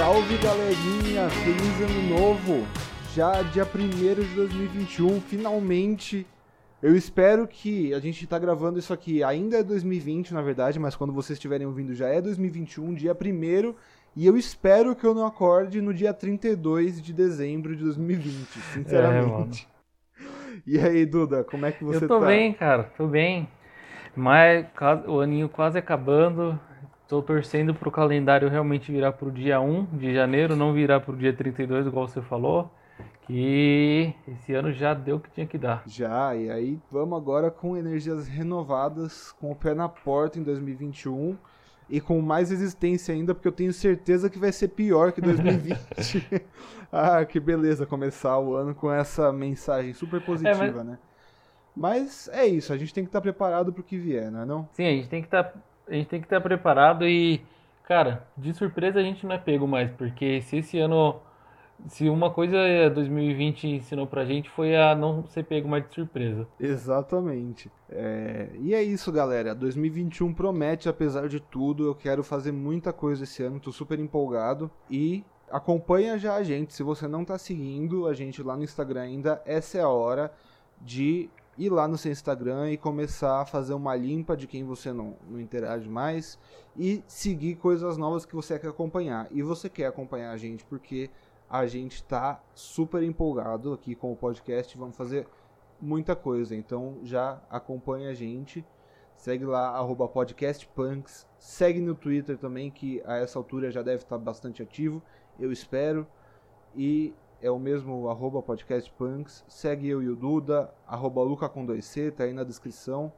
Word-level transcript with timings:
Salve 0.00 0.38
galerinha, 0.38 1.28
feliz 1.28 1.80
ano 1.82 2.08
novo! 2.08 2.66
Já 3.14 3.42
dia 3.42 3.64
1 3.64 3.88
de 4.14 4.34
2021, 4.34 5.20
finalmente. 5.20 6.26
Eu 6.82 6.96
espero 6.96 7.46
que 7.46 7.92
a 7.92 8.00
gente 8.00 8.26
tá 8.26 8.38
gravando 8.38 8.78
isso 8.78 8.94
aqui, 8.94 9.22
ainda 9.22 9.58
é 9.58 9.62
2020 9.62 10.32
na 10.32 10.40
verdade, 10.40 10.78
mas 10.78 10.96
quando 10.96 11.12
vocês 11.12 11.36
estiverem 11.36 11.66
ouvindo 11.66 11.94
já 11.94 12.08
é 12.08 12.18
2021, 12.18 12.94
dia 12.94 13.12
1 13.12 13.74
e 14.16 14.26
eu 14.26 14.38
espero 14.38 14.96
que 14.96 15.04
eu 15.04 15.14
não 15.14 15.26
acorde 15.26 15.82
no 15.82 15.92
dia 15.92 16.14
32 16.14 17.02
de 17.02 17.12
dezembro 17.12 17.76
de 17.76 17.84
2020, 17.84 18.58
sinceramente. 18.72 19.68
É, 20.18 20.24
e 20.66 20.78
aí, 20.78 21.04
Duda, 21.04 21.44
como 21.44 21.66
é 21.66 21.72
que 21.72 21.84
você 21.84 21.98
tá? 21.98 22.04
Eu 22.06 22.08
tô 22.08 22.20
tá? 22.20 22.26
bem, 22.26 22.54
cara, 22.54 22.84
tô 22.96 23.06
bem. 23.06 23.46
Mas 24.16 24.64
o 25.06 25.20
aninho 25.20 25.50
quase 25.50 25.78
acabando. 25.78 26.58
Tô 27.10 27.20
torcendo 27.20 27.74
pro 27.74 27.90
calendário 27.90 28.48
realmente 28.48 28.92
virar 28.92 29.10
pro 29.10 29.32
dia 29.32 29.60
1 29.60 29.86
de 29.98 30.14
janeiro, 30.14 30.54
não 30.54 30.72
virar 30.72 31.00
pro 31.00 31.16
dia 31.16 31.32
32, 31.32 31.88
igual 31.88 32.06
você 32.06 32.22
falou. 32.22 32.70
Que 33.26 34.14
esse 34.28 34.54
ano 34.54 34.72
já 34.72 34.94
deu 34.94 35.16
o 35.16 35.20
que 35.20 35.28
tinha 35.28 35.44
que 35.44 35.58
dar. 35.58 35.82
Já, 35.88 36.36
e 36.36 36.48
aí 36.48 36.78
vamos 36.88 37.18
agora 37.18 37.50
com 37.50 37.76
energias 37.76 38.28
renovadas, 38.28 39.32
com 39.32 39.50
o 39.50 39.56
pé 39.56 39.74
na 39.74 39.88
porta 39.88 40.38
em 40.38 40.44
2021 40.44 41.36
e 41.88 42.00
com 42.00 42.20
mais 42.20 42.50
resistência 42.50 43.12
ainda, 43.12 43.34
porque 43.34 43.48
eu 43.48 43.52
tenho 43.52 43.72
certeza 43.72 44.30
que 44.30 44.38
vai 44.38 44.52
ser 44.52 44.68
pior 44.68 45.10
que 45.10 45.20
2020. 45.20 46.46
ah, 46.92 47.24
que 47.24 47.40
beleza 47.40 47.86
começar 47.86 48.38
o 48.38 48.54
ano 48.54 48.72
com 48.72 48.88
essa 48.88 49.32
mensagem 49.32 49.92
super 49.94 50.24
positiva, 50.24 50.64
é, 50.64 50.70
mas... 50.70 50.86
né? 50.86 50.98
Mas 51.74 52.28
é 52.32 52.46
isso, 52.46 52.72
a 52.72 52.76
gente 52.76 52.94
tem 52.94 53.02
que 53.02 53.08
estar 53.08 53.20
preparado 53.20 53.72
para 53.72 53.80
o 53.80 53.84
que 53.84 53.98
vier, 53.98 54.30
não 54.30 54.42
é 54.42 54.44
não? 54.44 54.68
Sim, 54.72 54.86
a 54.86 54.90
gente 54.90 55.08
tem 55.08 55.20
que 55.20 55.26
estar 55.26 55.52
a 55.90 55.94
gente 55.94 56.08
tem 56.08 56.20
que 56.20 56.26
estar 56.26 56.40
preparado 56.40 57.06
e 57.06 57.42
cara, 57.84 58.24
de 58.36 58.52
surpresa 58.54 59.00
a 59.00 59.02
gente 59.02 59.26
não 59.26 59.34
é 59.34 59.38
pego 59.38 59.66
mais, 59.66 59.90
porque 59.90 60.40
se 60.42 60.58
esse 60.58 60.78
ano 60.78 61.20
se 61.88 62.08
uma 62.08 62.30
coisa 62.30 62.56
2020 62.90 63.66
ensinou 63.66 64.06
pra 64.06 64.24
gente 64.24 64.50
foi 64.50 64.76
a 64.76 64.94
não 64.94 65.26
ser 65.26 65.44
pego 65.44 65.68
mais 65.68 65.88
de 65.88 65.94
surpresa. 65.94 66.46
Exatamente. 66.58 67.70
É... 67.88 68.50
E 68.60 68.74
é 68.74 68.82
isso, 68.82 69.10
galera. 69.10 69.54
2021 69.54 70.32
promete, 70.34 70.88
apesar 70.88 71.28
de 71.28 71.40
tudo. 71.40 71.86
Eu 71.86 71.94
quero 71.94 72.22
fazer 72.22 72.52
muita 72.52 72.92
coisa 72.92 73.24
esse 73.24 73.42
ano, 73.42 73.60
tô 73.60 73.72
super 73.72 73.98
empolgado. 73.98 74.70
E 74.90 75.24
acompanha 75.50 76.18
já 76.18 76.34
a 76.34 76.42
gente. 76.42 76.74
Se 76.74 76.82
você 76.82 77.08
não 77.08 77.24
tá 77.24 77.38
seguindo 77.38 78.06
a 78.06 78.14
gente 78.14 78.42
lá 78.42 78.56
no 78.56 78.64
Instagram 78.64 79.02
ainda, 79.02 79.42
essa 79.44 79.78
é 79.78 79.82
a 79.82 79.88
hora 79.88 80.32
de 80.80 81.30
ir 81.60 81.68
lá 81.68 81.86
no 81.86 81.98
seu 81.98 82.10
Instagram 82.10 82.70
e 82.70 82.78
começar 82.78 83.42
a 83.42 83.44
fazer 83.44 83.74
uma 83.74 83.94
limpa 83.94 84.34
de 84.34 84.46
quem 84.46 84.64
você 84.64 84.94
não, 84.94 85.14
não 85.28 85.38
interage 85.38 85.86
mais 85.90 86.38
e 86.74 87.04
seguir 87.06 87.56
coisas 87.56 87.98
novas 87.98 88.24
que 88.24 88.34
você 88.34 88.58
quer 88.58 88.68
acompanhar. 88.68 89.28
E 89.30 89.42
você 89.42 89.68
quer 89.68 89.84
acompanhar 89.84 90.30
a 90.30 90.38
gente 90.38 90.64
porque 90.64 91.10
a 91.50 91.66
gente 91.66 91.96
está 91.96 92.42
super 92.54 93.02
empolgado 93.02 93.74
aqui 93.74 93.94
com 93.94 94.10
o 94.10 94.16
podcast. 94.16 94.76
Vamos 94.78 94.96
fazer 94.96 95.28
muita 95.78 96.16
coisa. 96.16 96.56
Então 96.56 96.96
já 97.02 97.42
acompanha 97.50 98.08
a 98.08 98.14
gente. 98.14 98.64
Segue 99.14 99.44
lá, 99.44 99.78
podcastpunks. 100.14 101.26
Segue 101.38 101.78
no 101.78 101.94
Twitter 101.94 102.38
também, 102.38 102.70
que 102.70 103.02
a 103.04 103.18
essa 103.18 103.38
altura 103.38 103.70
já 103.70 103.82
deve 103.82 104.02
estar 104.02 104.16
bastante 104.16 104.62
ativo. 104.62 105.02
Eu 105.38 105.52
espero. 105.52 106.06
E 106.74 107.12
é 107.42 107.50
o 107.50 107.58
mesmo 107.58 108.08
arroba 108.08 108.42
podcastpunks. 108.42 109.44
Segue 109.48 109.88
eu 109.88 110.02
e 110.02 110.08
o 110.08 110.16
Duda, 110.16 110.72
arroba 110.86 111.22
Luca 111.22 111.48
com 111.48 111.66
2C, 111.66 112.12
tá 112.12 112.24
aí 112.24 112.32
na 112.32 112.44
descrição. 112.44 113.12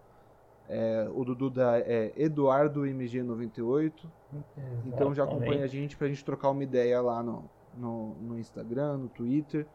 É, 0.68 1.08
o 1.12 1.24
do 1.24 1.34
Duda 1.34 1.78
é 1.80 2.12
EduardoMG98. 2.16 3.92
Então 4.86 5.12
já 5.14 5.24
acompanha 5.24 5.64
a 5.64 5.66
gente 5.66 5.96
pra 5.96 6.08
gente 6.08 6.24
trocar 6.24 6.50
uma 6.50 6.62
ideia 6.62 7.00
lá 7.00 7.22
no, 7.22 7.44
no, 7.76 8.14
no 8.14 8.38
Instagram, 8.38 8.98
no 8.98 9.08
Twitter. 9.08 9.66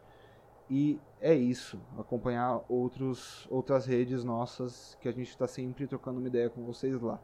E 0.70 0.98
é 1.20 1.34
isso, 1.34 1.80
acompanhar 1.98 2.62
outros, 2.68 3.46
outras 3.50 3.86
redes 3.86 4.22
nossas 4.22 4.98
que 5.00 5.08
a 5.08 5.12
gente 5.12 5.28
está 5.28 5.46
sempre 5.46 5.86
trocando 5.86 6.18
uma 6.18 6.28
ideia 6.28 6.50
com 6.50 6.62
vocês 6.64 7.00
lá. 7.00 7.18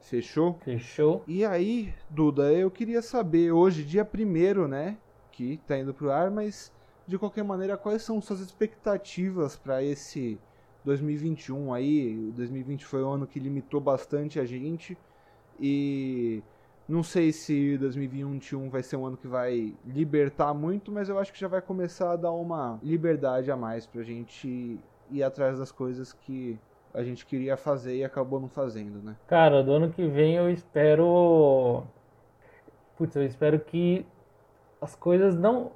Fechou? 0.00 0.58
Fechou. 0.62 1.22
E 1.26 1.46
aí, 1.46 1.94
Duda, 2.10 2.52
eu 2.52 2.70
queria 2.70 3.00
saber 3.00 3.52
hoje, 3.52 3.82
dia 3.82 4.04
primeiro, 4.04 4.68
né? 4.68 4.98
Que 5.34 5.60
tá 5.66 5.76
indo 5.76 5.92
pro 5.92 6.12
ar, 6.12 6.30
mas 6.30 6.72
de 7.08 7.18
qualquer 7.18 7.42
maneira, 7.42 7.76
quais 7.76 8.02
são 8.02 8.20
suas 8.20 8.38
expectativas 8.38 9.56
para 9.56 9.82
esse 9.82 10.38
2021 10.84 11.74
aí? 11.74 12.32
2020 12.36 12.84
foi 12.84 13.02
um 13.02 13.10
ano 13.10 13.26
que 13.26 13.40
limitou 13.40 13.80
bastante 13.80 14.38
a 14.38 14.44
gente 14.44 14.96
e 15.58 16.40
não 16.88 17.02
sei 17.02 17.32
se 17.32 17.76
2021 17.78 18.70
vai 18.70 18.82
ser 18.84 18.94
um 18.94 19.06
ano 19.06 19.16
que 19.16 19.26
vai 19.26 19.74
libertar 19.84 20.54
muito, 20.54 20.92
mas 20.92 21.08
eu 21.08 21.18
acho 21.18 21.32
que 21.32 21.40
já 21.40 21.48
vai 21.48 21.60
começar 21.60 22.12
a 22.12 22.16
dar 22.16 22.30
uma 22.30 22.78
liberdade 22.80 23.50
a 23.50 23.56
mais 23.56 23.86
pra 23.86 24.04
gente 24.04 24.78
ir 25.10 25.22
atrás 25.24 25.58
das 25.58 25.72
coisas 25.72 26.12
que 26.12 26.56
a 26.94 27.02
gente 27.02 27.26
queria 27.26 27.56
fazer 27.56 27.96
e 27.96 28.04
acabou 28.04 28.38
não 28.38 28.48
fazendo, 28.48 29.02
né? 29.02 29.16
Cara, 29.26 29.64
do 29.64 29.72
ano 29.72 29.90
que 29.90 30.06
vem 30.06 30.36
eu 30.36 30.48
espero. 30.48 31.82
Putz, 32.96 33.16
eu 33.16 33.24
espero 33.24 33.58
que 33.58 34.06
as 34.84 34.94
coisas 34.94 35.34
não. 35.34 35.72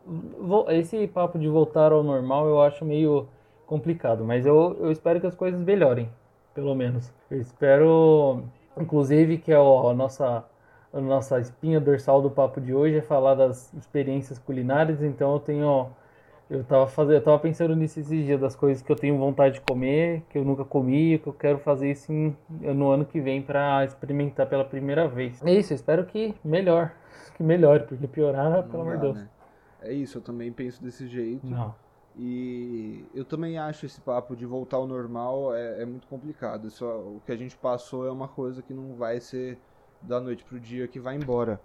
Esse 0.68 1.06
papo 1.08 1.38
de 1.38 1.48
voltar 1.48 1.92
ao 1.92 2.02
normal 2.02 2.46
eu 2.46 2.60
acho 2.62 2.84
meio 2.84 3.26
complicado, 3.66 4.24
mas 4.24 4.46
eu, 4.46 4.76
eu 4.80 4.92
espero 4.92 5.20
que 5.20 5.26
as 5.26 5.34
coisas 5.34 5.60
melhorem, 5.60 6.08
pelo 6.54 6.74
menos. 6.74 7.10
Eu 7.30 7.40
espero, 7.40 8.42
inclusive, 8.78 9.38
que 9.38 9.52
a, 9.52 9.58
nossa 9.94 10.44
a 10.92 11.00
nossa 11.00 11.38
espinha 11.40 11.80
dorsal 11.80 12.22
do 12.22 12.30
papo 12.30 12.60
de 12.60 12.74
hoje 12.74 12.98
é 12.98 13.02
falar 13.02 13.34
das 13.34 13.72
experiências 13.74 14.38
culinárias, 14.38 15.02
então 15.02 15.34
eu 15.34 15.40
tenho 15.40 15.88
eu 16.50 16.64
tava 16.64 16.86
fazendo, 16.86 17.14
eu 17.14 17.22
tava 17.22 17.38
pensando 17.38 17.76
nisso 17.76 18.00
esses 18.00 18.24
dias 18.24 18.40
das 18.40 18.56
coisas 18.56 18.82
que 18.82 18.90
eu 18.90 18.96
tenho 18.96 19.18
vontade 19.18 19.56
de 19.56 19.60
comer, 19.60 20.22
que 20.30 20.38
eu 20.38 20.44
nunca 20.44 20.64
comi, 20.64 21.18
que 21.18 21.28
eu 21.28 21.32
quero 21.32 21.58
fazer 21.58 21.90
isso 21.90 22.10
em, 22.10 22.34
no 22.48 22.90
ano 22.90 23.04
que 23.04 23.20
vem 23.20 23.42
para 23.42 23.84
experimentar 23.84 24.48
pela 24.48 24.64
primeira 24.64 25.06
vez. 25.06 25.42
É 25.44 25.52
isso, 25.52 25.72
eu 25.72 25.76
espero 25.76 26.06
que 26.06 26.34
melhor, 26.42 26.92
que 27.36 27.42
melhore, 27.42 27.84
porque 27.84 28.06
piorar, 28.06 28.62
Não 28.62 28.68
pelo 28.68 28.82
amor 28.82 28.94
de 28.96 29.02
Deus. 29.02 29.16
Né? 29.16 29.28
É 29.82 29.92
isso, 29.92 30.18
eu 30.18 30.22
também 30.22 30.50
penso 30.50 30.82
desse 30.82 31.06
jeito. 31.06 31.46
Não. 31.46 31.74
E 32.16 33.04
eu 33.14 33.24
também 33.24 33.58
acho 33.58 33.86
esse 33.86 34.00
papo 34.00 34.34
de 34.34 34.44
voltar 34.44 34.78
ao 34.78 34.88
normal 34.88 35.54
é, 35.54 35.82
é 35.82 35.86
muito 35.86 36.08
complicado. 36.08 36.66
Isso, 36.66 36.84
o 36.84 37.20
que 37.24 37.30
a 37.30 37.36
gente 37.36 37.56
passou 37.56 38.06
é 38.06 38.10
uma 38.10 38.26
coisa 38.26 38.60
que 38.60 38.74
não 38.74 38.94
vai 38.96 39.20
ser 39.20 39.56
da 40.02 40.18
noite 40.18 40.42
pro 40.44 40.58
dia 40.58 40.88
que 40.88 40.98
vai 40.98 41.14
embora, 41.14 41.60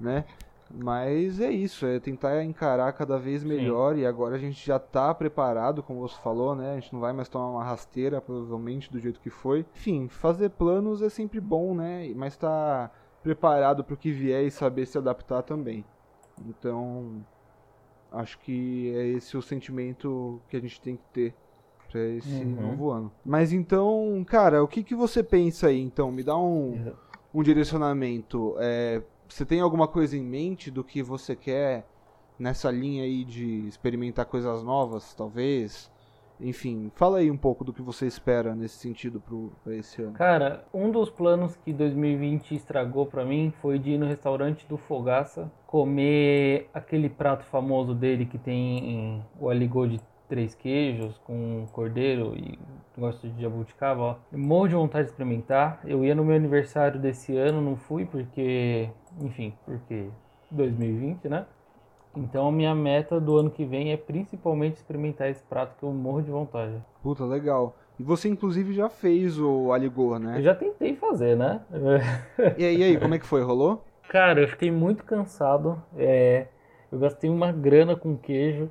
né? 0.00 0.24
Mas 0.70 1.40
é 1.40 1.50
isso, 1.50 1.86
é 1.86 1.98
tentar 1.98 2.44
encarar 2.44 2.92
cada 2.92 3.18
vez 3.18 3.42
melhor 3.42 3.94
Sim. 3.94 4.02
e 4.02 4.06
agora 4.06 4.36
a 4.36 4.38
gente 4.38 4.64
já 4.64 4.78
tá 4.78 5.14
preparado, 5.14 5.82
como 5.82 6.00
você 6.00 6.20
falou, 6.20 6.54
né? 6.54 6.72
A 6.72 6.74
gente 6.74 6.92
não 6.92 7.00
vai 7.00 7.12
mais 7.12 7.28
tomar 7.28 7.48
uma 7.48 7.64
rasteira, 7.64 8.20
provavelmente, 8.20 8.92
do 8.92 9.00
jeito 9.00 9.20
que 9.20 9.30
foi. 9.30 9.64
Enfim, 9.74 10.08
fazer 10.08 10.50
planos 10.50 11.00
é 11.00 11.08
sempre 11.08 11.40
bom, 11.40 11.74
né? 11.74 12.12
Mas 12.14 12.36
tá 12.36 12.90
preparado 13.22 13.82
para 13.82 13.94
o 13.94 13.96
que 13.96 14.12
vier 14.12 14.44
e 14.44 14.50
saber 14.50 14.84
se 14.86 14.98
adaptar 14.98 15.42
também. 15.42 15.84
Então, 16.46 17.24
acho 18.12 18.38
que 18.40 18.94
é 18.94 19.06
esse 19.06 19.36
o 19.36 19.42
sentimento 19.42 20.40
que 20.48 20.56
a 20.56 20.60
gente 20.60 20.80
tem 20.80 20.96
que 20.96 21.04
ter 21.12 21.34
para 21.90 22.00
esse 22.00 22.44
uhum. 22.44 22.68
novo 22.68 22.90
ano. 22.90 23.12
Mas 23.24 23.54
então, 23.54 24.22
cara, 24.28 24.62
o 24.62 24.68
que, 24.68 24.82
que 24.82 24.94
você 24.94 25.22
pensa 25.22 25.68
aí? 25.68 25.80
Então, 25.80 26.12
me 26.12 26.22
dá 26.22 26.36
um 26.36 26.92
um 27.32 27.42
direcionamento, 27.42 28.56
é, 28.58 29.02
você 29.28 29.44
tem 29.44 29.60
alguma 29.60 29.86
coisa 29.86 30.16
em 30.16 30.22
mente 30.22 30.70
do 30.70 30.82
que 30.82 31.02
você 31.02 31.36
quer 31.36 31.86
nessa 32.38 32.70
linha 32.70 33.04
aí 33.04 33.24
de 33.24 33.66
experimentar 33.66 34.26
coisas 34.26 34.62
novas, 34.62 35.14
talvez? 35.14 35.90
Enfim, 36.40 36.92
fala 36.94 37.18
aí 37.18 37.30
um 37.30 37.36
pouco 37.36 37.64
do 37.64 37.72
que 37.72 37.82
você 37.82 38.06
espera 38.06 38.54
nesse 38.54 38.76
sentido 38.76 39.20
para 39.64 39.74
esse 39.74 40.00
ano. 40.00 40.12
Cara, 40.12 40.64
um 40.72 40.90
dos 40.90 41.10
planos 41.10 41.56
que 41.56 41.72
2020 41.72 42.54
estragou 42.54 43.06
para 43.06 43.24
mim 43.24 43.52
foi 43.60 43.78
de 43.78 43.90
ir 43.90 43.98
no 43.98 44.06
restaurante 44.06 44.64
do 44.68 44.76
Fogaça 44.76 45.50
comer 45.66 46.70
aquele 46.72 47.08
prato 47.08 47.44
famoso 47.44 47.92
dele 47.92 48.24
que 48.24 48.38
tem 48.38 49.22
o 49.38 49.50
aligô 49.50 49.86
de 49.86 50.00
três 50.28 50.54
queijos 50.54 51.18
com 51.18 51.66
cordeiro 51.72 52.34
e 52.36 52.58
gosto 52.96 53.28
de 53.28 53.42
jabuticaba, 53.42 54.00
ó. 54.00 54.16
Eu 54.32 54.38
morro 54.38 54.68
de 54.68 54.74
vontade 54.74 55.04
de 55.04 55.10
experimentar. 55.10 55.80
Eu 55.84 56.04
ia 56.04 56.14
no 56.14 56.24
meu 56.24 56.36
aniversário 56.36 57.00
desse 57.00 57.36
ano, 57.36 57.60
não 57.60 57.76
fui 57.76 58.04
porque, 58.04 58.88
enfim, 59.20 59.54
porque 59.64 60.08
2020, 60.50 61.28
né? 61.28 61.46
Então 62.16 62.48
a 62.48 62.52
minha 62.52 62.74
meta 62.74 63.20
do 63.20 63.36
ano 63.36 63.50
que 63.50 63.64
vem 63.64 63.92
é 63.92 63.96
principalmente 63.96 64.76
experimentar 64.76 65.28
esse 65.28 65.42
prato 65.44 65.76
que 65.78 65.84
eu 65.84 65.92
morro 65.92 66.22
de 66.22 66.30
vontade. 66.30 66.74
Puta, 67.02 67.24
legal. 67.24 67.76
E 67.98 68.02
você 68.02 68.28
inclusive 68.28 68.72
já 68.72 68.88
fez 68.88 69.38
o 69.38 69.72
aligor, 69.72 70.18
né? 70.18 70.38
Eu 70.38 70.42
já 70.42 70.54
tentei 70.54 70.94
fazer, 70.94 71.36
né? 71.36 71.60
e, 72.56 72.64
aí, 72.64 72.76
e 72.76 72.82
aí, 72.82 72.96
como 72.98 73.14
é 73.14 73.18
que 73.18 73.26
foi? 73.26 73.42
Rolou? 73.42 73.84
Cara, 74.08 74.40
eu 74.40 74.48
fiquei 74.48 74.70
muito 74.70 75.04
cansado. 75.04 75.80
É, 75.96 76.46
eu 76.90 76.98
gastei 76.98 77.28
uma 77.28 77.52
grana 77.52 77.94
com 77.94 78.16
queijo. 78.16 78.70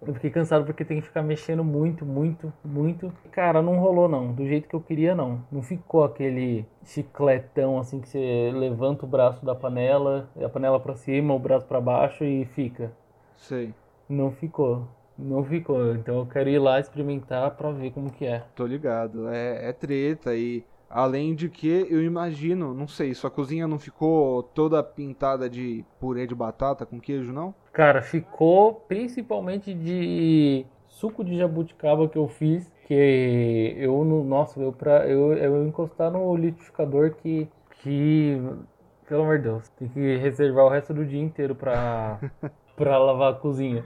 Eu 0.00 0.14
fiquei 0.14 0.30
cansado 0.30 0.64
porque 0.64 0.84
tem 0.84 1.00
que 1.00 1.06
ficar 1.06 1.22
mexendo 1.22 1.64
muito, 1.64 2.04
muito, 2.04 2.52
muito. 2.64 3.12
Cara, 3.30 3.62
não 3.62 3.78
rolou 3.78 4.08
não. 4.08 4.32
Do 4.32 4.46
jeito 4.46 4.68
que 4.68 4.74
eu 4.74 4.80
queria, 4.80 5.14
não. 5.14 5.42
Não 5.50 5.62
ficou 5.62 6.04
aquele 6.04 6.66
chicletão 6.84 7.78
assim 7.78 8.00
que 8.00 8.08
você 8.08 8.52
levanta 8.54 9.04
o 9.04 9.08
braço 9.08 9.44
da 9.44 9.54
panela, 9.54 10.28
a 10.42 10.48
panela 10.48 10.78
para 10.78 10.94
cima, 10.96 11.34
o 11.34 11.38
braço 11.38 11.66
para 11.66 11.80
baixo 11.80 12.24
e 12.24 12.44
fica. 12.44 12.92
Sei. 13.36 13.74
Não 14.08 14.30
ficou. 14.30 14.86
Não 15.18 15.42
ficou. 15.42 15.94
Então 15.94 16.18
eu 16.18 16.26
quero 16.26 16.50
ir 16.50 16.58
lá 16.58 16.78
experimentar 16.78 17.50
pra 17.52 17.70
ver 17.70 17.90
como 17.90 18.10
que 18.10 18.26
é. 18.26 18.44
Tô 18.54 18.66
ligado. 18.66 19.28
É, 19.28 19.70
é 19.70 19.72
treta 19.72 20.34
e. 20.34 20.62
Além 20.88 21.34
de 21.34 21.48
que, 21.48 21.86
eu 21.90 22.02
imagino, 22.02 22.72
não 22.72 22.86
sei, 22.86 23.12
sua 23.14 23.30
cozinha 23.30 23.66
não 23.66 23.78
ficou 23.78 24.42
toda 24.42 24.82
pintada 24.82 25.50
de 25.50 25.84
purê 25.98 26.26
de 26.26 26.34
batata 26.34 26.86
com 26.86 27.00
queijo, 27.00 27.32
não? 27.32 27.54
Cara, 27.72 28.02
ficou 28.02 28.74
principalmente 28.86 29.74
de 29.74 30.64
suco 30.88 31.24
de 31.24 31.36
jabuticaba 31.36 32.08
que 32.08 32.16
eu 32.16 32.28
fiz, 32.28 32.72
que 32.86 33.74
eu 33.76 34.04
no 34.04 34.22
nossa, 34.24 34.60
eu 34.60 34.72
para 34.72 35.06
eu, 35.08 35.34
eu 35.34 35.66
encostar 35.66 36.10
no 36.10 36.34
liquidificador 36.36 37.14
que 37.16 37.48
que 37.82 38.40
pelo 39.08 39.22
amor 39.22 39.38
de 39.38 39.44
Deus, 39.44 39.68
tem 39.70 39.88
que 39.88 40.16
reservar 40.16 40.64
o 40.64 40.68
resto 40.68 40.92
do 40.92 41.04
dia 41.04 41.20
inteiro 41.20 41.54
para 41.54 42.18
para 42.76 42.98
lavar 42.98 43.32
a 43.32 43.36
cozinha. 43.36 43.84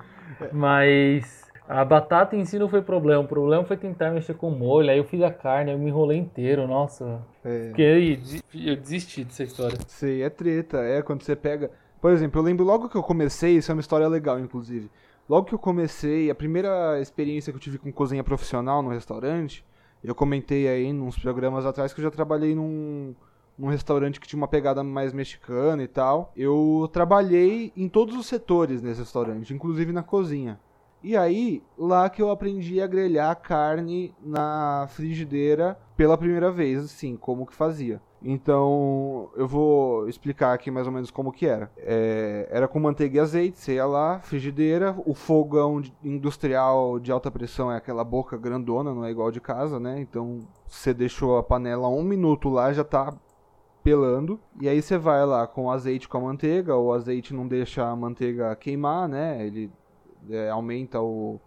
Mas 0.52 1.49
a 1.70 1.84
batata 1.84 2.34
em 2.34 2.44
si 2.44 2.58
não 2.58 2.68
foi 2.68 2.82
problema. 2.82 3.22
O 3.22 3.28
problema 3.28 3.64
foi 3.64 3.76
tentar 3.76 4.10
mexer 4.10 4.34
com 4.34 4.50
molho. 4.50 4.90
Aí 4.90 4.98
eu 4.98 5.04
fiz 5.04 5.22
a 5.22 5.30
carne, 5.30 5.70
eu 5.70 5.78
me 5.78 5.86
enrolei 5.86 6.18
inteiro. 6.18 6.66
Nossa. 6.66 7.22
É. 7.44 7.68
Fiquei, 7.68 8.20
eu 8.52 8.74
desisti 8.74 9.22
dessa 9.22 9.44
história. 9.44 9.78
Sei, 9.86 10.20
é 10.24 10.28
treta. 10.28 10.78
É 10.78 11.00
quando 11.00 11.22
você 11.22 11.36
pega. 11.36 11.70
Por 12.00 12.10
exemplo, 12.10 12.40
eu 12.40 12.44
lembro 12.44 12.64
logo 12.64 12.88
que 12.88 12.96
eu 12.96 13.02
comecei, 13.04 13.56
isso 13.56 13.70
é 13.70 13.74
uma 13.74 13.80
história 13.80 14.08
legal, 14.08 14.40
inclusive. 14.40 14.90
Logo 15.28 15.46
que 15.46 15.54
eu 15.54 15.60
comecei, 15.60 16.28
a 16.28 16.34
primeira 16.34 17.00
experiência 17.00 17.52
que 17.52 17.56
eu 17.56 17.62
tive 17.62 17.78
com 17.78 17.92
cozinha 17.92 18.24
profissional 18.24 18.82
no 18.82 18.90
restaurante, 18.90 19.64
eu 20.02 20.12
comentei 20.12 20.66
aí 20.66 20.92
nos 20.92 21.16
programas 21.16 21.64
atrás 21.64 21.92
que 21.92 22.00
eu 22.00 22.04
já 22.04 22.10
trabalhei 22.10 22.52
num, 22.52 23.14
num 23.56 23.68
restaurante 23.68 24.18
que 24.18 24.26
tinha 24.26 24.38
uma 24.38 24.48
pegada 24.48 24.82
mais 24.82 25.12
mexicana 25.12 25.84
e 25.84 25.86
tal. 25.86 26.32
Eu 26.36 26.90
trabalhei 26.92 27.72
em 27.76 27.88
todos 27.88 28.16
os 28.16 28.26
setores 28.26 28.82
nesse 28.82 28.98
restaurante, 28.98 29.54
inclusive 29.54 29.92
na 29.92 30.02
cozinha. 30.02 30.58
E 31.02 31.16
aí, 31.16 31.62
lá 31.78 32.10
que 32.10 32.20
eu 32.20 32.30
aprendi 32.30 32.80
a 32.80 32.86
grelhar 32.86 33.34
carne 33.40 34.14
na 34.22 34.86
frigideira 34.90 35.78
pela 35.96 36.18
primeira 36.18 36.50
vez, 36.50 36.84
assim, 36.84 37.16
como 37.16 37.46
que 37.46 37.54
fazia. 37.54 38.00
Então, 38.22 39.30
eu 39.34 39.48
vou 39.48 40.06
explicar 40.06 40.52
aqui 40.52 40.70
mais 40.70 40.86
ou 40.86 40.92
menos 40.92 41.10
como 41.10 41.32
que 41.32 41.46
era. 41.46 41.70
É, 41.78 42.46
era 42.50 42.68
com 42.68 42.78
manteiga 42.78 43.16
e 43.16 43.20
azeite, 43.20 43.58
você 43.58 43.74
ia 43.76 43.86
lá, 43.86 44.20
frigideira, 44.20 44.94
o 45.06 45.14
fogão 45.14 45.80
industrial 46.04 46.98
de 46.98 47.10
alta 47.10 47.30
pressão 47.30 47.72
é 47.72 47.76
aquela 47.76 48.04
boca 48.04 48.36
grandona, 48.36 48.94
não 48.94 49.04
é 49.04 49.10
igual 49.10 49.30
de 49.30 49.40
casa, 49.40 49.80
né? 49.80 49.98
Então, 50.00 50.40
você 50.66 50.92
deixou 50.92 51.38
a 51.38 51.42
panela 51.42 51.88
um 51.88 52.04
minuto 52.04 52.50
lá, 52.50 52.72
já 52.74 52.84
tá 52.84 53.14
pelando. 53.82 54.38
E 54.60 54.68
aí 54.68 54.82
você 54.82 54.98
vai 54.98 55.24
lá 55.24 55.46
com 55.46 55.70
azeite 55.70 56.06
com 56.06 56.18
a 56.18 56.20
manteiga, 56.20 56.76
o 56.76 56.92
azeite 56.92 57.32
não 57.32 57.48
deixa 57.48 57.86
a 57.88 57.96
manteiga 57.96 58.54
queimar, 58.54 59.08
né? 59.08 59.46
Ele 59.46 59.70
é, 60.28 60.50
aumenta 60.50 61.00
o, 61.00 61.40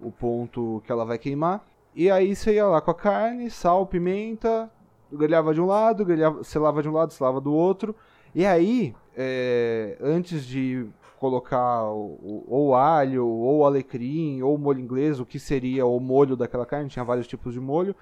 o 0.00 0.10
ponto 0.10 0.82
que 0.84 0.90
ela 0.90 1.04
vai 1.04 1.18
queimar. 1.18 1.64
E 1.94 2.10
aí 2.10 2.34
você 2.34 2.54
ia 2.54 2.66
lá 2.66 2.80
com 2.80 2.90
a 2.90 2.94
carne, 2.94 3.50
sal, 3.50 3.86
pimenta, 3.86 4.70
grelhava 5.12 5.52
de 5.52 5.60
um 5.60 5.66
lado, 5.66 6.04
grelhava, 6.04 6.42
selava 6.44 6.82
de 6.82 6.88
um 6.88 6.92
lado, 6.92 7.12
selava 7.12 7.40
do 7.40 7.52
outro. 7.52 7.94
E 8.34 8.46
aí, 8.46 8.94
é, 9.16 9.98
antes 10.00 10.44
de 10.44 10.86
colocar 11.18 11.84
ou 11.84 12.74
alho, 12.74 13.26
ou 13.26 13.66
alecrim, 13.66 14.40
ou 14.40 14.56
molho 14.56 14.80
inglês, 14.80 15.20
o 15.20 15.26
que 15.26 15.38
seria 15.38 15.84
o 15.84 16.00
molho 16.00 16.34
daquela 16.34 16.64
carne, 16.64 16.88
tinha 16.88 17.04
vários 17.04 17.26
tipos 17.26 17.52
de 17.52 17.60
molho, 17.60 17.94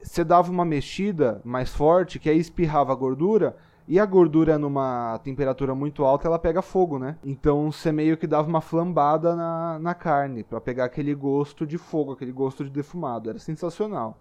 você 0.00 0.24
dava 0.24 0.50
uma 0.50 0.64
mexida 0.64 1.40
mais 1.44 1.70
forte, 1.70 2.18
que 2.18 2.30
aí 2.30 2.38
espirrava 2.38 2.92
a 2.92 2.96
gordura, 2.96 3.56
e 3.88 4.00
a 4.00 4.06
gordura 4.06 4.58
numa 4.58 5.18
temperatura 5.22 5.74
muito 5.74 6.04
alta, 6.04 6.26
ela 6.26 6.38
pega 6.38 6.60
fogo, 6.60 6.98
né? 6.98 7.16
Então 7.24 7.70
você 7.70 7.92
meio 7.92 8.16
que 8.16 8.26
dava 8.26 8.48
uma 8.48 8.60
flambada 8.60 9.36
na, 9.36 9.78
na 9.78 9.94
carne, 9.94 10.42
para 10.42 10.60
pegar 10.60 10.86
aquele 10.86 11.14
gosto 11.14 11.64
de 11.64 11.78
fogo, 11.78 12.12
aquele 12.12 12.32
gosto 12.32 12.64
de 12.64 12.70
defumado. 12.70 13.30
Era 13.30 13.38
sensacional. 13.38 14.18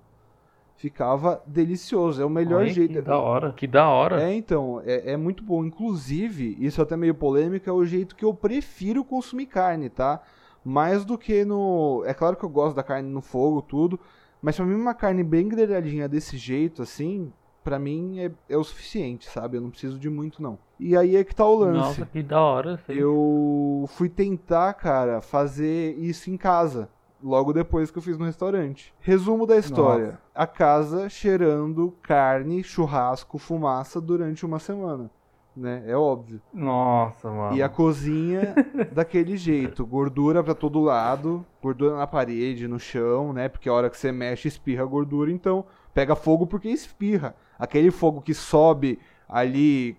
Ficava 0.75 1.41
delicioso, 1.47 2.21
é 2.21 2.25
o 2.25 2.29
melhor 2.29 2.63
Ai, 2.63 2.69
jeito. 2.69 2.93
Que 2.93 3.01
da 3.01 3.17
hora, 3.17 3.53
que 3.53 3.67
da 3.67 3.89
hora. 3.89 4.21
É, 4.21 4.33
então, 4.35 4.81
é, 4.85 5.13
é 5.13 5.17
muito 5.17 5.43
bom. 5.43 5.65
Inclusive, 5.65 6.57
isso 6.59 6.81
é 6.81 6.83
até 6.83 6.95
meio 6.95 7.15
polêmico, 7.15 7.67
é 7.67 7.73
o 7.73 7.85
jeito 7.85 8.15
que 8.15 8.25
eu 8.25 8.33
prefiro 8.33 9.03
consumir 9.03 9.47
carne, 9.47 9.89
tá? 9.89 10.21
Mais 10.63 11.05
do 11.05 11.17
que 11.17 11.45
no. 11.45 12.03
É 12.05 12.13
claro 12.13 12.35
que 12.35 12.43
eu 12.43 12.49
gosto 12.49 12.75
da 12.75 12.83
carne 12.83 13.09
no 13.09 13.21
fogo, 13.21 13.61
tudo. 13.61 13.99
Mas 14.41 14.57
pra 14.57 14.65
mim, 14.65 14.75
uma 14.75 14.93
carne 14.93 15.23
bem 15.23 15.47
grelhadinha 15.47 16.09
desse 16.09 16.37
jeito, 16.37 16.83
assim, 16.83 17.31
pra 17.65 17.79
mim 17.79 18.19
é, 18.19 18.31
é, 18.47 18.55
o 18.55 18.63
suficiente, 18.63 19.27
sabe? 19.27 19.57
Eu 19.57 19.61
não 19.61 19.71
preciso 19.71 19.97
de 19.97 20.07
muito, 20.07 20.41
não. 20.41 20.59
E 20.79 20.95
aí 20.95 21.15
é 21.15 21.23
que 21.23 21.33
tá 21.33 21.43
o 21.45 21.55
lance. 21.55 21.79
Nossa, 21.79 22.05
que 22.05 22.21
da 22.21 22.39
hora. 22.39 22.77
Sim. 22.85 22.93
Eu 22.93 23.85
fui 23.89 24.07
tentar, 24.07 24.71
cara, 24.75 25.19
fazer 25.19 25.97
isso 25.97 26.29
em 26.29 26.37
casa. 26.37 26.87
Logo 27.23 27.51
depois 27.51 27.89
que 27.89 27.97
eu 27.97 28.03
fiz 28.03 28.19
no 28.19 28.25
restaurante. 28.25 28.93
Resumo 28.99 29.47
da 29.47 29.57
história: 29.57 30.05
Nossa. 30.05 30.19
a 30.35 30.45
casa 30.45 31.09
cheirando 31.09 31.91
carne, 32.03 32.63
churrasco, 32.63 33.39
fumaça 33.39 33.99
durante 33.99 34.45
uma 34.45 34.59
semana. 34.59 35.09
Né? 35.57 35.83
É 35.87 35.95
óbvio. 35.95 36.39
Nossa, 36.53 37.31
mano. 37.31 37.55
E 37.55 37.63
a 37.63 37.69
cozinha 37.69 38.53
daquele 38.93 39.37
jeito, 39.37 39.85
gordura 39.85 40.43
para 40.43 40.53
todo 40.53 40.81
lado, 40.81 41.43
gordura 41.63 41.95
na 41.95 42.05
parede, 42.05 42.67
no 42.67 42.77
chão, 42.77 43.33
né? 43.33 43.49
Porque 43.49 43.69
a 43.69 43.73
hora 43.73 43.89
que 43.89 43.97
você 43.97 44.11
mexe 44.11 44.49
espirra 44.49 44.85
gordura, 44.85 45.31
então 45.31 45.65
pega 45.93 46.15
fogo 46.15 46.45
porque 46.45 46.67
espirra 46.67 47.33
aquele 47.57 47.91
fogo 47.91 48.21
que 48.21 48.33
sobe 48.33 48.99
ali 49.27 49.97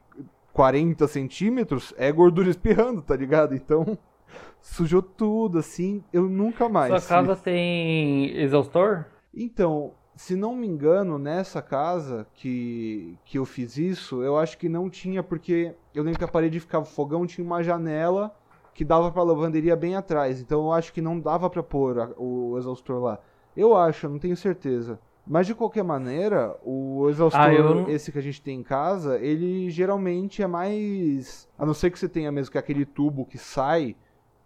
40 0.52 1.06
centímetros 1.08 1.92
é 1.96 2.10
gordura 2.10 2.48
espirrando, 2.48 3.02
tá 3.02 3.16
ligado? 3.16 3.54
Então, 3.54 3.98
sujou 4.60 5.02
tudo, 5.02 5.58
assim, 5.58 6.02
eu 6.12 6.22
nunca 6.28 6.68
mais. 6.68 7.02
Sua 7.02 7.16
casa 7.16 7.36
tem 7.36 8.36
exaustor? 8.38 9.04
Então, 9.34 9.92
se 10.16 10.34
não 10.34 10.56
me 10.56 10.66
engano, 10.66 11.18
nessa 11.18 11.60
casa 11.60 12.26
que, 12.32 13.18
que 13.24 13.36
eu 13.38 13.44
fiz 13.44 13.76
isso, 13.76 14.22
eu 14.22 14.38
acho 14.38 14.56
que 14.56 14.68
não 14.68 14.88
tinha, 14.88 15.22
porque 15.22 15.74
eu 15.94 16.02
lembro 16.02 16.18
que 16.18 16.24
a 16.24 16.28
parede 16.28 16.58
ficava 16.58 16.86
fogão, 16.86 17.26
tinha 17.26 17.46
uma 17.46 17.62
janela 17.62 18.34
que 18.72 18.84
dava 18.84 19.10
pra 19.10 19.22
lavanderia 19.22 19.76
bem 19.76 19.94
atrás. 19.94 20.40
Então 20.40 20.60
eu 20.64 20.72
acho 20.72 20.92
que 20.92 21.02
não 21.02 21.20
dava 21.20 21.50
pra 21.50 21.62
pôr 21.62 21.98
a, 21.98 22.10
o 22.16 22.56
exaustor 22.56 23.02
lá. 23.02 23.18
Eu 23.54 23.76
acho, 23.76 24.08
não 24.08 24.18
tenho 24.18 24.36
certeza. 24.36 24.98
Mas 25.26 25.46
de 25.46 25.54
qualquer 25.54 25.82
maneira, 25.82 26.56
o 26.62 27.08
exaustor, 27.10 27.40
ah, 27.40 27.52
eu... 27.52 27.88
esse 27.90 28.12
que 28.12 28.18
a 28.18 28.22
gente 28.22 28.40
tem 28.40 28.60
em 28.60 28.62
casa, 28.62 29.18
ele 29.18 29.68
geralmente 29.70 30.40
é 30.40 30.46
mais. 30.46 31.48
A 31.58 31.66
não 31.66 31.74
ser 31.74 31.90
que 31.90 31.98
você 31.98 32.08
tenha 32.08 32.30
mesmo 32.30 32.52
que 32.52 32.58
aquele 32.58 32.86
tubo 32.86 33.26
que 33.26 33.36
sai, 33.36 33.96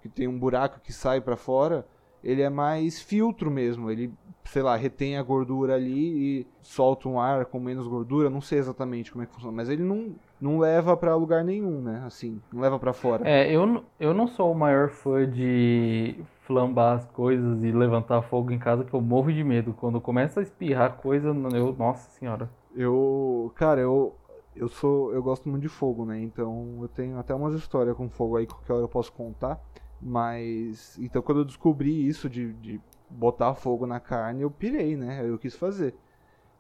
que 0.01 0.09
tem 0.09 0.27
um 0.27 0.39
buraco 0.39 0.81
que 0.81 0.93
sai 0.93 1.21
para 1.21 1.37
fora, 1.37 1.87
ele 2.25 2.41
é 2.41 2.49
mais 2.49 3.01
filtro 3.01 3.51
mesmo. 3.51 3.91
Ele, 3.91 4.11
sei 4.51 4.63
lá, 4.63 4.75
retém 4.75 5.17
a 5.17 5.23
gordura 5.23 5.77
ali 5.77 6.41
e 6.41 6.47
solta 6.61 7.09
um 7.09 7.21
ar 7.21 7.45
com 7.47 7.61
menos 7.61 7.87
gordura. 7.87 8.29
Não 8.29 8.41
sei 8.41 8.59
exatamente 8.59 9.13
como 9.13 9.23
é 9.23 9.27
que 9.27 9.33
funciona, 9.33 9.57
mas 9.57 9.69
ele 9.69 9.85
não, 9.85 10.17
não 10.41 10.59
leva 10.59 10.97
para 10.97 11.15
lugar 11.15 11.45
nenhum, 11.45 11.81
né? 11.81 12.03
Assim, 12.05 12.41
não 12.53 12.61
leva 12.61 12.77
para 12.77 12.93
fora. 12.93 13.29
É, 13.29 13.49
eu, 13.49 13.85
eu 14.01 14.13
não 14.13 14.27
sou 14.27 14.51
o 14.51 14.55
maior 14.55 14.89
fã 14.89 15.25
de 15.29 16.17
flambar 16.43 16.97
as 16.97 17.07
coisas 17.07 17.63
e 17.63 17.71
levantar 17.71 18.23
fogo 18.23 18.51
em 18.51 18.59
casa 18.59 18.85
que 18.85 18.93
eu 18.93 19.01
morro 19.01 19.33
de 19.33 19.45
medo. 19.45 19.73
Quando 19.73 20.01
começa 20.01 20.41
a 20.41 20.43
espirrar 20.43 20.97
coisa, 20.97 21.29
eu, 21.29 21.73
nossa 21.79 22.11
senhora. 22.11 22.51
Eu, 22.75 23.53
cara, 23.55 23.81
eu 23.81 24.17
eu 24.57 24.69
sou, 24.69 25.15
eu 25.15 25.23
gosto 25.23 25.49
muito 25.49 25.63
de 25.63 25.69
fogo, 25.69 26.05
né? 26.05 26.21
Então 26.21 26.79
eu 26.83 26.89
tenho 26.89 27.19
até 27.21 27.33
umas 27.33 27.55
histórias 27.55 27.97
com 27.97 28.09
fogo 28.09 28.37
aí 28.37 28.47
que 28.47 28.53
qualquer 28.53 28.73
hora 28.73 28.83
eu 28.83 28.89
posso 28.89 29.13
contar. 29.13 29.61
Mas 30.03 30.99
então 30.99 31.23
quando 31.23 31.39
eu 31.39 31.45
descobri 31.45 32.07
isso 32.07 32.29
de, 32.29 32.53
de 32.55 32.81
botar 33.11 33.55
fogo 33.55 33.87
na 33.87 34.01
carne, 34.01 34.43
eu 34.43 34.51
pirei, 34.51 34.97
né? 34.97 35.29
Eu 35.29 35.39
quis 35.39 35.55
fazer. 35.55 35.95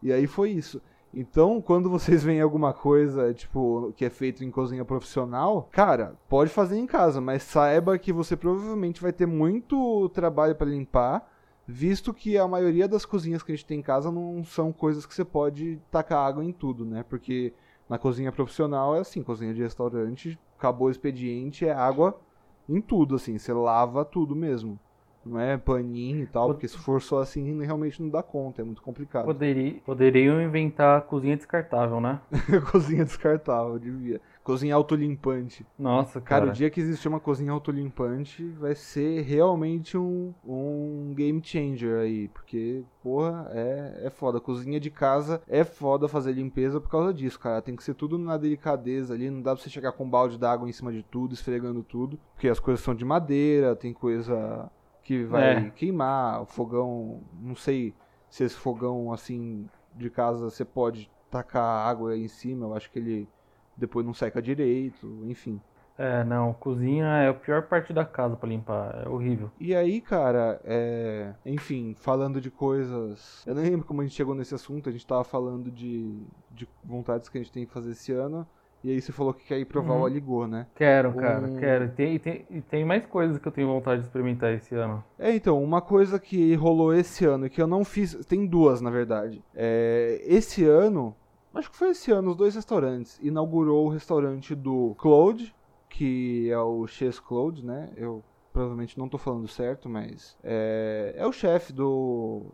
E 0.02 0.12
aí 0.12 0.26
foi 0.26 0.50
isso. 0.50 0.80
Então, 1.12 1.60
quando 1.60 1.90
vocês 1.90 2.22
veem 2.22 2.40
alguma 2.40 2.72
coisa, 2.72 3.34
tipo, 3.34 3.92
que 3.96 4.04
é 4.04 4.10
feito 4.10 4.44
em 4.44 4.50
cozinha 4.50 4.84
profissional, 4.84 5.68
cara, 5.72 6.16
pode 6.28 6.50
fazer 6.50 6.76
em 6.78 6.86
casa, 6.86 7.20
mas 7.20 7.42
saiba 7.42 7.98
que 7.98 8.12
você 8.12 8.36
provavelmente 8.36 9.02
vai 9.02 9.12
ter 9.12 9.26
muito 9.26 10.08
trabalho 10.10 10.54
para 10.54 10.70
limpar, 10.70 11.28
visto 11.66 12.14
que 12.14 12.38
a 12.38 12.46
maioria 12.46 12.86
das 12.86 13.04
cozinhas 13.04 13.42
que 13.42 13.52
a 13.52 13.54
gente 13.56 13.66
tem 13.66 13.80
em 13.80 13.82
casa 13.82 14.10
não 14.10 14.44
são 14.44 14.72
coisas 14.72 15.04
que 15.04 15.14
você 15.14 15.24
pode 15.24 15.80
tacar 15.90 16.26
água 16.26 16.44
em 16.44 16.52
tudo, 16.52 16.84
né? 16.84 17.04
Porque 17.08 17.52
na 17.88 17.98
cozinha 17.98 18.30
profissional 18.30 18.94
é 18.94 19.00
assim, 19.00 19.22
cozinha 19.22 19.52
de 19.52 19.62
restaurante, 19.62 20.38
acabou 20.56 20.88
o 20.88 20.90
expediente, 20.92 21.66
é 21.66 21.72
água 21.72 22.20
em 22.68 22.80
tudo, 22.80 23.16
assim, 23.16 23.36
você 23.36 23.52
lava 23.52 24.04
tudo 24.04 24.36
mesmo 24.36 24.78
não 25.24 25.38
é 25.38 25.56
paninho 25.56 26.22
e 26.22 26.26
tal, 26.26 26.48
porque 26.48 26.66
se 26.68 26.78
for 26.78 27.00
só 27.00 27.20
assim, 27.20 27.62
realmente 27.62 28.00
não 28.02 28.08
dá 28.08 28.22
conta, 28.22 28.62
é 28.62 28.64
muito 28.64 28.82
complicado. 28.82 29.24
Poderia, 29.26 29.80
poderiam 29.84 30.40
inventar 30.40 31.02
cozinha 31.02 31.36
descartável, 31.36 32.00
né? 32.00 32.20
cozinha 32.70 33.04
descartável, 33.04 33.78
devia. 33.78 34.20
Cozinha 34.42 34.74
autolimpante. 34.74 35.66
Nossa, 35.78 36.20
Cara, 36.20 36.40
cara. 36.40 36.50
o 36.50 36.54
dia 36.54 36.70
que 36.70 36.80
existir 36.80 37.08
uma 37.08 37.20
cozinha 37.20 37.52
autolimpante 37.52 38.44
vai 38.58 38.74
ser 38.74 39.20
realmente 39.22 39.98
um, 39.98 40.32
um 40.44 41.12
game 41.14 41.40
changer 41.44 42.00
aí. 42.00 42.28
Porque, 42.28 42.82
porra, 43.02 43.48
é, 43.52 44.06
é 44.06 44.10
foda. 44.10 44.40
Cozinha 44.40 44.80
de 44.80 44.90
casa 44.90 45.42
é 45.46 45.62
foda 45.62 46.08
fazer 46.08 46.32
limpeza 46.32 46.80
por 46.80 46.90
causa 46.90 47.12
disso, 47.12 47.38
cara. 47.38 47.60
Tem 47.60 47.76
que 47.76 47.84
ser 47.84 47.94
tudo 47.94 48.18
na 48.18 48.38
delicadeza 48.38 49.12
ali. 49.14 49.30
Não 49.30 49.42
dá 49.42 49.54
pra 49.54 49.62
você 49.62 49.68
chegar 49.68 49.92
com 49.92 50.04
um 50.04 50.10
balde 50.10 50.38
d'água 50.38 50.68
em 50.68 50.72
cima 50.72 50.90
de 50.90 51.02
tudo, 51.02 51.34
esfregando 51.34 51.82
tudo. 51.82 52.18
Porque 52.34 52.48
as 52.48 52.58
coisas 52.58 52.82
são 52.82 52.94
de 52.94 53.04
madeira, 53.04 53.76
tem 53.76 53.92
coisa 53.92 54.70
que 55.10 55.24
vai 55.24 55.66
É. 55.66 55.70
queimar. 55.70 56.42
O 56.42 56.46
fogão, 56.46 57.20
não 57.40 57.56
sei 57.56 57.92
se 58.28 58.44
esse 58.44 58.54
fogão 58.54 59.12
assim 59.12 59.68
de 59.96 60.08
casa 60.08 60.48
você 60.48 60.64
pode 60.64 61.10
tacar 61.28 61.88
água 61.88 62.16
em 62.16 62.28
cima. 62.28 62.66
Eu 62.66 62.74
acho 62.76 62.88
que 62.92 63.00
ele 63.00 63.28
depois 63.76 64.06
não 64.06 64.14
seca 64.14 64.40
direito, 64.40 65.08
enfim. 65.24 65.60
É, 65.98 66.22
não, 66.22 66.52
cozinha 66.54 67.04
é 67.06 67.28
a 67.28 67.34
pior 67.34 67.62
parte 67.66 67.92
da 67.92 68.04
casa 68.04 68.36
pra 68.36 68.48
limpar, 68.48 69.02
é 69.04 69.08
horrível. 69.08 69.50
E 69.58 69.74
aí, 69.74 70.00
cara, 70.00 70.60
é... 70.64 71.34
enfim, 71.44 71.92
falando 71.94 72.40
de 72.40 72.50
coisas. 72.50 73.42
Eu 73.44 73.54
nem 73.56 73.64
lembro 73.64 73.84
como 73.86 74.00
a 74.00 74.04
gente 74.04 74.14
chegou 74.14 74.34
nesse 74.34 74.54
assunto, 74.54 74.88
a 74.88 74.92
gente 74.92 75.06
tava 75.06 75.24
falando 75.24 75.72
de, 75.72 76.22
de 76.52 76.68
vontades 76.84 77.28
que 77.28 77.36
a 77.36 77.40
gente 77.42 77.52
tem 77.52 77.66
que 77.66 77.72
fazer 77.72 77.90
esse 77.90 78.12
ano. 78.12 78.46
E 78.82 78.90
aí 78.90 79.00
você 79.00 79.12
falou 79.12 79.34
que 79.34 79.44
quer 79.44 79.58
ir 79.58 79.66
provar 79.66 79.94
Uhum. 79.94 80.00
o 80.02 80.06
Aligor, 80.06 80.46
né? 80.46 80.66
Quero, 80.74 81.12
cara, 81.14 81.46
Um- 81.46 81.56
quero. 81.58 81.84
E 81.84 81.88
tem, 81.90 82.18
tem, 82.18 82.46
tem 82.70 82.84
mais 82.84 83.04
coisas 83.06 83.38
que 83.38 83.46
eu 83.46 83.52
tenho 83.52 83.68
vontade 83.68 84.00
de 84.00 84.06
experimentar 84.06 84.52
esse 84.54 84.74
ano. 84.74 85.04
É, 85.18 85.34
então, 85.34 85.62
uma 85.62 85.82
coisa 85.82 86.18
que 86.18 86.54
rolou 86.54 86.94
esse 86.94 87.24
ano 87.26 87.46
e 87.46 87.50
que 87.50 87.60
eu 87.60 87.66
não 87.66 87.84
fiz. 87.84 88.14
Tem 88.26 88.46
duas, 88.46 88.80
na 88.80 88.88
verdade. 88.90 89.42
É, 89.54 90.20
esse 90.24 90.64
ano, 90.64 91.14
acho 91.54 91.70
que 91.70 91.76
foi 91.76 91.90
esse 91.90 92.10
ano, 92.10 92.30
os 92.30 92.36
dois 92.36 92.54
restaurantes. 92.54 93.18
Inaugurou 93.22 93.86
o 93.86 93.90
restaurante 93.90 94.54
do 94.54 94.94
Claude, 94.98 95.54
que 95.88 96.50
é 96.50 96.58
o 96.58 96.86
Chess 96.86 97.20
Claude, 97.20 97.62
né? 97.66 97.90
Eu 97.96 98.22
provavelmente 98.52 98.98
não 98.98 99.08
tô 99.10 99.18
falando 99.18 99.46
certo, 99.46 99.90
mas. 99.90 100.38
É, 100.42 101.14
é 101.18 101.26
o 101.26 101.32
chefe 101.32 101.72
do. 101.72 102.46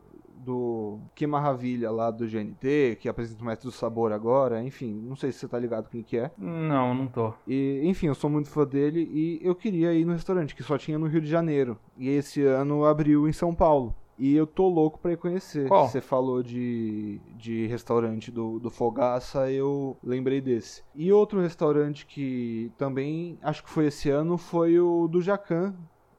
Do 0.46 1.00
Que 1.14 1.26
Maravilha 1.26 1.90
lá 1.90 2.10
do 2.10 2.24
GNT, 2.24 2.98
que 3.00 3.08
apresenta 3.08 3.42
o 3.42 3.44
Mestre 3.44 3.68
do 3.68 3.72
Sabor 3.72 4.12
agora, 4.12 4.62
enfim, 4.62 4.94
não 5.04 5.16
sei 5.16 5.32
se 5.32 5.40
você 5.40 5.48
tá 5.48 5.58
ligado 5.58 5.90
quem 5.90 6.04
que 6.04 6.16
é. 6.16 6.30
Não, 6.38 6.94
não 6.94 7.08
tô. 7.08 7.34
E, 7.48 7.80
enfim, 7.84 8.06
eu 8.06 8.14
sou 8.14 8.30
muito 8.30 8.48
fã 8.48 8.64
dele 8.64 9.10
e 9.12 9.40
eu 9.42 9.54
queria 9.56 9.92
ir 9.92 10.04
no 10.04 10.12
restaurante, 10.12 10.54
que 10.54 10.62
só 10.62 10.78
tinha 10.78 10.98
no 10.98 11.06
Rio 11.06 11.20
de 11.20 11.26
Janeiro. 11.26 11.76
E 11.98 12.08
esse 12.08 12.42
ano 12.44 12.84
abriu 12.84 13.28
em 13.28 13.32
São 13.32 13.52
Paulo. 13.52 13.92
E 14.18 14.34
eu 14.34 14.46
tô 14.46 14.68
louco 14.68 14.98
pra 14.98 15.12
ir 15.12 15.16
conhecer. 15.18 15.68
Qual? 15.68 15.88
Você 15.88 16.00
falou 16.00 16.42
de, 16.42 17.20
de 17.36 17.66
restaurante 17.66 18.30
do, 18.30 18.58
do 18.58 18.70
Fogaça, 18.70 19.50
eu 19.50 19.96
lembrei 20.02 20.40
desse. 20.40 20.82
E 20.94 21.12
outro 21.12 21.40
restaurante 21.40 22.06
que 22.06 22.72
também, 22.78 23.38
acho 23.42 23.62
que 23.62 23.68
foi 23.70 23.86
esse 23.86 24.08
ano, 24.08 24.38
foi 24.38 24.78
o 24.78 25.06
do 25.06 25.20
Jacan. 25.20 25.74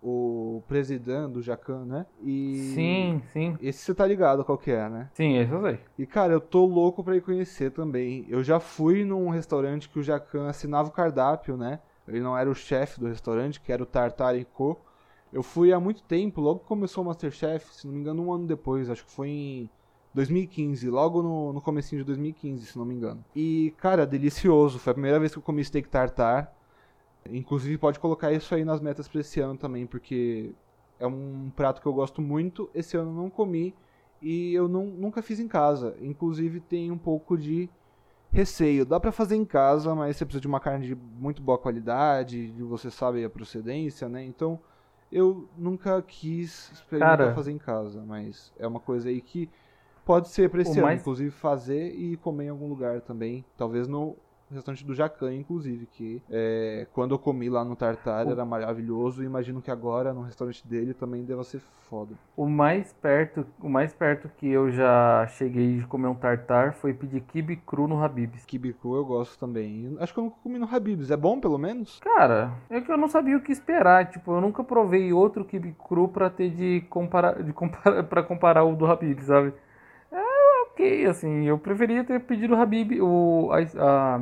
O 0.09 0.63
presidente 0.67 1.33
do 1.33 1.41
Jacan, 1.41 1.83
né? 1.83 2.05
E 2.23 2.71
Sim, 2.73 3.21
sim. 3.33 3.57
Esse 3.59 3.79
você 3.79 3.93
tá 3.93 4.05
ligado 4.05 4.45
qual 4.45 4.57
que 4.57 4.71
é, 4.71 4.87
né? 4.87 5.09
Sim, 5.13 5.35
esse 5.37 5.51
eu 5.51 5.61
sei. 5.61 5.79
E 5.97 6.05
cara, 6.05 6.31
eu 6.31 6.39
tô 6.39 6.65
louco 6.65 7.03
pra 7.03 7.17
ir 7.17 7.21
conhecer 7.21 7.71
também. 7.71 8.25
Eu 8.29 8.41
já 8.41 8.57
fui 8.59 9.03
num 9.03 9.29
restaurante 9.29 9.89
que 9.89 9.99
o 9.99 10.03
Jacan 10.03 10.47
assinava 10.47 10.87
o 10.87 10.93
cardápio, 10.93 11.57
né? 11.57 11.79
Ele 12.07 12.21
não 12.21 12.37
era 12.37 12.49
o 12.49 12.55
chefe 12.55 13.01
do 13.01 13.07
restaurante, 13.07 13.59
que 13.59 13.69
era 13.69 13.83
o 13.83 13.85
Tartar 13.85 14.33
Co. 14.45 14.79
Eu 15.31 15.43
fui 15.43 15.73
há 15.73 15.79
muito 15.79 16.01
tempo, 16.03 16.39
logo 16.39 16.61
que 16.61 16.67
começou 16.67 17.03
o 17.03 17.07
Masterchef, 17.07 17.75
se 17.75 17.85
não 17.85 17.93
me 17.93 17.99
engano, 17.99 18.23
um 18.23 18.31
ano 18.31 18.47
depois, 18.47 18.89
acho 18.89 19.05
que 19.05 19.11
foi 19.11 19.27
em 19.27 19.69
2015, 20.13 20.89
logo 20.89 21.21
no, 21.21 21.51
no 21.51 21.61
comecinho 21.61 22.01
de 22.01 22.05
2015, 22.05 22.65
se 22.65 22.77
não 22.77 22.85
me 22.85 22.95
engano. 22.95 23.23
E, 23.35 23.73
cara, 23.77 24.07
delicioso. 24.07 24.79
Foi 24.79 24.91
a 24.91 24.93
primeira 24.93 25.19
vez 25.19 25.33
que 25.33 25.37
eu 25.37 25.43
comi 25.43 25.63
steak 25.63 25.89
tartar. 25.89 26.56
Inclusive, 27.31 27.77
pode 27.77 27.99
colocar 27.99 28.31
isso 28.31 28.53
aí 28.53 28.63
nas 28.65 28.79
metas 28.81 29.07
pra 29.07 29.21
esse 29.21 29.39
ano 29.39 29.57
também, 29.57 29.85
porque 29.85 30.53
é 30.99 31.07
um 31.07 31.51
prato 31.55 31.81
que 31.81 31.87
eu 31.87 31.93
gosto 31.93 32.21
muito. 32.21 32.69
Esse 32.73 32.97
ano 32.97 33.11
eu 33.11 33.15
não 33.15 33.29
comi 33.29 33.73
e 34.21 34.53
eu 34.53 34.67
não, 34.67 34.85
nunca 34.85 35.21
fiz 35.21 35.39
em 35.39 35.47
casa. 35.47 35.95
Inclusive, 36.01 36.59
tem 36.59 36.91
um 36.91 36.97
pouco 36.97 37.37
de 37.37 37.69
receio. 38.31 38.85
Dá 38.85 38.99
pra 38.99 39.11
fazer 39.11 39.35
em 39.35 39.45
casa, 39.45 39.93
mas 39.95 40.17
você 40.17 40.25
precisa 40.25 40.41
de 40.41 40.47
uma 40.47 40.59
carne 40.59 40.87
de 40.87 40.95
muito 40.95 41.41
boa 41.41 41.57
qualidade, 41.57 42.51
de 42.51 42.63
você 42.63 42.91
sabe 42.91 43.23
a 43.23 43.29
procedência, 43.29 44.09
né? 44.09 44.23
Então, 44.23 44.59
eu 45.11 45.47
nunca 45.57 46.01
quis 46.01 46.71
experimentar 46.71 47.17
Cara. 47.17 47.33
fazer 47.33 47.51
em 47.51 47.57
casa, 47.57 48.03
mas 48.05 48.51
é 48.59 48.67
uma 48.67 48.79
coisa 48.79 49.09
aí 49.09 49.21
que 49.21 49.49
pode 50.05 50.29
ser 50.29 50.49
pra 50.49 50.61
esse 50.61 50.79
ano, 50.79 50.81
mais- 50.81 51.01
inclusive 51.01 51.31
fazer 51.31 51.93
e 51.95 52.17
comer 52.17 52.45
em 52.45 52.49
algum 52.49 52.67
lugar 52.67 53.01
também, 53.01 53.43
talvez 53.57 53.87
no 53.87 54.15
restaurante 54.55 54.85
do 54.85 54.93
Jacan, 54.93 55.33
inclusive, 55.33 55.85
que 55.85 56.21
é, 56.29 56.87
quando 56.93 57.13
eu 57.13 57.19
comi 57.19 57.49
lá 57.49 57.63
no 57.63 57.75
Tartar 57.75 58.27
era 58.27 58.45
maravilhoso 58.45 59.23
e 59.23 59.25
imagino 59.25 59.61
que 59.61 59.71
agora 59.71 60.13
no 60.13 60.21
restaurante 60.21 60.65
dele 60.67 60.93
também 60.93 61.23
deva 61.23 61.43
ser 61.43 61.61
foda. 61.89 62.15
O 62.35 62.47
mais 62.47 62.93
perto, 62.93 63.45
o 63.61 63.69
mais 63.69 63.93
perto 63.93 64.29
que 64.37 64.47
eu 64.47 64.71
já 64.71 65.25
cheguei 65.27 65.77
de 65.77 65.87
comer 65.87 66.07
um 66.07 66.15
tartar 66.15 66.73
foi 66.73 66.93
pedir 66.93 67.21
kibe 67.21 67.55
cru 67.57 67.87
no 67.87 68.01
Habib's. 68.03 68.45
Kibiku 68.45 68.95
eu 68.95 69.05
gosto 69.05 69.37
também. 69.39 69.95
Acho 69.99 70.13
que 70.13 70.19
eu 70.19 70.25
nunca 70.25 70.37
comi 70.43 70.59
no 70.59 70.73
Habib's, 70.73 71.11
é 71.11 71.17
bom 71.17 71.39
pelo 71.39 71.57
menos? 71.57 71.99
Cara, 71.99 72.51
é 72.69 72.81
que 72.81 72.91
eu 72.91 72.97
não 72.97 73.07
sabia 73.07 73.37
o 73.37 73.41
que 73.41 73.51
esperar. 73.51 74.09
Tipo, 74.09 74.33
eu 74.33 74.41
nunca 74.41 74.63
provei 74.63 75.11
outro 75.13 75.45
kibe 75.45 75.75
cru 75.87 76.07
pra 76.07 76.29
ter 76.29 76.49
de 76.49 76.81
comparar, 76.89 77.41
de 77.41 77.53
comparar, 77.53 78.03
para 78.07 78.23
comparar 78.23 78.63
o 78.63 78.75
do 78.75 78.85
Habib, 78.85 79.19
sabe? 79.21 79.53
Ok, 80.77 81.05
assim. 81.07 81.43
Eu 81.45 81.57
preferia 81.57 82.03
ter 82.03 82.19
pedido 82.21 82.53
o 82.53 82.57
Habib, 82.61 83.01
o 83.01 83.49
a, 83.51 83.57
a- 84.15 84.21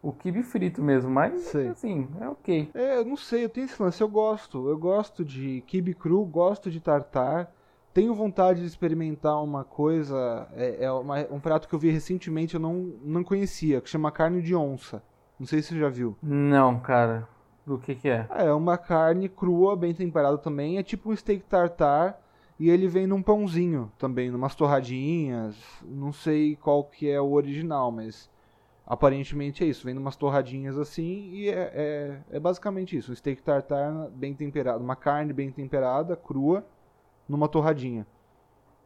o 0.00 0.12
kibe 0.12 0.44
frito 0.44 0.80
mesmo, 0.80 1.10
mas 1.10 1.34
Sei. 1.42 1.66
assim, 1.68 2.06
é 2.20 2.28
ok. 2.28 2.70
É, 2.72 2.98
eu 2.98 3.04
não 3.04 3.16
sei, 3.16 3.44
eu 3.44 3.48
tenho 3.48 3.64
esse 3.64 3.82
lance, 3.82 4.00
eu 4.00 4.08
gosto. 4.08 4.68
Eu 4.68 4.78
gosto 4.78 5.24
de 5.24 5.60
kibe 5.66 5.92
cru, 5.94 6.24
gosto 6.24 6.70
de 6.70 6.78
tartar. 6.80 7.52
Tenho 7.92 8.14
vontade 8.14 8.60
de 8.60 8.66
experimentar 8.68 9.42
uma 9.42 9.64
coisa, 9.64 10.46
é, 10.54 10.84
é 10.84 10.92
uma- 10.92 11.26
um 11.32 11.40
prato 11.40 11.66
que 11.68 11.74
eu 11.74 11.78
vi 11.80 11.90
recentemente, 11.90 12.54
eu 12.54 12.60
não, 12.60 12.92
não 13.02 13.24
conhecia, 13.24 13.80
que 13.80 13.90
chama 13.90 14.12
carne 14.12 14.40
de 14.40 14.54
onça. 14.54 15.02
Não 15.36 15.46
sei 15.48 15.60
se 15.62 15.70
você 15.74 15.80
já 15.80 15.88
viu. 15.88 16.16
Não, 16.22 16.78
cara. 16.78 17.26
Do 17.66 17.76
que 17.76 17.96
que 17.96 18.08
é? 18.08 18.24
É 18.30 18.52
uma 18.52 18.78
carne 18.78 19.28
crua, 19.28 19.74
bem 19.76 19.92
temperada 19.92 20.38
também. 20.38 20.78
É 20.78 20.82
tipo 20.84 21.10
um 21.10 21.16
steak 21.16 21.42
tartar. 21.44 22.20
E 22.58 22.68
ele 22.68 22.88
vem 22.88 23.06
num 23.06 23.22
pãozinho 23.22 23.90
também, 23.98 24.30
numas 24.30 24.54
torradinhas. 24.54 25.56
Não 25.84 26.12
sei 26.12 26.56
qual 26.56 26.82
que 26.84 27.08
é 27.08 27.20
o 27.20 27.32
original, 27.32 27.92
mas 27.92 28.28
aparentemente 28.86 29.62
é 29.62 29.66
isso. 29.68 29.84
Vem 29.84 29.94
numas 29.94 30.16
torradinhas 30.16 30.76
assim 30.76 31.30
e 31.32 31.48
é, 31.48 31.72
é, 31.74 32.36
é 32.36 32.40
basicamente 32.40 32.96
isso. 32.96 33.12
Um 33.12 33.14
steak 33.14 33.42
tartar 33.42 33.92
bem 34.10 34.34
temperado. 34.34 34.82
Uma 34.82 34.96
carne 34.96 35.32
bem 35.32 35.52
temperada, 35.52 36.16
crua, 36.16 36.66
numa 37.28 37.48
torradinha. 37.48 38.04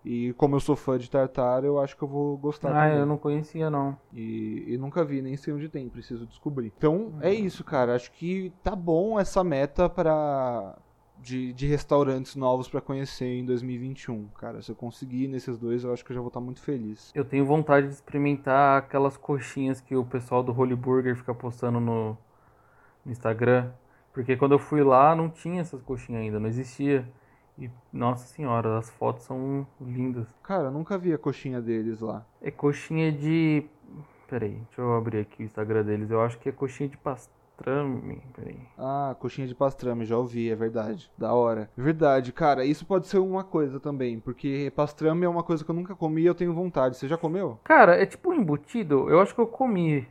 E 0.04 0.32
como 0.32 0.56
eu 0.56 0.60
sou 0.60 0.74
fã 0.74 0.98
de 0.98 1.08
tartar, 1.08 1.62
eu 1.64 1.78
acho 1.78 1.96
que 1.96 2.02
eu 2.02 2.08
vou 2.08 2.36
gostar 2.36 2.70
Ah, 2.70 2.86
também. 2.86 2.98
eu 2.98 3.06
não 3.06 3.16
conhecia 3.16 3.70
não. 3.70 3.96
E, 4.12 4.64
e 4.66 4.76
nunca 4.76 5.04
vi, 5.04 5.22
nem 5.22 5.36
sei 5.36 5.54
onde 5.54 5.68
tem, 5.68 5.88
preciso 5.88 6.26
descobrir. 6.26 6.72
Então 6.76 7.14
é 7.20 7.32
isso, 7.32 7.62
cara. 7.62 7.94
Acho 7.94 8.10
que 8.10 8.52
tá 8.64 8.74
bom 8.74 9.18
essa 9.18 9.44
meta 9.44 9.88
para 9.88 10.76
de, 11.22 11.52
de 11.52 11.66
restaurantes 11.66 12.34
novos 12.34 12.68
pra 12.68 12.80
conhecer 12.80 13.26
em 13.26 13.44
2021. 13.44 14.28
Cara, 14.38 14.60
se 14.60 14.70
eu 14.70 14.74
conseguir 14.74 15.28
nesses 15.28 15.56
dois, 15.56 15.84
eu 15.84 15.92
acho 15.92 16.04
que 16.04 16.10
eu 16.10 16.14
já 16.14 16.20
vou 16.20 16.28
estar 16.28 16.40
muito 16.40 16.60
feliz. 16.60 17.12
Eu 17.14 17.24
tenho 17.24 17.46
vontade 17.46 17.86
de 17.86 17.94
experimentar 17.94 18.78
aquelas 18.78 19.16
coxinhas 19.16 19.80
que 19.80 19.94
o 19.94 20.04
pessoal 20.04 20.42
do 20.42 20.52
Holy 20.52 20.74
Burger 20.74 21.16
fica 21.16 21.32
postando 21.32 21.78
no, 21.78 22.18
no 23.04 23.12
Instagram. 23.12 23.70
Porque 24.12 24.36
quando 24.36 24.52
eu 24.52 24.58
fui 24.58 24.82
lá 24.82 25.14
não 25.14 25.30
tinha 25.30 25.60
essas 25.60 25.80
coxinhas 25.80 26.22
ainda, 26.22 26.40
não 26.40 26.48
existia. 26.48 27.08
E, 27.58 27.70
nossa 27.92 28.26
senhora, 28.26 28.78
as 28.78 28.90
fotos 28.90 29.24
são 29.24 29.66
lindas. 29.80 30.26
Cara, 30.42 30.64
eu 30.64 30.70
nunca 30.70 30.98
vi 30.98 31.12
a 31.12 31.18
coxinha 31.18 31.60
deles 31.60 32.00
lá. 32.00 32.26
É 32.40 32.50
coxinha 32.50 33.12
de. 33.12 33.64
Peraí, 34.28 34.54
deixa 34.54 34.80
eu 34.80 34.94
abrir 34.94 35.20
aqui 35.20 35.42
o 35.42 35.44
Instagram 35.44 35.84
deles. 35.84 36.10
Eu 36.10 36.20
acho 36.20 36.38
que 36.38 36.48
é 36.48 36.52
coxinha 36.52 36.88
de 36.88 36.96
pastrame. 37.62 38.22
Peraí. 38.34 38.58
Ah, 38.76 39.16
coxinha 39.18 39.46
de 39.46 39.54
pastrame, 39.54 40.04
já 40.04 40.18
ouvi, 40.18 40.50
é 40.50 40.56
verdade. 40.56 41.10
Da 41.16 41.32
hora. 41.32 41.70
Verdade, 41.76 42.32
cara, 42.32 42.64
isso 42.64 42.84
pode 42.84 43.06
ser 43.06 43.18
uma 43.18 43.44
coisa 43.44 43.78
também, 43.78 44.18
porque 44.18 44.72
pastrame 44.74 45.24
é 45.24 45.28
uma 45.28 45.42
coisa 45.42 45.64
que 45.64 45.70
eu 45.70 45.74
nunca 45.74 45.94
comi 45.94 46.22
e 46.22 46.26
eu 46.26 46.34
tenho 46.34 46.52
vontade. 46.52 46.96
Você 46.96 47.08
já 47.08 47.16
comeu? 47.16 47.58
Cara, 47.64 48.00
é 48.00 48.04
tipo 48.04 48.30
um 48.30 48.34
embutido. 48.34 49.08
Eu 49.08 49.20
acho 49.20 49.34
que 49.34 49.40
eu 49.40 49.46
comi. 49.46 50.06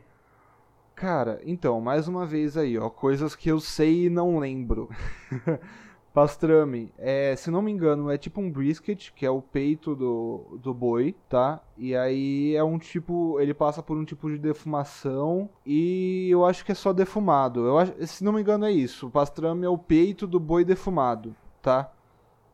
Cara, 0.94 1.40
então, 1.44 1.80
mais 1.80 2.06
uma 2.06 2.24
vez 2.24 2.56
aí, 2.56 2.78
ó, 2.78 2.88
coisas 2.88 3.34
que 3.34 3.48
eu 3.48 3.60
sei 3.60 4.06
e 4.06 4.10
não 4.10 4.38
lembro. 4.38 4.88
Pastrame, 6.12 6.92
é, 6.98 7.34
se 7.36 7.50
não 7.50 7.62
me 7.62 7.72
engano, 7.72 8.10
é 8.10 8.18
tipo 8.18 8.38
um 8.38 8.50
brisket, 8.50 9.10
que 9.14 9.24
é 9.24 9.30
o 9.30 9.40
peito 9.40 9.96
do, 9.96 10.58
do 10.60 10.74
boi, 10.74 11.16
tá? 11.26 11.58
E 11.76 11.96
aí 11.96 12.54
é 12.54 12.62
um 12.62 12.78
tipo, 12.78 13.40
ele 13.40 13.54
passa 13.54 13.82
por 13.82 13.96
um 13.96 14.04
tipo 14.04 14.30
de 14.30 14.36
defumação 14.36 15.48
e 15.64 16.28
eu 16.30 16.44
acho 16.44 16.66
que 16.66 16.72
é 16.72 16.74
só 16.74 16.92
defumado. 16.92 17.66
Eu 17.66 17.78
acho, 17.78 18.06
se 18.06 18.22
não 18.22 18.32
me 18.32 18.42
engano 18.42 18.66
é 18.66 18.70
isso. 18.70 19.06
O 19.06 19.10
pastrame 19.10 19.64
é 19.64 19.68
o 19.70 19.78
peito 19.78 20.26
do 20.26 20.38
boi 20.38 20.66
defumado, 20.66 21.34
tá? 21.62 21.90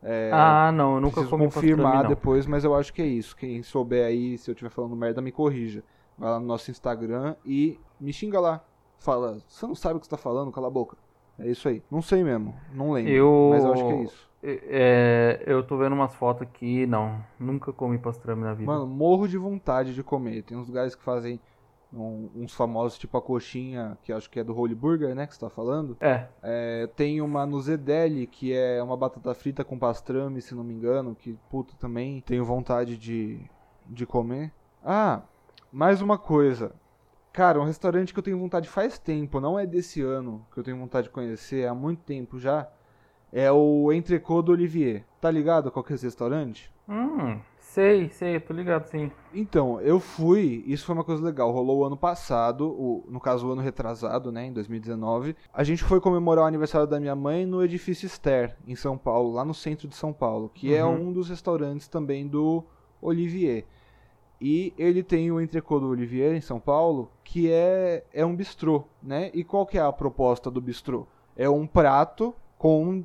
É, 0.00 0.30
ah, 0.32 0.70
não, 0.72 0.94
eu 0.94 1.00
nunca 1.00 1.24
comi 1.26 1.46
confirmar 1.46 1.92
pastrame, 1.92 2.14
depois, 2.14 2.46
mas 2.46 2.62
eu 2.62 2.76
acho 2.76 2.92
que 2.92 3.02
é 3.02 3.06
isso. 3.06 3.36
Quem 3.36 3.60
souber 3.64 4.06
aí, 4.06 4.38
se 4.38 4.48
eu 4.48 4.52
estiver 4.52 4.70
falando 4.70 4.94
merda, 4.94 5.20
me 5.20 5.32
corrija. 5.32 5.82
Vai 6.16 6.30
lá 6.30 6.38
no 6.38 6.46
nosso 6.46 6.70
Instagram 6.70 7.34
e 7.44 7.78
me 7.98 8.12
xinga 8.12 8.38
lá. 8.38 8.60
fala, 8.98 9.40
você 9.48 9.66
não 9.66 9.74
sabe 9.74 9.96
o 9.96 10.00
que 10.00 10.06
você 10.06 10.10
tá 10.10 10.16
falando, 10.16 10.52
cala 10.52 10.68
a 10.68 10.70
boca. 10.70 10.96
É 11.38 11.47
isso 11.49 11.68
aí. 11.68 11.83
Não 11.90 12.02
sei 12.02 12.25
mesmo, 12.25 12.54
não 12.73 12.92
lembro. 12.92 13.12
Eu- 13.12 13.49
Mas 13.50 13.64
eu 13.64 13.73
acho 13.73 13.87
que 13.87 13.92
é 13.92 14.02
isso. 14.02 14.28
É, 14.42 15.42
eu 15.47 15.62
tô 15.62 15.76
vendo 15.76 15.92
umas 15.95 16.14
fotos 16.14 16.42
aqui, 16.42 16.87
não, 16.87 17.25
nunca 17.38 17.73
comi 17.73 17.99
pastrame 17.99 18.42
na 18.42 18.54
vida. 18.54 18.71
Mano, 18.71 18.87
morro 18.87 19.26
de 19.28 19.37
vontade 19.38 19.95
de 19.95 20.02
comer. 20.02 20.42
Tem 20.42 20.57
uns 20.57 20.66
lugares 20.68 20.95
que 20.95 21.02
fazem 21.02 21.40
um- 21.92 22.28
uns 22.37 22.52
famosos, 22.54 22.99
tipo 22.99 23.16
a 23.16 23.23
coxinha, 23.23 23.97
que 24.02 24.12
acho 24.12 24.28
que 24.30 24.38
é 24.38 24.45
do 24.45 24.57
Holy 24.57 24.75
Burger, 24.75 25.14
né? 25.14 25.26
Que 25.26 25.35
você 25.35 25.40
tá 25.40 25.49
falando. 25.50 25.97
É, 26.00 26.26
É, 26.42 26.87
tem 26.95 27.21
uma 27.21 27.47
no 27.47 27.61
Zedeli, 27.61 28.26
que 28.26 28.52
é 28.52 28.83
uma 28.83 28.97
batata 28.97 29.33
frita 29.35 29.64
com 29.64 29.78
pastrame, 29.78 30.40
se 30.42 30.54
não 30.54 30.62
me 30.64 30.75
engano, 30.75 31.14
que 31.14 31.37
puta 31.50 31.75
também 31.78 32.21
tenho 32.21 32.45
vontade 32.45 32.97
de, 32.97 33.40
de 33.87 34.04
comer. 34.07 34.52
Ah, 34.85 35.23
mais 35.73 36.00
uma 36.02 36.16
coisa. 36.18 36.73
Cara, 37.32 37.61
um 37.61 37.64
restaurante 37.64 38.12
que 38.12 38.18
eu 38.18 38.23
tenho 38.23 38.38
vontade 38.38 38.68
faz 38.68 38.99
tempo, 38.99 39.40
não 39.40 39.58
é 39.58 39.66
desse 39.66 40.02
ano 40.02 40.44
que 40.52 40.58
eu 40.58 40.64
tenho 40.64 40.76
vontade 40.78 41.06
de 41.06 41.12
conhecer, 41.12 41.61
é 41.62 41.68
há 41.68 41.75
muito 41.75 42.02
tempo 42.02 42.38
já. 42.38 42.68
É 43.32 43.50
o 43.52 43.92
Entrecô 43.92 44.40
do 44.42 44.52
Olivier. 44.52 45.04
Tá 45.20 45.30
ligado 45.30 45.70
qual 45.70 45.85
que 45.85 45.92
é 45.92 45.97
esse 45.97 46.06
restaurante? 46.06 46.73
hum, 46.88 47.38
sei, 47.58 48.08
sei, 48.08 48.40
tô 48.40 48.54
ligado, 48.54 48.87
sim. 48.87 49.12
Então, 49.32 49.78
eu 49.82 50.00
fui, 50.00 50.64
isso 50.66 50.87
foi 50.87 50.94
uma 50.94 51.04
coisa 51.04 51.23
legal, 51.23 51.50
rolou 51.52 51.80
o 51.80 51.85
ano 51.85 51.99
passado, 51.99 52.66
o, 52.66 53.04
no 53.11 53.20
caso 53.20 53.47
o 53.47 53.52
ano 53.52 53.61
retrasado, 53.61 54.32
né, 54.32 54.47
em 54.47 54.52
2019. 54.54 55.37
A 55.52 55.62
gente 55.62 55.85
foi 55.85 56.00
comemorar 56.00 56.44
o 56.44 56.49
aniversário 56.49 56.87
da 56.87 56.99
minha 56.99 57.14
mãe 57.14 57.44
no 57.44 57.62
edifício 57.62 58.06
Esther, 58.06 58.56
em 58.66 58.75
São 58.75 58.97
Paulo, 58.97 59.32
lá 59.32 59.44
no 59.44 59.52
centro 59.52 59.87
de 59.87 59.94
São 59.94 60.14
Paulo, 60.14 60.49
que 60.49 60.75
é 60.75 60.82
Uhum. 60.82 61.08
um 61.08 61.12
dos 61.12 61.28
restaurantes 61.28 61.87
também 61.88 62.26
do 62.26 62.64
Olivier. 63.02 63.66
E 64.40 64.73
ele 64.78 65.02
tem 65.02 65.30
o 65.33 65.40
entrecô 65.40 65.80
do 65.80 65.88
Olivier 65.88 66.35
em 66.35 66.40
São 66.40 66.61
Paulo, 66.61 67.11
que 67.25 67.50
é, 67.50 68.04
é 68.12 68.25
um 68.25 68.37
bistrô, 68.37 68.85
né? 69.02 69.30
E 69.35 69.42
qual 69.42 69.66
que 69.66 69.76
é 69.76 69.80
a 69.80 69.92
proposta 69.92 70.50
do 70.50 70.61
bistrô? 70.61 71.07
É 71.37 71.49
um 71.49 71.66
prato 71.66 72.35
com 72.57 73.02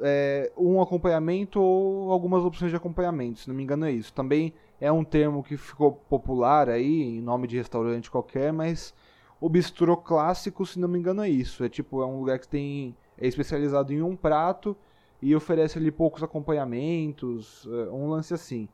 é, 0.00 0.50
um 0.56 0.80
acompanhamento 0.80 1.60
ou 1.60 2.10
algumas 2.10 2.44
opções 2.44 2.70
de 2.70 2.76
acompanhamento, 2.76 3.40
se 3.40 3.48
não 3.48 3.54
me 3.54 3.62
engano 3.62 3.84
é 3.84 3.92
isso. 3.92 4.12
Também 4.12 4.54
é 4.80 4.90
um 4.90 5.04
termo 5.04 5.42
que 5.42 5.56
ficou 5.56 5.92
popular 5.92 6.68
aí, 6.68 7.02
em 7.02 7.20
nome 7.20 7.46
de 7.46 7.56
restaurante 7.56 8.10
qualquer, 8.10 8.52
mas 8.52 8.94
o 9.40 9.48
bistrô 9.48 9.96
clássico, 9.96 10.64
se 10.64 10.78
não 10.78 10.88
me 10.88 10.98
engano, 10.98 11.22
é 11.22 11.28
isso. 11.28 11.62
É 11.64 11.68
tipo, 11.68 12.02
é 12.02 12.06
um 12.06 12.20
lugar 12.20 12.38
que 12.38 12.48
tem. 12.48 12.96
é 13.18 13.26
especializado 13.26 13.92
em 13.92 14.02
um 14.02 14.16
prato 14.16 14.76
e 15.20 15.36
oferece 15.36 15.78
ali 15.78 15.90
poucos 15.90 16.22
acompanhamentos, 16.22 17.68
é, 17.70 17.90
um 17.90 18.08
lance 18.08 18.32
assim. 18.32 18.68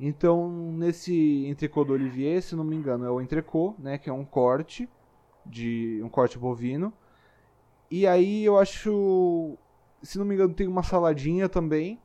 Então, 0.00 0.48
nesse 0.72 1.44
entrecô 1.46 1.84
do 1.84 1.92
Olivier, 1.92 2.40
se 2.40 2.56
não 2.56 2.64
me 2.64 2.74
engano, 2.74 3.04
é 3.04 3.10
o 3.10 3.20
entrecô, 3.20 3.74
né, 3.78 3.98
que 3.98 4.08
é 4.08 4.12
um 4.12 4.24
corte 4.24 4.88
de 5.44 6.00
um 6.02 6.08
corte 6.08 6.38
bovino. 6.38 6.90
E 7.90 8.06
aí 8.06 8.42
eu 8.44 8.58
acho, 8.58 9.58
se 10.02 10.18
não 10.18 10.24
me 10.24 10.34
engano, 10.34 10.54
tem 10.54 10.66
uma 10.66 10.82
saladinha 10.82 11.50
também. 11.50 12.00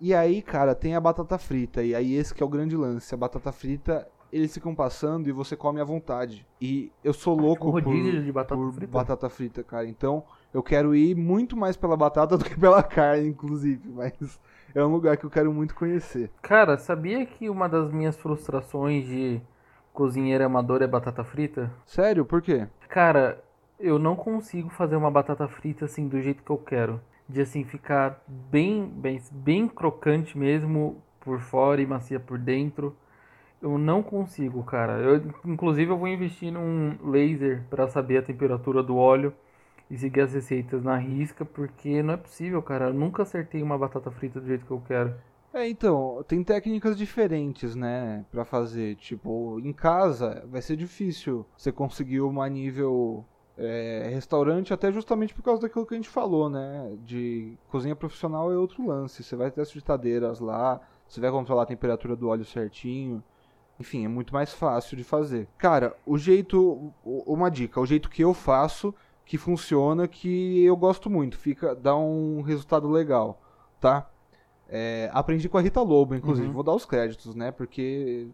E 0.00 0.14
aí, 0.14 0.40
cara, 0.40 0.72
tem 0.72 0.94
a 0.94 1.00
batata 1.00 1.36
frita. 1.36 1.82
E 1.82 1.94
aí 1.94 2.14
esse 2.14 2.32
que 2.32 2.42
é 2.42 2.46
o 2.46 2.48
grande 2.48 2.76
lance. 2.76 3.12
A 3.12 3.18
batata 3.18 3.50
frita, 3.50 4.06
eles 4.32 4.54
ficam 4.54 4.74
passando 4.74 5.28
e 5.28 5.32
você 5.32 5.56
come 5.56 5.80
à 5.80 5.84
vontade. 5.84 6.46
E 6.60 6.92
eu 7.02 7.12
sou 7.12 7.36
louco 7.36 7.74
tipo 7.76 7.90
por, 7.90 8.22
de 8.22 8.32
batata 8.32 8.54
por 8.54 8.72
frita? 8.72 8.92
batata 8.92 9.28
frita, 9.28 9.64
cara. 9.64 9.88
Então, 9.88 10.22
eu 10.54 10.62
quero 10.62 10.94
ir 10.94 11.16
muito 11.16 11.56
mais 11.56 11.76
pela 11.76 11.96
batata 11.96 12.36
do 12.38 12.44
que 12.44 12.58
pela 12.58 12.82
carne, 12.84 13.26
inclusive. 13.28 13.88
Mas 13.88 14.38
é 14.74 14.84
um 14.84 14.92
lugar 14.92 15.16
que 15.16 15.24
eu 15.24 15.30
quero 15.30 15.52
muito 15.52 15.74
conhecer. 15.74 16.30
Cara, 16.40 16.76
sabia 16.76 17.24
que 17.26 17.48
uma 17.48 17.68
das 17.68 17.90
minhas 17.92 18.16
frustrações 18.16 19.06
de 19.06 19.40
cozinheiro 19.92 20.44
amador 20.44 20.82
é 20.82 20.86
batata 20.86 21.22
frita? 21.22 21.70
Sério? 21.84 22.24
Por 22.24 22.40
quê? 22.40 22.66
Cara, 22.88 23.42
eu 23.78 23.98
não 23.98 24.16
consigo 24.16 24.70
fazer 24.70 24.96
uma 24.96 25.10
batata 25.10 25.46
frita 25.48 25.84
assim 25.84 26.08
do 26.08 26.20
jeito 26.20 26.42
que 26.42 26.50
eu 26.50 26.58
quero. 26.58 27.00
De 27.28 27.40
assim 27.40 27.64
ficar 27.64 28.22
bem, 28.26 28.86
bem, 28.86 29.20
bem 29.30 29.68
crocante 29.68 30.36
mesmo 30.36 31.02
por 31.20 31.40
fora 31.40 31.80
e 31.80 31.86
macia 31.86 32.18
por 32.18 32.38
dentro. 32.38 32.96
Eu 33.60 33.78
não 33.78 34.02
consigo, 34.02 34.62
cara. 34.64 34.94
Eu, 34.98 35.22
inclusive 35.44 35.90
eu 35.90 35.96
vou 35.96 36.08
investir 36.08 36.52
num 36.52 36.96
laser 37.10 37.62
para 37.70 37.86
saber 37.88 38.18
a 38.18 38.22
temperatura 38.22 38.82
do 38.82 38.96
óleo 38.96 39.32
e 39.92 39.98
seguir 39.98 40.22
as 40.22 40.32
receitas 40.32 40.82
na 40.82 40.96
risca, 40.96 41.44
porque 41.44 42.02
não 42.02 42.14
é 42.14 42.16
possível, 42.16 42.62
cara. 42.62 42.86
Eu 42.86 42.94
nunca 42.94 43.24
acertei 43.24 43.62
uma 43.62 43.76
batata 43.76 44.10
frita 44.10 44.40
do 44.40 44.46
jeito 44.46 44.64
que 44.64 44.70
eu 44.70 44.80
quero. 44.80 45.14
É, 45.52 45.68
então, 45.68 46.24
tem 46.26 46.42
técnicas 46.42 46.96
diferentes, 46.96 47.76
né, 47.76 48.24
pra 48.32 48.42
fazer. 48.42 48.96
Tipo, 48.96 49.60
em 49.60 49.70
casa 49.70 50.46
vai 50.50 50.62
ser 50.62 50.76
difícil 50.76 51.44
você 51.54 51.70
conseguir 51.70 52.22
uma 52.22 52.48
nível 52.48 53.22
é, 53.58 54.08
restaurante, 54.14 54.72
até 54.72 54.90
justamente 54.90 55.34
por 55.34 55.42
causa 55.42 55.60
daquilo 55.60 55.84
que 55.84 55.92
a 55.92 55.98
gente 55.98 56.08
falou, 56.08 56.48
né? 56.48 56.96
De 57.04 57.52
cozinha 57.68 57.94
profissional 57.94 58.50
é 58.50 58.56
outro 58.56 58.86
lance. 58.86 59.22
Você 59.22 59.36
vai 59.36 59.50
ter 59.50 59.60
as 59.60 59.70
fritadeiras 59.70 60.40
lá, 60.40 60.80
você 61.06 61.20
vai 61.20 61.30
controlar 61.30 61.64
a 61.64 61.66
temperatura 61.66 62.16
do 62.16 62.28
óleo 62.28 62.46
certinho. 62.46 63.22
Enfim, 63.78 64.06
é 64.06 64.08
muito 64.08 64.32
mais 64.32 64.54
fácil 64.54 64.96
de 64.96 65.04
fazer. 65.04 65.46
Cara, 65.58 65.94
o 66.06 66.16
jeito. 66.16 66.94
Uma 67.04 67.50
dica, 67.50 67.78
o 67.78 67.84
jeito 67.84 68.08
que 68.08 68.22
eu 68.24 68.32
faço, 68.32 68.94
que 69.32 69.38
funciona, 69.38 70.06
que 70.06 70.62
eu 70.62 70.76
gosto 70.76 71.08
muito, 71.08 71.38
fica, 71.38 71.74
dá 71.74 71.96
um 71.96 72.42
resultado 72.42 72.86
legal, 72.86 73.40
tá? 73.80 74.06
É, 74.68 75.08
aprendi 75.10 75.48
com 75.48 75.56
a 75.56 75.60
Rita 75.62 75.80
Lobo, 75.80 76.14
inclusive. 76.14 76.48
Uhum. 76.48 76.52
Vou 76.52 76.62
dar 76.62 76.74
os 76.74 76.84
créditos, 76.84 77.34
né? 77.34 77.50
Porque 77.50 78.28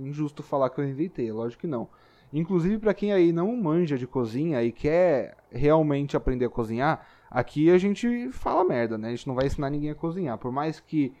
injusto 0.00 0.42
falar 0.42 0.68
que 0.70 0.80
eu 0.80 0.84
inventei, 0.84 1.30
lógico 1.30 1.60
que 1.60 1.68
não. 1.68 1.88
Inclusive, 2.32 2.76
pra 2.80 2.92
quem 2.92 3.12
aí 3.12 3.30
não 3.30 3.56
manja 3.56 3.96
de 3.96 4.04
cozinha 4.04 4.60
e 4.64 4.72
quer 4.72 5.36
realmente 5.48 6.16
aprender 6.16 6.46
a 6.46 6.50
cozinhar, 6.50 7.06
aqui 7.30 7.70
a 7.70 7.78
gente 7.78 8.28
fala 8.32 8.64
merda, 8.64 8.98
né? 8.98 9.06
A 9.06 9.10
gente 9.12 9.28
não 9.28 9.36
vai 9.36 9.46
ensinar 9.46 9.70
ninguém 9.70 9.90
a 9.90 9.94
cozinhar. 9.94 10.36
Por 10.38 10.50
mais 10.50 10.80
que 10.80 11.12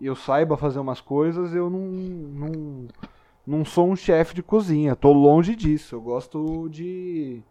eu 0.00 0.16
saiba 0.16 0.56
fazer 0.56 0.78
umas 0.78 1.02
coisas, 1.02 1.54
eu 1.54 1.68
não, 1.68 1.78
não, 1.78 2.88
não 3.46 3.64
sou 3.66 3.90
um 3.90 3.96
chefe 3.96 4.34
de 4.34 4.42
cozinha. 4.42 4.96
Tô 4.96 5.12
longe 5.12 5.54
disso. 5.54 5.94
Eu 5.94 6.00
gosto 6.00 6.70
de 6.70 7.42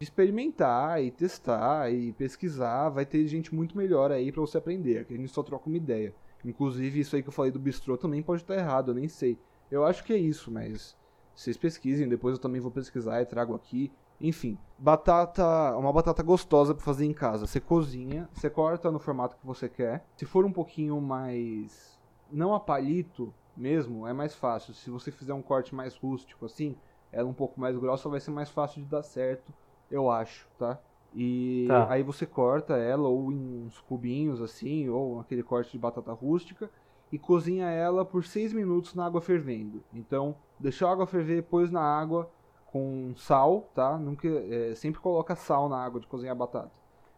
experimentar 0.00 1.02
e 1.02 1.10
testar 1.10 1.92
e 1.92 2.12
pesquisar, 2.12 2.88
vai 2.88 3.04
ter 3.04 3.26
gente 3.26 3.54
muito 3.54 3.76
melhor 3.76 4.12
aí 4.12 4.30
pra 4.30 4.40
você 4.40 4.58
aprender. 4.58 4.98
Aqui 4.98 5.14
a 5.14 5.16
gente 5.16 5.32
só 5.32 5.42
troca 5.42 5.68
uma 5.68 5.76
ideia. 5.76 6.14
Inclusive, 6.44 7.00
isso 7.00 7.16
aí 7.16 7.22
que 7.22 7.28
eu 7.28 7.32
falei 7.32 7.50
do 7.50 7.58
bistrô 7.58 7.96
também 7.96 8.22
pode 8.22 8.42
estar 8.42 8.54
errado, 8.54 8.90
eu 8.90 8.94
nem 8.94 9.08
sei. 9.08 9.38
Eu 9.70 9.84
acho 9.84 10.04
que 10.04 10.12
é 10.12 10.16
isso, 10.16 10.50
mas 10.50 10.96
vocês 11.34 11.56
pesquisem, 11.56 12.08
depois 12.08 12.34
eu 12.34 12.40
também 12.40 12.60
vou 12.60 12.70
pesquisar 12.70 13.20
e 13.20 13.26
trago 13.26 13.54
aqui. 13.54 13.92
Enfim, 14.20 14.58
batata, 14.78 15.76
uma 15.76 15.92
batata 15.92 16.22
gostosa 16.22 16.74
pra 16.74 16.84
fazer 16.84 17.04
em 17.04 17.12
casa. 17.12 17.46
Você 17.46 17.60
cozinha, 17.60 18.28
você 18.32 18.48
corta 18.48 18.90
no 18.90 18.98
formato 18.98 19.36
que 19.36 19.46
você 19.46 19.68
quer. 19.68 20.04
Se 20.16 20.24
for 20.24 20.44
um 20.44 20.52
pouquinho 20.52 21.00
mais 21.00 21.98
não 22.30 22.54
a 22.54 22.60
palito 22.60 23.32
mesmo, 23.56 24.06
é 24.06 24.12
mais 24.12 24.34
fácil. 24.34 24.74
Se 24.74 24.90
você 24.90 25.10
fizer 25.10 25.34
um 25.34 25.42
corte 25.42 25.74
mais 25.74 25.96
rústico 25.96 26.46
assim, 26.46 26.76
ela 27.12 27.28
um 27.28 27.34
pouco 27.34 27.60
mais 27.60 27.76
grossa, 27.76 28.08
vai 28.08 28.20
ser 28.20 28.30
mais 28.30 28.50
fácil 28.50 28.82
de 28.82 28.88
dar 28.88 29.02
certo 29.02 29.52
eu 29.90 30.10
acho, 30.10 30.46
tá? 30.58 30.78
E 31.14 31.66
Tá. 31.68 31.90
aí 31.90 32.02
você 32.02 32.26
corta 32.26 32.76
ela 32.76 33.08
ou 33.08 33.32
em 33.32 33.64
uns 33.66 33.80
cubinhos 33.80 34.40
assim, 34.42 34.88
ou 34.88 35.20
aquele 35.20 35.42
corte 35.42 35.72
de 35.72 35.78
batata 35.78 36.12
rústica 36.12 36.70
e 37.10 37.18
cozinha 37.18 37.66
ela 37.70 38.04
por 38.04 38.24
6 38.24 38.52
minutos 38.52 38.94
na 38.94 39.06
água 39.06 39.20
fervendo. 39.20 39.82
Então, 39.94 40.36
deixou 40.60 40.86
a 40.88 40.92
água 40.92 41.06
ferver, 41.06 41.42
pôs 41.44 41.70
na 41.70 41.80
água 41.80 42.30
com 42.66 43.14
sal, 43.16 43.70
tá? 43.74 43.96
Nunca, 43.98 44.28
é, 44.28 44.74
sempre 44.74 45.00
coloca 45.00 45.34
sal 45.34 45.68
na 45.68 45.82
água 45.82 45.98
de 46.00 46.06
cozinhar 46.06 46.32
a 46.32 46.38
batata. 46.38 46.70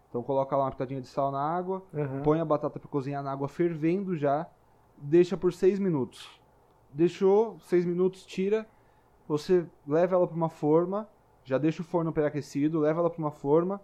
Então 0.09 0.23
coloca 0.23 0.57
lá 0.57 0.65
uma 0.65 0.71
pitadinha 0.71 1.01
de 1.01 1.09
sal 1.09 1.31
na 1.33 1.41
água, 1.41 1.83
Uhum. 1.93 2.23
põe 2.23 2.41
a 2.41 2.45
batata 2.45 2.79
para 2.79 2.89
cozinhar 2.89 3.23
na 3.23 3.33
água 3.33 3.49
fervendo 3.49 4.17
já, 4.17 4.47
deixa 4.97 5.37
por 5.37 5.53
6 5.53 5.79
minutos. 5.81 6.41
Deixou 6.93 7.59
6 7.61 7.85
minutos, 7.85 8.25
tira, 8.25 8.67
você 9.27 9.67
leva 9.87 10.15
ela 10.17 10.27
para 10.27 10.37
uma 10.37 10.49
forma, 10.49 11.09
já 11.45 11.59
deixa 11.59 11.83
o 11.83 11.85
forno 11.85 12.13
pré-aquecido, 12.13 12.81
leva 12.81 13.01
ela 13.01 13.11
para 13.11 13.19
uma 13.19 13.31
forma, 13.31 13.81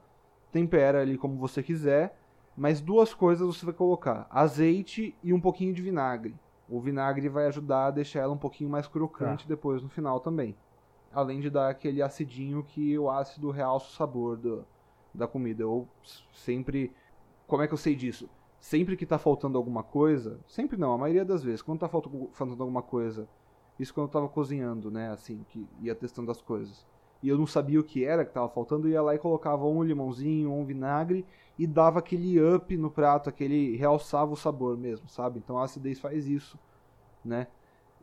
tempera 0.52 1.00
ali 1.00 1.18
como 1.18 1.36
você 1.36 1.62
quiser, 1.62 2.18
mas 2.56 2.80
duas 2.80 3.12
coisas 3.12 3.46
você 3.46 3.64
vai 3.66 3.74
colocar: 3.74 4.26
azeite 4.30 5.14
e 5.22 5.32
um 5.32 5.40
pouquinho 5.40 5.74
de 5.74 5.82
vinagre. 5.82 6.34
O 6.68 6.80
vinagre 6.80 7.28
vai 7.28 7.46
ajudar 7.46 7.86
a 7.86 7.90
deixar 7.90 8.20
ela 8.20 8.32
um 8.32 8.38
pouquinho 8.38 8.70
mais 8.70 8.88
crocante 8.88 9.46
depois 9.46 9.82
no 9.82 9.88
final 9.88 10.18
também. 10.18 10.56
Além 11.12 11.40
de 11.40 11.48
dar 11.48 11.70
aquele 11.70 12.02
acidinho 12.02 12.64
que 12.64 12.98
o 12.98 13.08
ácido 13.08 13.50
realça 13.50 13.86
o 13.86 13.92
sabor 13.92 14.36
do, 14.36 14.66
da 15.14 15.26
comida. 15.28 15.62
Eu 15.62 15.88
sempre. 16.32 16.92
Como 17.46 17.62
é 17.62 17.68
que 17.68 17.74
eu 17.74 17.78
sei 17.78 17.94
disso? 17.94 18.28
Sempre 18.58 18.96
que 18.96 19.06
tá 19.06 19.18
faltando 19.18 19.56
alguma 19.56 19.82
coisa. 19.82 20.40
Sempre 20.46 20.76
não, 20.76 20.92
a 20.92 20.98
maioria 20.98 21.24
das 21.24 21.42
vezes. 21.42 21.62
Quando 21.62 21.80
tá 21.80 21.88
faltando, 21.88 22.62
alguma 22.62 22.82
coisa. 22.82 23.28
Isso 23.78 23.94
quando 23.94 24.06
eu 24.06 24.12
tava 24.12 24.28
cozinhando, 24.28 24.90
né? 24.90 25.10
Assim, 25.10 25.44
que 25.48 25.66
ia 25.80 25.94
testando 25.94 26.30
as 26.30 26.40
coisas. 26.40 26.84
E 27.22 27.28
eu 27.28 27.38
não 27.38 27.46
sabia 27.46 27.80
o 27.80 27.84
que 27.84 28.04
era 28.04 28.24
que 28.24 28.32
tava 28.32 28.48
faltando, 28.48 28.86
eu 28.86 28.92
ia 28.92 29.02
lá 29.02 29.14
e 29.14 29.18
colocava 29.18 29.64
um 29.64 29.82
limãozinho, 29.82 30.52
um 30.52 30.64
vinagre 30.64 31.24
e 31.58 31.66
dava 31.66 31.98
aquele 31.98 32.40
up 32.40 32.76
no 32.76 32.90
prato, 32.90 33.28
aquele 33.28 33.76
realçava 33.76 34.32
o 34.32 34.36
sabor 34.36 34.76
mesmo, 34.76 35.08
sabe? 35.08 35.38
Então 35.38 35.58
a 35.58 35.64
acidez 35.64 35.98
faz 35.98 36.26
isso, 36.26 36.58
né? 37.24 37.46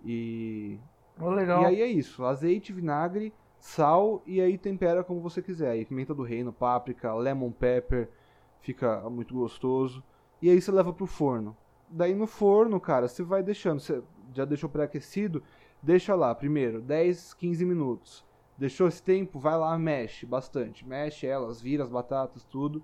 E 0.04 0.80
Ô, 1.19 1.30
legal. 1.30 1.63
e 1.63 1.65
aí 1.65 1.82
é 1.82 1.88
isso, 1.88 2.26
azeite, 2.26 2.73
vinagre, 2.73 3.34
sal 3.60 4.21
e 4.26 4.41
aí 4.41 4.58
tempera 4.58 5.04
como 5.04 5.21
você 5.21 5.41
quiser. 5.41 5.71
Aí 5.71 5.86
pimenta 5.86 6.13
do 6.13 6.23
reino, 6.23 6.52
páprica, 6.52 7.13
lemon 7.13 7.52
pepper, 7.52 8.10
fica 8.60 9.08
muito 9.10 9.34
gostoso. 9.34 10.04
E 10.41 10.49
aí 10.49 10.60
você 10.60 10.71
leva 10.71 10.91
pro 10.91 11.06
forno. 11.06 11.56
Daí 11.88 12.15
no 12.15 12.26
forno, 12.26 12.80
cara, 12.80 13.08
você 13.08 13.23
vai 13.23 13.43
deixando, 13.43 13.80
você 13.80 14.02
já 14.34 14.45
deixou 14.45 14.69
pré-aquecido, 14.69 15.43
deixa 15.82 16.15
lá 16.15 16.34
primeiro 16.34 16.82
10, 16.82 17.36
15 17.36 17.65
minutos. 17.65 18.26
Deixou 18.63 18.88
esse 18.88 19.04
tempo, 19.04 19.39
vai 19.39 19.58
lá, 19.58 19.78
mexe 19.78 20.26
bastante. 20.26 20.88
Mexe 20.88 21.28
elas, 21.28 21.60
vira 21.62 21.84
as 21.84 21.89
batatas, 21.89 22.45
tudo. 22.45 22.82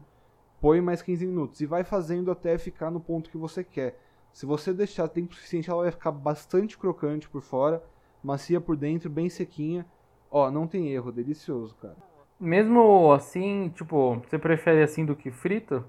Põe 0.59 0.81
mais 0.81 1.01
15 1.01 1.25
minutos 1.25 1.61
e 1.61 1.65
vai 1.65 1.85
fazendo 1.85 2.29
até 2.29 2.57
ficar 2.57 2.91
no 2.91 2.99
ponto 2.99 3.29
que 3.29 3.37
você 3.37 3.63
quer. 3.63 3.97
Se 4.33 4.45
você 4.45 4.73
deixar 4.73 5.07
tempo 5.07 5.33
suficiente, 5.33 5.69
ela 5.69 5.83
vai 5.83 5.91
ficar 5.91 6.11
bastante 6.11 6.77
crocante 6.77 7.29
por 7.29 7.41
fora, 7.41 7.81
macia 8.21 8.59
por 8.59 8.75
dentro, 8.75 9.09
bem 9.09 9.29
sequinha. 9.29 9.85
Ó, 10.29 10.51
não 10.51 10.67
tem 10.67 10.89
erro, 10.89 11.13
delicioso, 11.13 11.73
cara. 11.75 11.95
Mesmo 12.37 13.13
assim, 13.13 13.69
tipo, 13.69 14.15
você 14.15 14.37
prefere 14.37 14.83
assim 14.83 15.05
do 15.05 15.15
que 15.15 15.31
frito? 15.31 15.85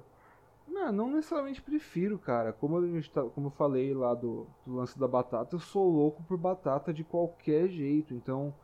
Não, 0.68 0.92
não 0.92 1.10
necessariamente 1.10 1.60
prefiro, 1.60 2.16
cara. 2.16 2.52
Como, 2.52 2.78
a 2.78 2.86
gente 2.86 3.10
tá, 3.10 3.24
como 3.24 3.48
eu 3.48 3.50
falei 3.50 3.92
lá 3.92 4.14
do, 4.14 4.46
do 4.64 4.76
lance 4.76 4.96
da 4.96 5.08
batata, 5.08 5.56
eu 5.56 5.60
sou 5.60 5.90
louco 5.90 6.22
por 6.22 6.38
batata 6.38 6.94
de 6.94 7.02
qualquer 7.02 7.66
jeito. 7.66 8.14
Então, 8.14 8.54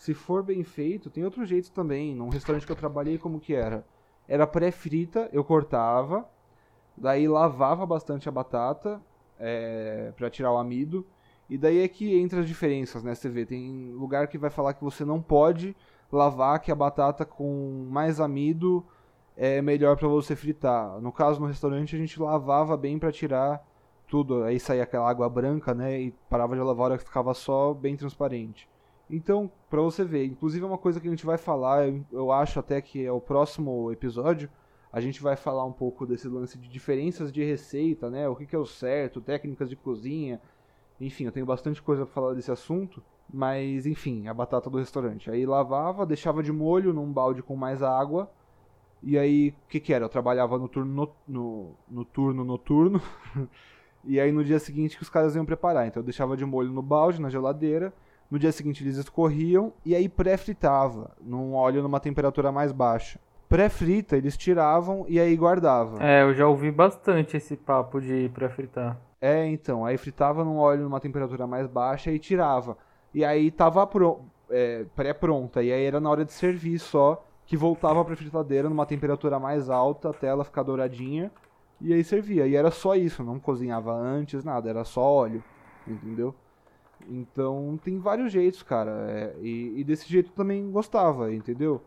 se 0.00 0.14
for 0.14 0.42
bem 0.42 0.64
feito, 0.64 1.10
tem 1.10 1.22
outro 1.22 1.44
jeito 1.44 1.70
também. 1.72 2.14
Num 2.14 2.30
restaurante 2.30 2.64
que 2.64 2.72
eu 2.72 2.76
trabalhei, 2.76 3.18
como 3.18 3.38
que 3.38 3.54
era? 3.54 3.84
Era 4.26 4.46
pré-frita, 4.46 5.28
eu 5.30 5.44
cortava, 5.44 6.26
daí 6.96 7.28
lavava 7.28 7.84
bastante 7.84 8.26
a 8.26 8.32
batata 8.32 8.98
é, 9.38 10.10
para 10.16 10.30
tirar 10.30 10.52
o 10.52 10.56
amido. 10.56 11.06
E 11.50 11.58
daí 11.58 11.82
é 11.82 11.86
que 11.86 12.18
entra 12.18 12.40
as 12.40 12.48
diferenças, 12.48 13.04
né? 13.04 13.14
Você 13.14 13.28
vê, 13.28 13.44
tem 13.44 13.92
lugar 13.92 14.26
que 14.28 14.38
vai 14.38 14.48
falar 14.48 14.72
que 14.72 14.82
você 14.82 15.04
não 15.04 15.20
pode 15.20 15.76
lavar, 16.10 16.60
que 16.60 16.72
a 16.72 16.74
batata 16.74 17.26
com 17.26 17.86
mais 17.90 18.20
amido 18.20 18.82
é 19.36 19.60
melhor 19.60 19.98
para 19.98 20.08
você 20.08 20.34
fritar. 20.34 20.98
No 20.98 21.12
caso, 21.12 21.38
no 21.42 21.46
restaurante, 21.46 21.94
a 21.94 21.98
gente 21.98 22.18
lavava 22.18 22.74
bem 22.74 22.98
para 22.98 23.12
tirar 23.12 23.62
tudo. 24.08 24.44
Aí 24.44 24.58
saía 24.58 24.82
aquela 24.82 25.10
água 25.10 25.28
branca, 25.28 25.74
né? 25.74 26.00
E 26.00 26.14
parava 26.30 26.54
de 26.56 26.62
lavar, 26.62 26.84
a 26.84 26.88
hora 26.92 26.98
que 26.98 27.04
ficava 27.04 27.34
só 27.34 27.74
bem 27.74 27.98
transparente. 27.98 28.66
Então, 29.10 29.50
para 29.68 29.82
você 29.82 30.04
ver, 30.04 30.24
inclusive 30.26 30.64
é 30.64 30.68
uma 30.68 30.78
coisa 30.78 31.00
que 31.00 31.08
a 31.08 31.10
gente 31.10 31.26
vai 31.26 31.36
falar, 31.36 31.88
eu, 31.88 32.04
eu 32.12 32.32
acho 32.32 32.60
até 32.60 32.80
que 32.80 33.04
é 33.04 33.12
o 33.12 33.20
próximo 33.20 33.90
episódio, 33.90 34.48
a 34.92 35.00
gente 35.00 35.22
vai 35.22 35.36
falar 35.36 35.64
um 35.64 35.72
pouco 35.72 36.06
desse 36.06 36.28
lance 36.28 36.58
de 36.58 36.68
diferenças 36.68 37.32
de 37.32 37.44
receita, 37.44 38.08
né? 38.10 38.28
O 38.28 38.36
que, 38.36 38.46
que 38.46 38.56
é 38.56 38.58
o 38.58 38.66
certo, 38.66 39.20
técnicas 39.20 39.68
de 39.68 39.76
cozinha, 39.76 40.40
enfim, 41.00 41.24
eu 41.24 41.32
tenho 41.32 41.46
bastante 41.46 41.80
coisa 41.80 42.04
para 42.04 42.14
falar 42.14 42.34
desse 42.34 42.50
assunto. 42.50 43.02
Mas, 43.32 43.86
enfim, 43.86 44.26
a 44.28 44.34
batata 44.34 44.68
do 44.68 44.78
restaurante. 44.78 45.30
Aí 45.30 45.46
lavava, 45.46 46.04
deixava 46.04 46.42
de 46.42 46.52
molho 46.52 46.92
num 46.92 47.10
balde 47.12 47.42
com 47.42 47.56
mais 47.56 47.82
água. 47.82 48.30
E 49.02 49.16
aí, 49.16 49.54
o 49.66 49.68
que 49.68 49.80
que 49.80 49.94
era? 49.94 50.04
Eu 50.04 50.08
trabalhava 50.08 50.58
no 50.58 50.68
turno, 50.68 50.92
no, 50.92 51.10
no, 51.26 51.74
no 51.88 52.04
turno 52.04 52.44
noturno. 52.44 53.00
e 54.04 54.20
aí, 54.20 54.32
no 54.32 54.44
dia 54.44 54.58
seguinte, 54.58 54.96
que 54.96 55.02
os 55.02 55.08
caras 55.08 55.36
iam 55.36 55.44
preparar. 55.44 55.86
Então, 55.86 56.00
eu 56.00 56.04
deixava 56.04 56.36
de 56.36 56.44
molho 56.44 56.72
no 56.72 56.82
balde, 56.82 57.20
na 57.20 57.30
geladeira. 57.30 57.94
No 58.30 58.38
dia 58.38 58.52
seguinte, 58.52 58.84
eles 58.84 58.96
escorriam. 58.96 59.72
E 59.84 59.94
aí, 59.94 60.08
pré-fritava, 60.08 61.10
num 61.20 61.54
óleo 61.54 61.82
numa 61.82 61.98
temperatura 61.98 62.52
mais 62.52 62.70
baixa. 62.72 63.18
Pré-frita, 63.48 64.16
eles 64.16 64.36
tiravam 64.36 65.04
e 65.08 65.18
aí 65.18 65.34
guardavam. 65.34 66.00
É, 66.00 66.22
eu 66.22 66.32
já 66.32 66.46
ouvi 66.46 66.70
bastante 66.70 67.36
esse 67.36 67.56
papo 67.56 68.00
de 68.00 68.30
pré-fritar. 68.32 68.96
É, 69.20 69.44
então, 69.46 69.84
aí 69.84 69.98
fritava 69.98 70.44
num 70.44 70.56
óleo 70.56 70.84
numa 70.84 71.00
temperatura 71.00 71.46
mais 71.46 71.66
baixa 71.66 72.12
e 72.12 72.18
tirava. 72.18 72.76
E 73.12 73.24
aí 73.24 73.50
tava 73.50 73.84
pro, 73.88 74.20
é, 74.48 74.86
pré-pronta, 74.94 75.62
e 75.62 75.72
aí 75.72 75.84
era 75.84 76.00
na 76.00 76.08
hora 76.08 76.24
de 76.24 76.32
servir 76.32 76.78
só, 76.78 77.24
que 77.44 77.56
voltava 77.56 78.04
pra 78.04 78.14
fritadeira 78.14 78.68
numa 78.68 78.86
temperatura 78.86 79.38
mais 79.40 79.68
alta 79.68 80.10
até 80.10 80.28
ela 80.28 80.44
ficar 80.44 80.62
douradinha, 80.62 81.30
e 81.80 81.92
aí 81.92 82.04
servia. 82.04 82.46
E 82.46 82.54
era 82.54 82.70
só 82.70 82.94
isso, 82.94 83.24
não 83.24 83.40
cozinhava 83.40 83.92
antes, 83.92 84.44
nada, 84.44 84.70
era 84.70 84.84
só 84.84 85.02
óleo, 85.02 85.42
entendeu? 85.86 86.34
Então 87.08 87.78
tem 87.82 87.98
vários 87.98 88.32
jeitos, 88.32 88.62
cara, 88.62 88.90
é, 89.08 89.36
e, 89.40 89.80
e, 89.80 89.84
desse 89.84 90.08
jeito 90.08 90.32
também 90.32 90.70
gostava, 90.70 91.32
entendeu? 91.32 91.82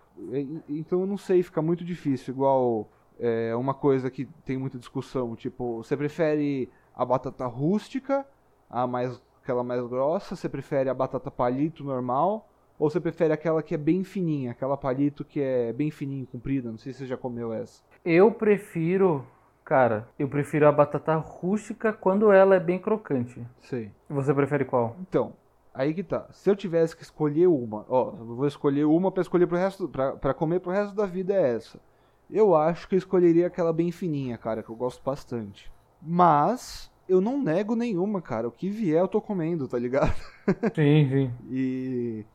Então 0.67 1.01
eu 1.01 1.07
não 1.07 1.17
sei, 1.17 1.41
fica 1.43 1.61
muito 1.61 1.83
difícil, 1.83 2.33
igual 2.33 2.89
é, 3.19 3.55
uma 3.55 3.73
coisa 3.73 4.09
que 4.09 4.25
tem 4.45 4.57
muita 4.57 4.77
discussão, 4.77 5.35
tipo, 5.35 5.77
você 5.77 5.95
prefere 5.95 6.69
a 6.95 7.05
batata 7.05 7.45
rústica, 7.45 8.25
a 8.69 8.85
mais 8.85 9.21
aquela 9.43 9.63
mais 9.63 9.85
grossa? 9.85 10.35
Você 10.35 10.47
prefere 10.47 10.89
a 10.89 10.93
batata 10.93 11.29
palito 11.29 11.83
normal? 11.83 12.49
Ou 12.79 12.89
você 12.89 12.99
prefere 12.99 13.33
aquela 13.33 13.61
que 13.61 13.75
é 13.75 13.77
bem 13.77 14.03
fininha, 14.03 14.51
aquela 14.51 14.75
palito 14.75 15.23
que 15.23 15.39
é 15.39 15.71
bem 15.71 15.91
fininha, 15.91 16.25
comprida? 16.25 16.71
Não 16.71 16.77
sei 16.77 16.91
se 16.91 16.99
você 16.99 17.05
já 17.05 17.17
comeu 17.17 17.53
essa. 17.53 17.83
Eu 18.03 18.31
prefiro, 18.31 19.25
cara, 19.73 20.07
eu 20.19 20.27
prefiro 20.27 20.67
a 20.67 20.71
batata 20.71 21.15
rústica 21.15 21.91
quando 21.91 22.31
ela 22.31 22.53
é 22.53 22.59
bem 22.59 22.77
crocante. 22.77 23.43
Sei. 23.59 23.89
Você 24.07 24.31
prefere 24.31 24.65
qual? 24.65 24.95
Então, 25.01 25.33
aí 25.73 25.95
que 25.95 26.03
tá. 26.03 26.27
Se 26.29 26.47
eu 26.47 26.55
tivesse 26.55 26.95
que 26.95 27.01
escolher 27.01 27.47
uma, 27.47 27.83
ó, 27.89 28.13
eu 28.19 28.35
vou 28.35 28.45
escolher 28.45 28.83
uma 28.83 29.11
para 29.11 29.23
escolher 29.23 29.47
pro 29.47 29.57
resto, 29.57 29.89
pra, 29.89 30.11
pra 30.11 30.31
comer 30.31 30.59
pro 30.59 30.71
resto 30.71 30.95
da 30.95 31.07
vida 31.07 31.33
é 31.33 31.55
essa. 31.55 31.79
Eu 32.29 32.55
acho 32.55 32.87
que 32.87 32.93
eu 32.93 32.99
escolheria 32.99 33.47
aquela 33.47 33.73
bem 33.73 33.91
fininha, 33.91 34.37
cara, 34.37 34.61
que 34.61 34.69
eu 34.69 34.75
gosto 34.75 35.03
bastante. 35.03 35.71
Mas 35.99 36.91
eu 37.09 37.19
não 37.19 37.41
nego 37.41 37.75
nenhuma, 37.75 38.21
cara. 38.21 38.47
O 38.47 38.51
que 38.51 38.69
vier 38.69 39.01
eu 39.01 39.07
tô 39.07 39.19
comendo, 39.19 39.67
tá 39.67 39.79
ligado? 39.79 40.13
Sim, 40.75 41.09
sim. 41.09 41.31
e 41.49 42.25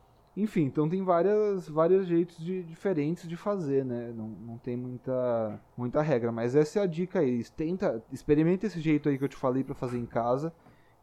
enfim, 0.41 0.63
então 0.63 0.87
tem 0.87 1.03
várias, 1.03 1.67
vários 1.67 2.07
jeitos 2.07 2.37
de, 2.37 2.63
diferentes 2.63 3.27
de 3.27 3.35
fazer, 3.35 3.83
né? 3.83 4.13
Não, 4.15 4.27
não 4.27 4.57
tem 4.57 4.77
muita, 4.77 5.59
muita 5.75 6.01
regra, 6.01 6.31
mas 6.31 6.55
essa 6.55 6.79
é 6.79 6.83
a 6.83 6.85
dica 6.85 7.19
aí. 7.19 7.43
Tenta, 7.55 8.01
experimenta 8.11 8.65
esse 8.65 8.79
jeito 8.79 9.09
aí 9.09 9.17
que 9.17 9.23
eu 9.23 9.29
te 9.29 9.35
falei 9.35 9.63
para 9.63 9.75
fazer 9.75 9.97
em 9.97 10.05
casa 10.05 10.53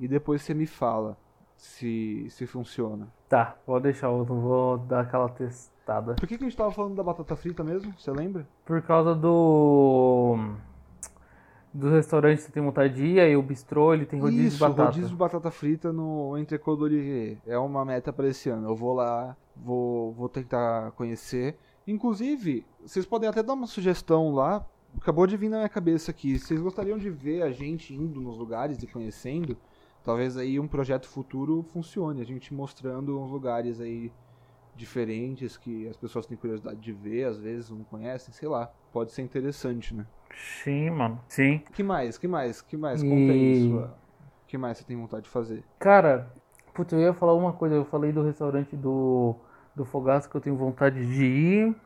e 0.00 0.08
depois 0.08 0.42
você 0.42 0.54
me 0.54 0.66
fala 0.66 1.18
se, 1.56 2.26
se 2.30 2.46
funciona. 2.46 3.08
Tá, 3.28 3.56
vou 3.66 3.80
deixar, 3.80 4.06
eu 4.06 4.24
vou 4.24 4.78
dar 4.78 5.00
aquela 5.00 5.28
testada. 5.28 6.14
Por 6.14 6.26
que, 6.26 6.38
que 6.38 6.44
a 6.44 6.48
gente 6.48 6.56
tava 6.56 6.70
falando 6.70 6.94
da 6.94 7.02
batata 7.02 7.36
frita 7.36 7.62
mesmo? 7.62 7.92
Você 7.98 8.10
lembra? 8.10 8.46
Por 8.64 8.80
causa 8.82 9.14
do 9.14 10.56
do 11.76 11.90
restaurante 11.90 12.40
você 12.40 12.50
tem 12.50 12.62
ir, 12.96 13.20
aí 13.20 13.36
o 13.36 13.42
bistrô 13.42 13.92
ele 13.92 14.06
tem 14.06 14.18
rodízio 14.18 14.46
Isso, 14.48 14.56
de 14.56 14.62
batata. 14.62 14.84
rodízio 14.84 15.08
de 15.10 15.16
batata 15.16 15.50
frita 15.50 15.92
no 15.92 16.36
Entrecô 16.38 16.74
do 16.74 16.84
Olivier. 16.84 17.38
É 17.46 17.58
uma 17.58 17.84
meta 17.84 18.12
para 18.12 18.28
esse 18.28 18.48
ano. 18.48 18.68
Eu 18.68 18.74
vou 18.74 18.94
lá, 18.94 19.36
vou, 19.54 20.12
vou 20.12 20.28
tentar 20.28 20.92
conhecer. 20.92 21.58
Inclusive, 21.86 22.66
vocês 22.84 23.04
podem 23.04 23.28
até 23.28 23.42
dar 23.42 23.52
uma 23.52 23.66
sugestão 23.66 24.32
lá. 24.34 24.66
Acabou 24.98 25.26
de 25.26 25.36
vir 25.36 25.50
na 25.50 25.58
minha 25.58 25.68
cabeça 25.68 26.10
aqui. 26.10 26.38
Vocês 26.38 26.60
gostariam 26.60 26.96
de 26.96 27.10
ver 27.10 27.42
a 27.42 27.50
gente 27.50 27.94
indo 27.94 28.20
nos 28.20 28.38
lugares 28.38 28.82
e 28.82 28.86
conhecendo? 28.86 29.56
Talvez 30.02 30.36
aí 30.36 30.58
um 30.58 30.66
projeto 30.66 31.06
futuro 31.06 31.62
funcione. 31.62 32.22
A 32.22 32.24
gente 32.24 32.54
mostrando 32.54 33.20
uns 33.20 33.30
lugares 33.30 33.80
aí 33.80 34.10
diferentes 34.74 35.56
que 35.56 35.86
as 35.88 35.96
pessoas 35.96 36.26
têm 36.26 36.36
curiosidade 36.36 36.80
de 36.80 36.92
ver, 36.92 37.24
às 37.24 37.38
vezes 37.38 37.70
não 37.70 37.84
conhecem, 37.84 38.32
sei 38.32 38.48
lá. 38.48 38.72
Pode 38.92 39.12
ser 39.12 39.22
interessante, 39.22 39.94
né? 39.94 40.06
Sim, 40.34 40.90
mano. 40.90 41.20
Sim. 41.28 41.62
Que 41.72 41.82
mais? 41.82 42.18
Que 42.18 42.28
mais? 42.28 42.62
Que 42.62 42.76
mais? 42.76 43.02
Conta 43.02 43.14
e... 43.14 43.30
aí 43.30 43.68
sua. 43.70 43.94
que 44.46 44.58
mais 44.58 44.78
você 44.78 44.84
tem 44.84 44.96
vontade 44.96 45.24
de 45.24 45.30
fazer? 45.30 45.64
Cara, 45.78 46.30
putz, 46.74 46.92
eu 46.92 47.00
ia 47.00 47.14
falar 47.14 47.34
uma 47.34 47.52
coisa. 47.52 47.74
Eu 47.74 47.84
falei 47.84 48.12
do 48.12 48.22
restaurante 48.22 48.76
do, 48.76 49.34
do 49.74 49.84
Fogaço 49.84 50.28
que 50.28 50.36
eu 50.36 50.40
tenho 50.40 50.56
vontade 50.56 51.06
de 51.06 51.24
ir. 51.24 51.76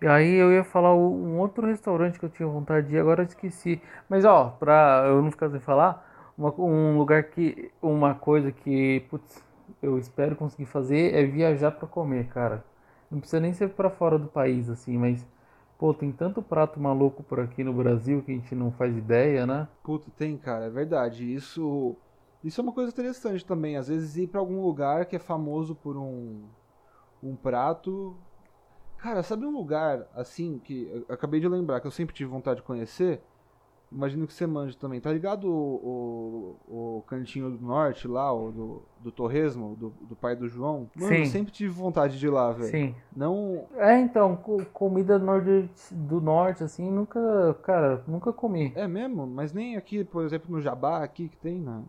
E 0.00 0.06
aí 0.06 0.34
eu 0.34 0.52
ia 0.52 0.62
falar 0.62 0.94
um 0.94 1.38
outro 1.38 1.66
restaurante 1.66 2.18
que 2.18 2.24
eu 2.24 2.28
tinha 2.28 2.46
vontade 2.46 2.88
de 2.88 2.96
ir, 2.96 2.98
agora 2.98 3.22
eu 3.22 3.26
esqueci. 3.26 3.80
Mas 4.08 4.24
ó, 4.24 4.50
pra 4.50 5.04
eu 5.06 5.22
não 5.22 5.30
ficar 5.30 5.48
sem 5.48 5.60
falar, 5.60 6.32
uma, 6.36 6.52
um 6.60 6.98
lugar 6.98 7.24
que. 7.24 7.70
Uma 7.80 8.14
coisa 8.14 8.52
que, 8.52 9.00
putz, 9.08 9.42
eu 9.82 9.98
espero 9.98 10.36
conseguir 10.36 10.66
fazer 10.66 11.14
é 11.14 11.24
viajar 11.24 11.70
para 11.70 11.88
comer, 11.88 12.26
cara. 12.28 12.64
Não 13.10 13.20
precisa 13.20 13.40
nem 13.40 13.52
ser 13.52 13.70
para 13.70 13.88
fora 13.88 14.18
do 14.18 14.26
país, 14.26 14.68
assim, 14.68 14.98
mas 14.98 15.26
Pô, 15.78 15.92
tem 15.92 16.10
tanto 16.10 16.42
prato 16.42 16.80
maluco 16.80 17.22
por 17.22 17.38
aqui 17.38 17.62
no 17.62 17.72
Brasil 17.72 18.22
que 18.22 18.32
a 18.32 18.34
gente 18.34 18.54
não 18.54 18.72
faz 18.72 18.96
ideia, 18.96 19.46
né? 19.46 19.68
Puta, 19.82 20.10
tem, 20.16 20.36
cara, 20.38 20.66
é 20.66 20.70
verdade. 20.70 21.32
Isso 21.32 21.96
isso 22.42 22.60
é 22.60 22.64
uma 22.64 22.72
coisa 22.72 22.90
interessante 22.90 23.44
também. 23.44 23.76
Às 23.76 23.88
vezes 23.88 24.16
ir 24.16 24.28
para 24.28 24.40
algum 24.40 24.62
lugar 24.62 25.04
que 25.06 25.16
é 25.16 25.18
famoso 25.18 25.74
por 25.74 25.96
um 25.96 26.48
um 27.22 27.36
prato. 27.36 28.16
Cara, 28.98 29.22
sabe 29.22 29.44
um 29.44 29.50
lugar 29.50 30.06
assim 30.14 30.58
que 30.58 30.88
eu 30.88 31.14
acabei 31.14 31.40
de 31.40 31.48
lembrar 31.48 31.80
que 31.80 31.86
eu 31.86 31.90
sempre 31.90 32.14
tive 32.14 32.30
vontade 32.30 32.60
de 32.60 32.66
conhecer? 32.66 33.22
Imagino 33.90 34.26
que 34.26 34.34
você 34.34 34.46
manja 34.46 34.76
também. 34.78 35.00
Tá 35.00 35.12
ligado 35.12 35.48
o, 35.48 36.56
o, 36.68 36.96
o 36.98 37.02
cantinho 37.02 37.50
do 37.50 37.64
norte 37.64 38.08
lá, 38.08 38.32
o 38.32 38.50
do, 38.50 38.82
do 39.00 39.12
Torresmo, 39.12 39.76
do, 39.76 39.90
do 40.00 40.16
pai 40.16 40.34
do 40.34 40.48
João? 40.48 40.90
Mano, 40.94 41.08
Sim. 41.08 41.20
eu 41.20 41.26
sempre 41.26 41.52
tive 41.52 41.72
vontade 41.72 42.18
de 42.18 42.26
ir 42.26 42.30
lá, 42.30 42.52
velho. 42.52 42.70
Sim. 42.70 42.94
Não. 43.14 43.66
É, 43.76 43.98
então, 44.00 44.36
comida 44.72 45.18
do 45.18 45.24
norte, 45.24 45.70
do 45.92 46.20
norte, 46.20 46.64
assim, 46.64 46.90
nunca. 46.90 47.56
Cara, 47.62 48.02
nunca 48.08 48.32
comi. 48.32 48.72
É 48.74 48.88
mesmo? 48.88 49.26
Mas 49.26 49.52
nem 49.52 49.76
aqui, 49.76 50.04
por 50.04 50.24
exemplo, 50.24 50.50
no 50.50 50.60
Jabá, 50.60 51.02
aqui 51.02 51.28
que 51.28 51.36
tem, 51.36 51.60
na, 51.60 51.82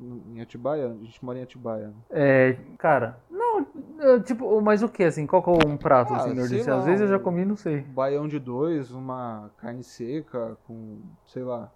em 0.00 0.40
Atibaia, 0.40 0.88
a 0.88 1.04
gente 1.04 1.24
mora 1.24 1.38
em 1.38 1.42
Atibaia. 1.42 1.92
É, 2.10 2.56
cara, 2.78 3.18
não, 3.30 3.43
Tipo, 4.24 4.60
mas 4.60 4.82
o 4.82 4.88
que, 4.88 5.04
assim? 5.04 5.26
Qual 5.26 5.42
que 5.42 5.50
é 5.50 5.68
um 5.68 5.76
prato, 5.76 6.12
Ah, 6.14 6.18
assim, 6.18 6.36
sei 6.46 6.64
lá, 6.64 6.78
Às 6.78 6.84
vezes 6.84 7.00
eu 7.02 7.08
já 7.08 7.18
comi, 7.18 7.44
não 7.44 7.56
sei. 7.56 7.80
Baião 7.80 8.26
de 8.28 8.38
dois, 8.38 8.90
uma 8.90 9.50
carne 9.58 9.82
seca 9.82 10.56
com, 10.66 11.00
sei 11.26 11.42
lá, 11.42 11.70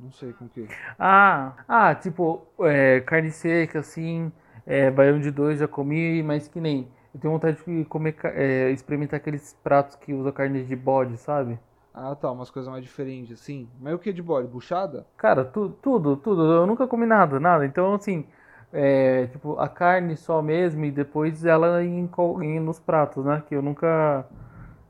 não 0.00 0.10
sei 0.12 0.32
com 0.32 0.46
o 0.46 0.48
que. 0.48 0.66
Ah, 0.98 1.54
ah, 1.68 1.94
tipo, 1.94 2.46
é, 2.60 3.00
carne 3.00 3.30
seca, 3.30 3.80
assim, 3.80 4.32
é, 4.66 4.90
baião 4.90 5.20
de 5.20 5.30
dois 5.30 5.58
já 5.58 5.68
comi, 5.68 6.22
mas 6.22 6.48
que 6.48 6.60
nem. 6.60 6.88
Eu 7.12 7.20
tenho 7.20 7.32
vontade 7.32 7.56
de 7.66 7.84
comer, 7.86 8.16
é, 8.24 8.70
experimentar 8.70 9.18
aqueles 9.18 9.52
pratos 9.64 9.96
que 9.96 10.12
usa 10.14 10.30
carne 10.32 10.62
de 10.64 10.76
bode, 10.76 11.16
sabe? 11.16 11.58
Ah, 11.92 12.14
tá, 12.14 12.30
umas 12.30 12.50
coisas 12.50 12.70
mais 12.70 12.84
diferentes, 12.84 13.40
assim. 13.40 13.68
Mas 13.80 13.94
o 13.94 13.98
que 13.98 14.12
de 14.12 14.22
bode? 14.22 14.46
Buchada? 14.46 15.06
Cara, 15.16 15.44
tu, 15.44 15.70
tudo, 15.82 16.16
tudo. 16.16 16.42
Eu 16.52 16.66
nunca 16.66 16.86
comi 16.86 17.04
nada, 17.06 17.38
nada. 17.40 17.66
Então, 17.66 17.94
assim, 17.94 18.26
é, 18.72 19.26
tipo, 19.28 19.58
a 19.58 19.68
carne 19.68 20.16
só 20.16 20.42
mesmo 20.42 20.84
e 20.84 20.90
depois 20.90 21.44
ela 21.44 21.82
em, 21.84 22.08
em- 22.42 22.60
nos 22.60 22.78
pratos, 22.80 23.24
né? 23.24 23.42
Que 23.48 23.54
eu 23.54 23.62
nunca, 23.62 24.26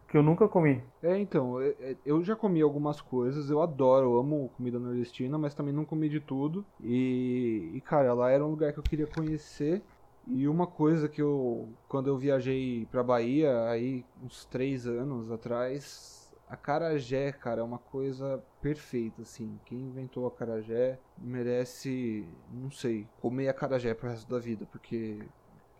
que 0.08 0.16
eu 0.16 0.22
nunca 0.22 0.48
comi. 0.48 0.82
É, 1.02 1.18
então, 1.18 1.60
é- 1.60 1.74
é- 1.80 1.96
eu 2.04 2.22
já 2.22 2.36
comi 2.36 2.60
algumas 2.60 3.00
coisas, 3.00 3.48
eu 3.50 3.62
adoro, 3.62 4.06
eu 4.14 4.18
amo 4.18 4.50
comida 4.56 4.78
nordestina, 4.78 5.38
mas 5.38 5.54
também 5.54 5.72
não 5.74 5.84
comi 5.84 6.08
de 6.08 6.20
tudo. 6.20 6.66
E, 6.80 7.72
e, 7.74 7.80
cara, 7.82 8.12
lá 8.14 8.30
era 8.30 8.44
um 8.44 8.50
lugar 8.50 8.72
que 8.72 8.78
eu 8.78 8.82
queria 8.84 9.06
conhecer. 9.06 9.82
E 10.26 10.46
uma 10.48 10.66
coisa 10.66 11.08
que 11.08 11.20
eu, 11.22 11.72
quando 11.88 12.08
eu 12.08 12.18
viajei 12.18 12.86
pra 12.86 13.02
Bahia, 13.02 13.64
aí 13.68 14.04
uns 14.22 14.44
três 14.44 14.86
anos 14.86 15.30
atrás, 15.30 16.19
acarajé, 16.50 17.32
cara, 17.32 17.60
é 17.60 17.64
uma 17.64 17.78
coisa 17.78 18.42
perfeita, 18.60 19.22
assim. 19.22 19.58
Quem 19.64 19.78
inventou 19.78 20.26
acarajé 20.26 20.98
merece, 21.16 22.26
não 22.52 22.70
sei, 22.70 23.06
comer 23.20 23.48
acarajé 23.48 23.94
pro 23.94 24.08
resto 24.08 24.28
da 24.28 24.38
vida, 24.38 24.66
porque 24.70 25.20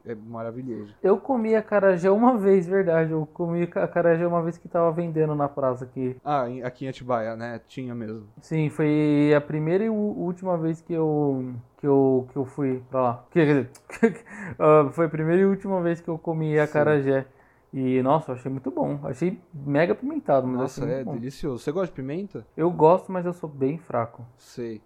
é 0.04 0.14
maravilhoso. 0.14 0.94
Eu 1.02 1.18
comi 1.18 1.54
acarajé 1.54 2.11
uma 2.11 2.37
vez, 2.38 2.66
verdade. 2.66 3.12
Eu 3.12 3.26
comi 3.26 3.62
acarajé 3.62 4.26
uma 4.26 4.42
vez 4.42 4.56
que 4.56 4.68
tava 4.68 4.90
vendendo 4.92 5.35
na 5.35 5.48
praça 5.48 5.85
aqui. 5.85 6.16
Ah, 6.24 6.46
aqui 6.64 6.87
em 6.87 6.88
Atibaia, 6.88 7.37
né? 7.37 7.61
Tinha 7.66 7.94
mesmo. 7.94 8.26
Sim, 8.40 8.70
foi 8.70 9.33
a 9.37 9.40
primeira 9.40 9.85
e 9.85 9.90
última 9.90 10.56
vez 10.56 10.80
que 10.80 10.92
eu 10.92 11.54
que 11.78 11.87
eu, 11.87 12.28
que 12.30 12.37
eu 12.37 12.44
fui 12.44 12.83
pra 12.90 13.00
lá. 13.00 13.24
Quer 13.30 13.46
dizer, 13.46 13.70
ah, 14.59 14.88
foi 14.92 15.06
a 15.06 15.09
primeira 15.09 15.42
e 15.42 15.46
última 15.46 15.80
vez 15.83 16.00
que 16.00 16.09
eu 16.09 16.18
comi 16.18 16.59
acarajé. 16.59 17.26
E 17.72 18.02
nossa, 18.02 18.33
eu 18.33 18.35
achei 18.35 18.50
muito 18.50 18.70
bom. 18.70 18.98
Achei 19.04 19.40
mega 19.54 19.94
pimentado, 19.94 20.46
mas 20.46 20.59
Nossa, 20.59 20.85
é 20.87 21.04
bom. 21.04 21.14
delicioso. 21.14 21.62
Você 21.62 21.70
gosta 21.70 21.87
de 21.87 21.92
pimenta? 21.92 22.46
Eu 22.56 22.70
gosto, 22.70 23.12
mas 23.12 23.24
eu 23.24 23.33
sou 23.33 23.48
bem 23.48 23.78
fraco. 23.78 24.26
Sei. 24.37 24.83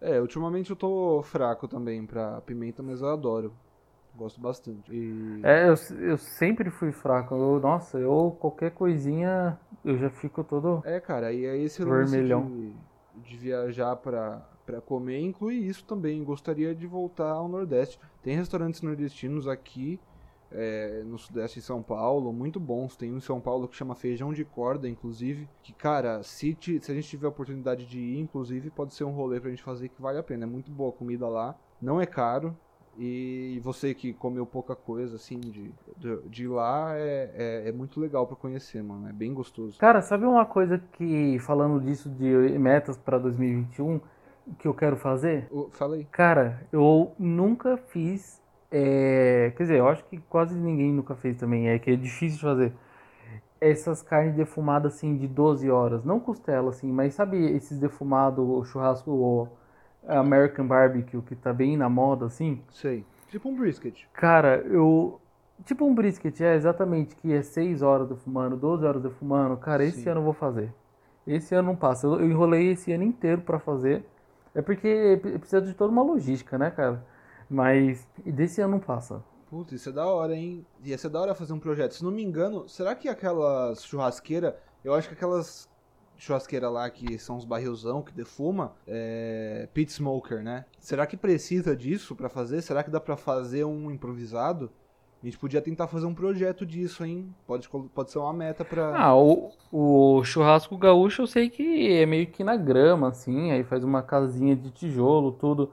É, 0.00 0.20
ultimamente 0.20 0.70
eu 0.70 0.76
tô 0.76 1.22
fraco 1.22 1.66
também 1.66 2.04
pra 2.04 2.40
pimenta, 2.42 2.82
mas 2.82 3.00
eu 3.00 3.08
adoro. 3.08 3.52
Gosto 4.14 4.40
bastante. 4.40 4.92
E... 4.92 5.40
É, 5.42 5.68
eu, 5.68 5.74
eu 6.00 6.16
sempre 6.16 6.70
fui 6.70 6.92
fraco. 6.92 7.34
Eu, 7.34 7.60
nossa, 7.60 7.98
eu 7.98 8.36
qualquer 8.38 8.70
coisinha 8.70 9.58
eu 9.84 9.96
já 9.96 10.10
fico 10.10 10.44
todo. 10.44 10.82
É, 10.84 11.00
cara, 11.00 11.32
e 11.32 11.46
aí 11.46 11.64
esse 11.64 11.82
lance 11.82 12.12
Vermelhão. 12.12 12.46
de, 12.46 12.72
de 13.30 13.36
viajar 13.36 13.96
pra, 13.96 14.46
pra 14.64 14.80
comer 14.80 15.20
inclui 15.20 15.56
isso 15.56 15.84
também. 15.84 16.22
Gostaria 16.22 16.74
de 16.74 16.86
voltar 16.86 17.30
ao 17.30 17.48
Nordeste. 17.48 17.98
Tem 18.22 18.36
restaurantes 18.36 18.82
nordestinos 18.82 19.48
aqui 19.48 19.98
é, 20.52 21.02
no 21.04 21.18
Sudeste 21.18 21.60
de 21.60 21.64
São 21.64 21.82
Paulo, 21.82 22.32
muito 22.32 22.58
bons. 22.60 22.96
Tem 22.96 23.12
um 23.12 23.16
em 23.16 23.20
São 23.20 23.40
Paulo 23.40 23.68
que 23.68 23.76
chama 23.76 23.94
Feijão 23.94 24.32
de 24.32 24.44
Corda, 24.44 24.88
inclusive. 24.88 25.48
Que, 25.62 25.72
cara, 25.72 26.22
se, 26.22 26.56
se 26.60 26.92
a 26.92 26.94
gente 26.94 27.08
tiver 27.08 27.26
a 27.26 27.30
oportunidade 27.30 27.86
de 27.86 28.00
ir, 28.00 28.18
inclusive, 28.18 28.70
pode 28.70 28.94
ser 28.94 29.04
um 29.04 29.10
rolê 29.10 29.40
pra 29.40 29.50
gente 29.50 29.62
fazer 29.62 29.88
que 29.88 30.00
vale 30.00 30.18
a 30.18 30.22
pena. 30.22 30.44
É 30.44 30.46
muito 30.46 30.70
boa 30.70 30.90
a 30.90 30.92
comida 30.92 31.28
lá. 31.28 31.56
Não 31.80 32.00
é 32.00 32.06
caro. 32.06 32.56
E 32.98 33.60
você 33.62 33.92
que 33.92 34.14
comeu 34.14 34.46
pouca 34.46 34.74
coisa, 34.74 35.16
assim, 35.16 35.38
de, 35.38 35.70
de, 35.98 36.22
de 36.28 36.48
lá, 36.48 36.96
é, 36.96 37.30
é, 37.34 37.68
é 37.68 37.72
muito 37.72 38.00
legal 38.00 38.26
pra 38.26 38.36
conhecer, 38.36 38.82
mano. 38.82 39.06
É 39.08 39.12
bem 39.12 39.34
gostoso. 39.34 39.78
Cara, 39.78 40.00
sabe 40.00 40.24
uma 40.24 40.46
coisa 40.46 40.78
que, 40.92 41.38
falando 41.40 41.78
disso 41.80 42.08
de 42.08 42.58
metas 42.58 42.96
pra 42.96 43.18
2021, 43.18 44.00
que 44.58 44.66
eu 44.66 44.72
quero 44.72 44.96
fazer? 44.96 45.48
Fala 45.72 45.96
aí. 45.96 46.04
Cara, 46.06 46.66
eu 46.72 47.12
nunca 47.18 47.76
fiz. 47.76 48.40
É, 48.70 49.52
Quer 49.56 49.62
dizer, 49.64 49.78
eu 49.78 49.88
acho 49.88 50.04
que 50.04 50.18
quase 50.18 50.54
ninguém 50.56 50.92
nunca 50.92 51.14
fez 51.14 51.36
também. 51.38 51.68
É 51.68 51.78
que 51.78 51.90
é 51.90 51.96
difícil 51.96 52.36
de 52.38 52.42
fazer. 52.42 52.72
Essas 53.60 54.02
carnes 54.02 54.34
defumadas 54.36 54.94
assim 54.96 55.16
de 55.16 55.28
12 55.28 55.70
horas. 55.70 56.04
Não 56.04 56.20
costela 56.20 56.70
assim, 56.70 56.92
mas 56.92 57.14
sabe 57.14 57.38
esses 57.56 57.78
defumados, 57.78 58.68
churrasco 58.68 59.10
o 59.10 59.48
American 60.08 60.66
Barbecue, 60.66 61.22
que 61.22 61.36
tá 61.36 61.52
bem 61.52 61.76
na 61.76 61.88
moda 61.88 62.26
assim? 62.26 62.62
Sei. 62.70 63.04
Tipo 63.30 63.48
um 63.48 63.56
brisket. 63.56 64.06
Cara, 64.12 64.58
eu. 64.66 65.20
Tipo 65.64 65.86
um 65.86 65.94
brisket, 65.94 66.38
é 66.42 66.54
exatamente, 66.54 67.16
que 67.16 67.32
é 67.32 67.42
6 67.42 67.80
horas 67.82 68.08
defumando, 68.08 68.56
12 68.56 68.84
horas 68.84 69.02
defumando. 69.02 69.56
Cara, 69.56 69.84
esse 69.84 70.02
Sim. 70.02 70.10
ano 70.10 70.20
eu 70.20 70.24
vou 70.24 70.34
fazer. 70.34 70.72
Esse 71.26 71.54
ano 71.54 71.68
não 71.68 71.76
passa. 71.76 72.06
Eu 72.06 72.20
eu 72.20 72.26
enrolei 72.30 72.70
esse 72.72 72.92
ano 72.92 73.04
inteiro 73.04 73.40
pra 73.42 73.58
fazer. 73.58 74.04
É 74.54 74.60
porque 74.62 75.18
pre- 75.20 75.38
precisa 75.38 75.62
de 75.62 75.74
toda 75.74 75.90
uma 75.92 76.02
logística, 76.02 76.58
né, 76.58 76.70
cara? 76.70 77.04
Mas 77.48 78.06
desse 78.24 78.60
ano 78.60 78.72
não 78.72 78.80
passa. 78.80 79.22
Putz, 79.48 79.72
isso 79.72 79.88
é 79.88 79.92
da 79.92 80.06
hora, 80.06 80.34
hein? 80.34 80.66
Ia 80.84 80.98
ser 80.98 81.08
da 81.08 81.20
hora 81.20 81.34
fazer 81.34 81.52
um 81.52 81.60
projeto. 81.60 81.92
Se 81.94 82.04
não 82.04 82.10
me 82.10 82.22
engano, 82.22 82.68
será 82.68 82.94
que 82.94 83.08
aquelas 83.08 83.84
churrasqueiras. 83.84 84.54
Eu 84.84 84.92
acho 84.94 85.08
que 85.08 85.14
aquelas 85.14 85.68
churrasqueiras 86.16 86.72
lá 86.72 86.88
que 86.90 87.18
são 87.18 87.36
os 87.36 87.44
barrilzão 87.44 88.02
que 88.02 88.12
defuma, 88.12 88.74
é. 88.86 89.68
Pit 89.72 89.92
Smoker, 89.92 90.42
né? 90.42 90.64
Será 90.78 91.06
que 91.06 91.16
precisa 91.16 91.76
disso 91.76 92.16
pra 92.16 92.28
fazer? 92.28 92.60
Será 92.62 92.82
que 92.82 92.90
dá 92.90 93.00
pra 93.00 93.16
fazer 93.16 93.64
um 93.64 93.90
improvisado? 93.90 94.70
A 95.22 95.26
gente 95.26 95.38
podia 95.38 95.62
tentar 95.62 95.88
fazer 95.88 96.06
um 96.06 96.14
projeto 96.14 96.66
disso, 96.66 97.04
hein? 97.04 97.34
Pode, 97.46 97.68
pode 97.68 98.10
ser 98.10 98.18
uma 98.18 98.32
meta 98.32 98.64
pra. 98.64 98.96
Ah, 98.96 99.16
o, 99.16 99.50
o 99.72 100.22
churrasco 100.24 100.76
gaúcho 100.76 101.22
eu 101.22 101.26
sei 101.26 101.48
que 101.48 101.92
é 101.92 102.04
meio 102.04 102.26
que 102.26 102.44
na 102.44 102.56
grama, 102.56 103.08
assim, 103.08 103.50
aí 103.50 103.64
faz 103.64 103.82
uma 103.82 104.02
casinha 104.02 104.54
de 104.54 104.70
tijolo, 104.70 105.32
tudo. 105.32 105.72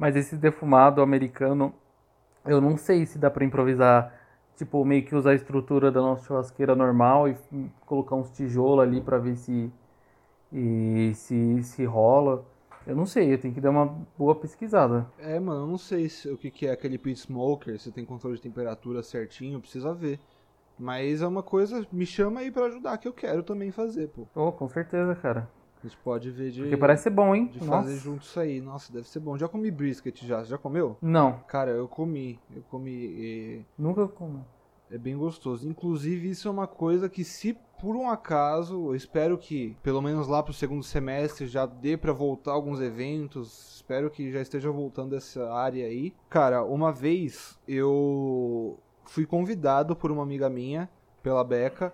Mas 0.00 0.16
esse 0.16 0.36
defumado 0.36 1.02
americano, 1.02 1.74
eu 2.46 2.60
não 2.60 2.76
sei 2.76 3.06
se 3.06 3.18
dá 3.18 3.30
pra 3.30 3.44
improvisar, 3.44 4.12
tipo, 4.56 4.84
meio 4.84 5.04
que 5.04 5.14
usar 5.14 5.32
a 5.32 5.34
estrutura 5.34 5.92
da 5.92 6.00
nossa 6.00 6.24
churrasqueira 6.26 6.74
normal 6.74 7.28
e 7.28 7.36
colocar 7.86 8.16
uns 8.16 8.30
tijolos 8.30 8.82
ali 8.82 9.02
pra 9.02 9.18
ver 9.18 9.36
se, 9.36 9.70
e, 10.52 11.12
se, 11.14 11.62
se 11.62 11.84
rola. 11.84 12.44
Eu 12.86 12.96
não 12.96 13.06
sei, 13.06 13.32
eu 13.32 13.38
tenho 13.38 13.54
que 13.54 13.60
dar 13.60 13.70
uma 13.70 13.86
boa 14.18 14.34
pesquisada. 14.34 15.06
É, 15.18 15.38
mano, 15.38 15.64
eu 15.64 15.66
não 15.66 15.78
sei 15.78 16.08
se- 16.08 16.30
o 16.30 16.38
que, 16.38 16.50
que 16.50 16.66
é 16.66 16.72
aquele 16.72 16.98
pit 16.98 17.20
smoker, 17.20 17.78
se 17.78 17.92
tem 17.92 18.04
controle 18.04 18.36
de 18.36 18.42
temperatura 18.42 19.02
certinho, 19.02 19.60
precisa 19.60 19.94
ver. 19.94 20.18
Mas 20.78 21.20
é 21.20 21.26
uma 21.26 21.42
coisa, 21.42 21.86
me 21.92 22.06
chama 22.06 22.40
aí 22.40 22.50
pra 22.50 22.64
ajudar, 22.64 22.96
que 22.96 23.06
eu 23.06 23.12
quero 23.12 23.42
também 23.42 23.70
fazer, 23.70 24.08
pô. 24.08 24.26
Oh, 24.34 24.50
com 24.50 24.66
certeza, 24.68 25.14
cara. 25.14 25.59
A 25.82 25.86
gente 25.86 25.96
pode 25.98 26.30
ver 26.30 26.50
de, 26.50 26.60
Porque 26.62 26.76
parece 26.76 27.04
ser 27.04 27.10
bom, 27.10 27.34
hein? 27.34 27.46
de 27.46 27.58
Nossa. 27.58 27.70
fazer 27.70 27.96
junto 27.98 28.22
isso 28.22 28.38
aí. 28.38 28.60
Nossa, 28.60 28.92
deve 28.92 29.08
ser 29.08 29.20
bom. 29.20 29.36
Já 29.38 29.48
comi 29.48 29.70
brisket 29.70 30.24
já, 30.26 30.42
Você 30.44 30.50
já 30.50 30.58
comeu? 30.58 30.96
Não, 31.00 31.40
Cara, 31.48 31.70
eu 31.70 31.88
comi, 31.88 32.38
eu 32.54 32.62
comi, 32.70 32.90
e 32.92 33.64
nunca 33.78 34.06
comi. 34.06 34.44
é 34.90 34.98
bem 34.98 35.16
gostoso. 35.16 35.66
Inclusive, 35.68 36.28
isso 36.30 36.48
é 36.48 36.50
uma 36.50 36.66
coisa 36.66 37.08
que 37.08 37.24
se 37.24 37.56
por 37.80 37.96
um 37.96 38.10
acaso, 38.10 38.88
eu 38.90 38.94
espero 38.94 39.38
que 39.38 39.74
pelo 39.82 40.02
menos 40.02 40.28
lá 40.28 40.42
pro 40.42 40.52
segundo 40.52 40.82
semestre 40.82 41.46
já 41.46 41.64
dê 41.64 41.96
pra 41.96 42.12
voltar 42.12 42.52
alguns 42.52 42.78
eventos. 42.78 43.76
Espero 43.76 44.10
que 44.10 44.30
já 44.30 44.42
esteja 44.42 44.70
voltando 44.70 45.16
essa 45.16 45.50
área 45.50 45.86
aí. 45.86 46.12
Cara, 46.28 46.62
uma 46.62 46.92
vez 46.92 47.58
eu 47.66 48.78
fui 49.06 49.24
convidado 49.24 49.96
por 49.96 50.10
uma 50.12 50.22
amiga 50.22 50.50
minha, 50.50 50.90
pela 51.22 51.42
Beca, 51.42 51.92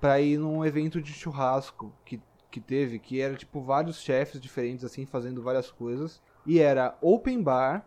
pra 0.00 0.20
ir 0.20 0.38
num 0.38 0.64
evento 0.64 1.00
de 1.00 1.12
churrasco 1.12 1.92
que, 2.04 2.20
que 2.50 2.60
teve, 2.60 2.98
que 2.98 3.20
era 3.20 3.34
tipo 3.34 3.60
vários 3.60 4.00
chefes 4.00 4.40
diferentes 4.40 4.84
assim 4.84 5.06
fazendo 5.06 5.42
várias 5.42 5.70
coisas. 5.70 6.22
E 6.46 6.58
era 6.58 6.96
open 7.00 7.42
bar, 7.42 7.86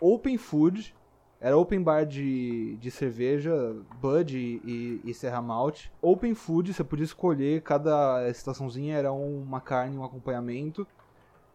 open 0.00 0.36
food 0.36 0.94
era 1.40 1.56
open 1.56 1.80
bar 1.80 2.04
de, 2.04 2.76
de 2.78 2.90
cerveja, 2.90 3.76
Bud 4.00 4.36
e, 4.36 5.00
e, 5.04 5.14
Serra 5.14 5.40
Malte. 5.40 5.92
Open 6.02 6.34
food, 6.34 6.74
você 6.74 6.82
podia 6.82 7.04
escolher, 7.04 7.62
cada 7.62 8.28
estaçãozinha 8.28 8.96
era 8.96 9.12
uma 9.12 9.60
carne, 9.60 9.96
um 9.96 10.04
acompanhamento. 10.04 10.86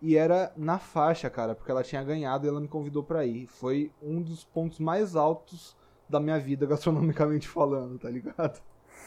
E 0.01 0.15
era 0.15 0.53
na 0.55 0.79
faixa, 0.79 1.29
cara, 1.29 1.53
porque 1.53 1.71
ela 1.71 1.83
tinha 1.83 2.03
ganhado 2.03 2.45
e 2.45 2.49
ela 2.49 2.61
me 2.61 2.67
convidou 2.67 3.03
pra 3.03 3.25
ir. 3.25 3.47
Foi 3.47 3.91
um 4.01 4.21
dos 4.21 4.45
pontos 4.45 4.79
mais 4.79 5.15
altos 5.17 5.75
da 6.07 6.19
minha 6.19 6.39
vida, 6.39 6.65
gastronomicamente 6.67 7.47
falando, 7.47 7.99
tá 7.99 8.09
ligado? 8.09 8.61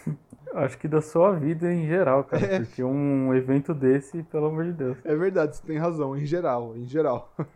Acho 0.55 0.79
que 0.79 0.89
da 0.89 1.03
sua 1.03 1.33
vida 1.33 1.71
em 1.73 1.87
geral, 1.87 2.25
cara. 2.25 2.45
É. 2.47 2.59
Porque 2.61 2.83
um 2.83 3.35
evento 3.35 3.75
desse, 3.75 4.23
pelo 4.23 4.47
amor 4.47 4.65
de 4.65 4.73
Deus. 4.73 4.97
É 5.05 5.15
verdade, 5.15 5.57
você 5.57 5.63
tem 5.67 5.77
razão, 5.77 6.17
em 6.17 6.25
geral, 6.25 6.77
em 6.77 6.85
geral. 6.85 7.33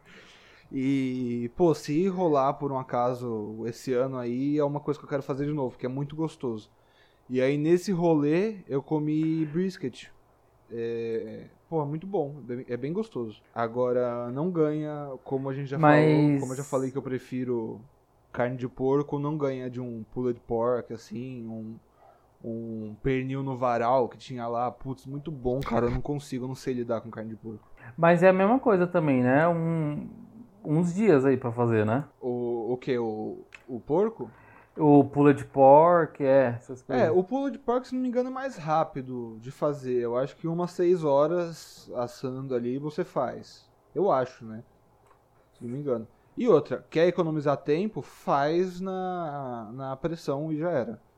E, 0.72 1.50
pô, 1.56 1.74
se 1.74 2.06
rolar 2.06 2.52
por 2.54 2.70
um 2.70 2.78
acaso 2.78 3.64
esse 3.66 3.92
ano 3.92 4.16
aí, 4.16 4.56
é 4.56 4.62
uma 4.64 4.78
coisa 4.78 5.00
que 5.00 5.04
eu 5.04 5.08
quero 5.08 5.22
fazer 5.22 5.44
de 5.46 5.52
novo, 5.52 5.76
que 5.76 5.84
é 5.84 5.88
muito 5.88 6.14
gostoso. 6.14 6.70
E 7.28 7.40
aí 7.40 7.58
nesse 7.58 7.90
rolê 7.90 8.58
eu 8.68 8.80
comi 8.80 9.44
brisket. 9.46 10.10
É, 10.70 11.46
pô, 11.68 11.82
é 11.82 11.84
muito 11.84 12.06
bom, 12.06 12.36
é 12.48 12.76
bem- 12.76 12.90
é 12.90 12.92
gostoso. 12.92 13.42
Agora, 13.52 14.30
não 14.30 14.48
ganha, 14.48 15.10
como 15.24 15.48
a 15.48 15.54
gente 15.54 15.66
já 15.68 15.76
falou, 15.78 15.96
Mas- 15.96 16.40
como 16.40 16.52
eu 16.52 16.56
já 16.56 16.64
falei 16.64 16.90
que 16.92 16.98
eu 16.98 17.02
prefiro 17.02 17.80
carne 18.32 18.56
de 18.56 18.68
porco 18.68 19.18
não 19.18 19.36
ganha 19.36 19.68
de 19.68 19.80
um 19.80 20.04
pulled 20.14 20.38
pork, 20.46 20.92
assim, 20.92 21.44
um, 21.48 21.74
um 22.42 22.94
pernil 23.03 23.42
no 23.42 23.57
varal 23.57 24.09
que 24.09 24.16
tinha 24.16 24.46
lá. 24.46 24.70
Putz, 24.70 25.07
muito 25.07 25.31
bom, 25.31 25.61
cara. 25.61 25.87
Eu 25.87 25.90
não 25.90 26.00
consigo, 26.00 26.44
eu 26.44 26.48
não 26.48 26.55
sei 26.55 26.74
lidar 26.74 27.00
com 27.00 27.11
carne 27.11 27.31
de 27.31 27.37
porco. 27.37 27.68
Mas 27.96 28.22
é 28.22 28.29
a 28.29 28.33
mesma 28.33 28.59
coisa 28.59 28.87
também, 28.87 29.22
né? 29.22 29.46
Um, 29.48 30.09
uns 30.64 30.94
dias 30.94 31.24
aí 31.24 31.37
pra 31.37 31.53
fazer, 31.53 31.85
né? 31.85 32.05
O, 32.20 32.72
o 32.72 32.76
que? 32.76 32.96
O, 32.98 33.44
o 33.68 33.81
porco? 33.81 34.31
O 34.76 35.05
pulled 35.05 35.44
pork, 35.46 36.24
é, 36.24 36.55
essas 36.57 36.83
coisas. 36.83 37.07
É, 37.07 37.11
o 37.11 37.22
pulled 37.22 37.59
pork, 37.59 37.87
se 37.87 37.94
não 37.94 38.00
me 38.00 38.09
engano, 38.09 38.31
é 38.31 38.33
mais 38.33 38.57
rápido 38.57 39.37
de 39.40 39.50
fazer. 39.50 40.00
Eu 40.00 40.16
acho 40.16 40.37
que 40.37 40.48
umas 40.48 40.70
6 40.70 41.05
horas 41.05 41.90
assando 41.96 42.55
ali 42.55 42.79
você 42.79 43.05
faz. 43.05 43.68
Eu 43.94 44.11
acho, 44.11 44.44
né? 44.44 44.62
Se 45.53 45.64
não 45.64 45.70
me 45.70 45.81
engano. 45.81 46.07
E 46.37 46.48
outra, 46.48 46.87
quer 46.88 47.07
economizar 47.07 47.57
tempo, 47.59 48.00
faz 48.00 48.81
na, 48.81 49.70
na 49.74 49.96
pressão 49.96 50.50
e 50.50 50.57
já 50.57 50.70
era. 50.70 51.10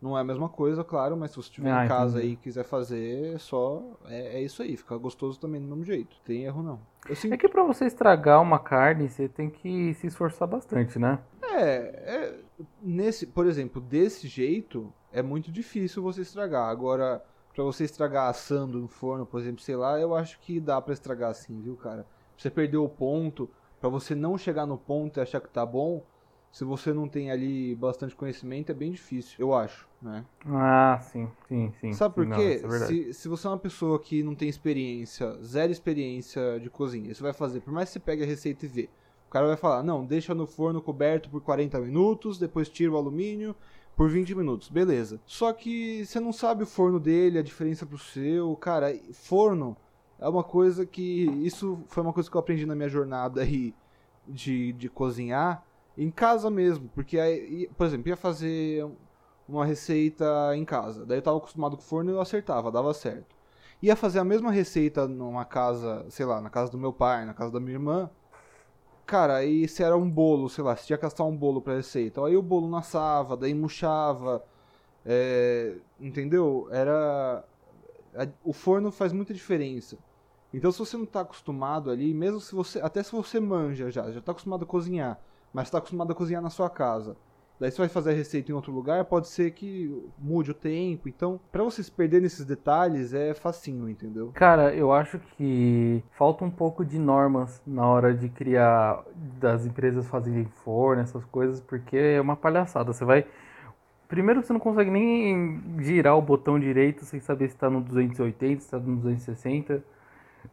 Não 0.00 0.16
é 0.16 0.20
a 0.20 0.24
mesma 0.24 0.48
coisa, 0.48 0.84
claro, 0.84 1.16
mas 1.16 1.32
se 1.32 1.36
você 1.36 1.48
estiver 1.48 1.72
Ah, 1.72 1.84
em 1.84 1.88
casa 1.88 2.18
entendi. 2.18 2.26
aí 2.28 2.32
e 2.34 2.36
quiser 2.36 2.64
fazer, 2.64 3.34
é 3.34 3.38
só. 3.38 3.82
É, 4.06 4.38
é 4.38 4.42
isso 4.42 4.62
aí, 4.62 4.76
fica 4.76 4.96
gostoso 4.96 5.40
também 5.40 5.60
do 5.60 5.66
mesmo 5.66 5.84
jeito. 5.84 6.16
Tem 6.24 6.44
erro 6.44 6.62
não. 6.62 6.80
Sinto 7.14 7.32
É 7.34 7.36
que 7.36 7.48
pra 7.48 7.64
você 7.64 7.84
estragar 7.86 8.40
uma 8.40 8.58
carne, 8.58 9.08
você 9.08 9.28
tem 9.28 9.50
que 9.50 9.94
se 9.94 10.06
esforçar 10.06 10.46
bastante, 10.46 10.98
né? 10.98 11.18
É, 11.42 11.64
é, 11.64 12.40
nesse, 12.80 13.26
por 13.26 13.46
exemplo, 13.46 13.80
desse 13.80 14.28
jeito 14.28 14.92
é 15.12 15.22
muito 15.22 15.50
difícil 15.50 16.02
você 16.02 16.20
estragar. 16.22 16.68
Agora, 16.68 17.24
pra 17.54 17.64
você 17.64 17.84
estragar 17.84 18.28
assando 18.28 18.78
no 18.78 18.88
forno, 18.88 19.26
por 19.26 19.40
exemplo, 19.40 19.60
sei 19.62 19.74
lá, 19.74 19.98
eu 19.98 20.14
acho 20.14 20.38
que 20.40 20.60
dá 20.60 20.80
pra 20.80 20.92
estragar 20.92 21.30
assim, 21.30 21.60
viu, 21.60 21.76
cara? 21.76 22.06
Você 22.36 22.50
perdeu 22.50 22.84
o 22.84 22.88
ponto, 22.88 23.50
pra 23.80 23.88
você 23.88 24.14
não 24.14 24.38
chegar 24.38 24.64
no 24.66 24.78
ponto 24.78 25.18
e 25.18 25.20
achar 25.20 25.40
que 25.40 25.48
tá 25.48 25.66
bom, 25.66 26.04
se 26.50 26.64
você 26.64 26.92
não 26.92 27.08
tem 27.08 27.30
ali 27.30 27.74
bastante 27.74 28.14
conhecimento, 28.14 28.70
é 28.70 28.74
bem 28.74 28.90
difícil, 28.90 29.36
eu 29.38 29.54
acho, 29.54 29.88
né? 30.00 30.24
Ah, 30.46 30.98
sim, 31.00 31.28
sim, 31.46 31.72
sim. 31.80 31.92
Sabe 31.92 32.14
por 32.14 32.26
Não, 32.26 32.36
quê? 32.36 32.60
é 32.64 32.68
se, 32.68 33.12
se 33.12 33.28
você 33.28 33.46
é 33.46 33.50
uma 33.50 33.58
pessoa 33.58 33.98
que 33.98 34.22
não 34.22 34.34
tem 34.34 34.48
experiência, 34.48 35.38
zero 35.42 35.70
experiência 35.70 36.58
de 36.60 36.70
cozinha, 36.70 37.14
você 37.14 37.22
vai 37.22 37.32
fazer, 37.32 37.60
por 37.60 37.72
mais 37.72 37.88
que 37.88 37.94
você 37.94 38.00
pegue 38.00 38.22
a 38.22 38.26
receita 38.26 38.64
e 38.64 38.68
vê, 38.68 38.88
o 39.26 39.30
cara 39.30 39.46
vai 39.46 39.56
falar, 39.56 39.82
não, 39.82 40.04
deixa 40.06 40.34
no 40.34 40.46
forno 40.46 40.80
coberto 40.80 41.28
por 41.28 41.42
40 41.42 41.78
minutos, 41.80 42.38
depois 42.38 42.68
tira 42.68 42.92
o 42.92 42.96
alumínio 42.96 43.54
por 43.94 44.08
20 44.08 44.34
minutos, 44.34 44.68
beleza. 44.70 45.20
Só 45.26 45.52
que 45.52 46.06
você 46.06 46.18
não 46.18 46.32
sabe 46.32 46.62
o 46.62 46.66
forno 46.66 46.98
dele, 46.98 47.38
a 47.38 47.42
diferença 47.42 47.84
pro 47.84 47.98
seu, 47.98 48.56
cara, 48.56 48.88
forno 49.12 49.76
é 50.18 50.28
uma 50.28 50.42
coisa 50.42 50.86
que, 50.86 51.24
isso 51.44 51.78
foi 51.88 52.02
uma 52.02 52.12
coisa 52.12 52.30
que 52.30 52.36
eu 52.36 52.40
aprendi 52.40 52.64
na 52.64 52.74
minha 52.74 52.88
jornada 52.88 53.42
aí 53.42 53.74
de, 54.26 54.72
de 54.72 54.88
cozinhar, 54.88 55.64
em 55.98 56.10
casa 56.12 56.50
mesmo, 56.50 56.88
porque 56.94 57.18
aí, 57.20 57.68
por 57.76 57.86
exemplo, 57.86 58.08
ia 58.10 58.16
fazer 58.18 58.86
uma 59.48 59.64
receita 59.66 60.26
em 60.56 60.64
casa. 60.64 61.06
Daí 61.06 61.18
eu 61.18 61.22
tava 61.22 61.38
acostumado 61.38 61.76
com 61.76 61.82
o 61.82 61.86
forno 61.86 62.10
e 62.12 62.14
eu 62.14 62.20
acertava, 62.20 62.72
dava 62.72 62.94
certo. 62.94 63.36
Ia 63.82 63.96
fazer 63.96 64.20
a 64.20 64.24
mesma 64.24 64.52
receita 64.52 65.08
numa 65.08 65.44
casa, 65.44 66.06
sei 66.10 66.26
lá, 66.26 66.40
na 66.40 66.50
casa 66.50 66.72
do 66.72 66.78
meu 66.78 66.92
pai, 66.92 67.24
na 67.26 67.34
casa 67.34 67.52
da 67.52 67.60
minha 67.60 67.74
irmã. 67.74 68.10
Cara, 69.06 69.36
aí 69.36 69.66
se 69.68 69.82
era 69.82 69.96
um 69.96 70.10
bolo, 70.10 70.48
sei 70.50 70.62
lá, 70.62 70.76
se 70.76 70.86
tinha 70.86 70.96
que 70.98 71.02
gastar 71.02 71.24
um 71.24 71.36
bolo 71.36 71.62
pra 71.62 71.74
receita. 71.76 72.24
Aí 72.24 72.36
o 72.36 72.42
bolo 72.42 72.68
não 72.68 72.78
assava, 72.78 73.36
daí 73.36 73.54
murchava. 73.54 74.44
é, 75.06 75.76
entendeu? 76.00 76.68
Era. 76.72 77.44
a- 78.16 78.28
o 78.44 78.52
forno 78.52 78.90
faz 78.92 79.12
muita 79.12 79.34
diferença. 79.34 79.98
Então 80.54 80.72
se 80.72 80.78
você 80.80 80.96
não 80.96 81.06
tá 81.06 81.20
acostumado 81.22 81.90
ali, 81.90 82.14
mesmo 82.14 82.40
se 82.40 82.54
você. 82.54 82.80
Até 82.80 83.02
se 83.02 83.12
você 83.12 83.40
manja 83.40 83.90
já, 83.90 84.10
já 84.12 84.20
tá 84.22 84.32
acostumado 84.32 84.64
a 84.64 84.66
cozinhar, 84.68 85.20
mas 85.52 85.70
tá 85.70 85.78
acostumado 85.78 86.12
a 86.12 86.14
cozinhar 86.14 86.42
na 86.42 86.50
sua 86.50 86.70
casa. 86.70 87.16
Daí 87.60 87.72
você 87.72 87.78
vai 87.78 87.88
fazer 87.88 88.10
a 88.10 88.14
receita 88.14 88.52
em 88.52 88.54
outro 88.54 88.70
lugar, 88.70 89.04
pode 89.04 89.26
ser 89.26 89.50
que 89.50 89.92
mude 90.16 90.52
o 90.52 90.54
tempo. 90.54 91.08
Então, 91.08 91.40
pra 91.50 91.64
você 91.64 91.82
se 91.82 91.90
perder 91.90 92.22
nesses 92.22 92.44
detalhes, 92.44 93.12
é 93.12 93.34
facinho, 93.34 93.88
entendeu? 93.88 94.30
Cara, 94.32 94.72
eu 94.72 94.92
acho 94.92 95.18
que 95.36 96.02
falta 96.12 96.44
um 96.44 96.50
pouco 96.50 96.84
de 96.84 97.00
normas 97.00 97.60
na 97.66 97.84
hora 97.84 98.14
de 98.14 98.28
criar, 98.28 99.02
das 99.40 99.66
empresas 99.66 100.06
fazerem 100.06 100.44
forno, 100.44 101.02
essas 101.02 101.24
coisas, 101.24 101.60
porque 101.60 101.96
é 101.96 102.20
uma 102.20 102.36
palhaçada. 102.36 102.92
Você 102.92 103.04
vai. 103.04 103.26
Primeiro, 104.06 104.40
você 104.40 104.52
não 104.52 104.60
consegue 104.60 104.90
nem 104.90 105.60
girar 105.80 106.16
o 106.16 106.22
botão 106.22 106.60
direito 106.60 107.04
sem 107.04 107.18
saber 107.18 107.48
se 107.48 107.56
está 107.56 107.68
no 107.68 107.80
280, 107.80 108.60
se 108.60 108.66
está 108.66 108.78
no 108.78 108.96
260. 108.96 109.82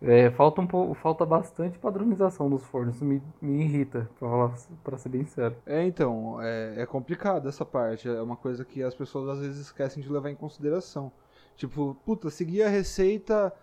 É, 0.01 0.29
falta 0.31 0.61
um 0.61 0.67
pouco, 0.67 0.93
falta 0.93 1.25
bastante 1.25 1.77
padronização 1.79 2.49
dos 2.49 2.63
fornos. 2.63 3.01
Me, 3.01 3.21
me 3.41 3.63
irrita, 3.63 4.09
pra, 4.19 4.29
falar, 4.29 4.55
pra 4.83 4.97
ser 4.97 5.09
bem 5.09 5.25
sério. 5.25 5.57
É, 5.65 5.83
então, 5.85 6.41
é, 6.41 6.81
é 6.81 6.85
complicado 6.85 7.47
essa 7.47 7.65
parte. 7.65 8.07
É 8.07 8.21
uma 8.21 8.35
coisa 8.35 8.65
que 8.65 8.83
as 8.83 8.93
pessoas 8.93 9.29
às 9.29 9.39
vezes 9.39 9.57
esquecem 9.57 10.01
de 10.01 10.11
levar 10.11 10.29
em 10.29 10.35
consideração. 10.35 11.11
Tipo, 11.55 11.95
puta, 12.05 12.29
segui 12.29 12.61
a 12.61 12.69
receita 12.69 13.53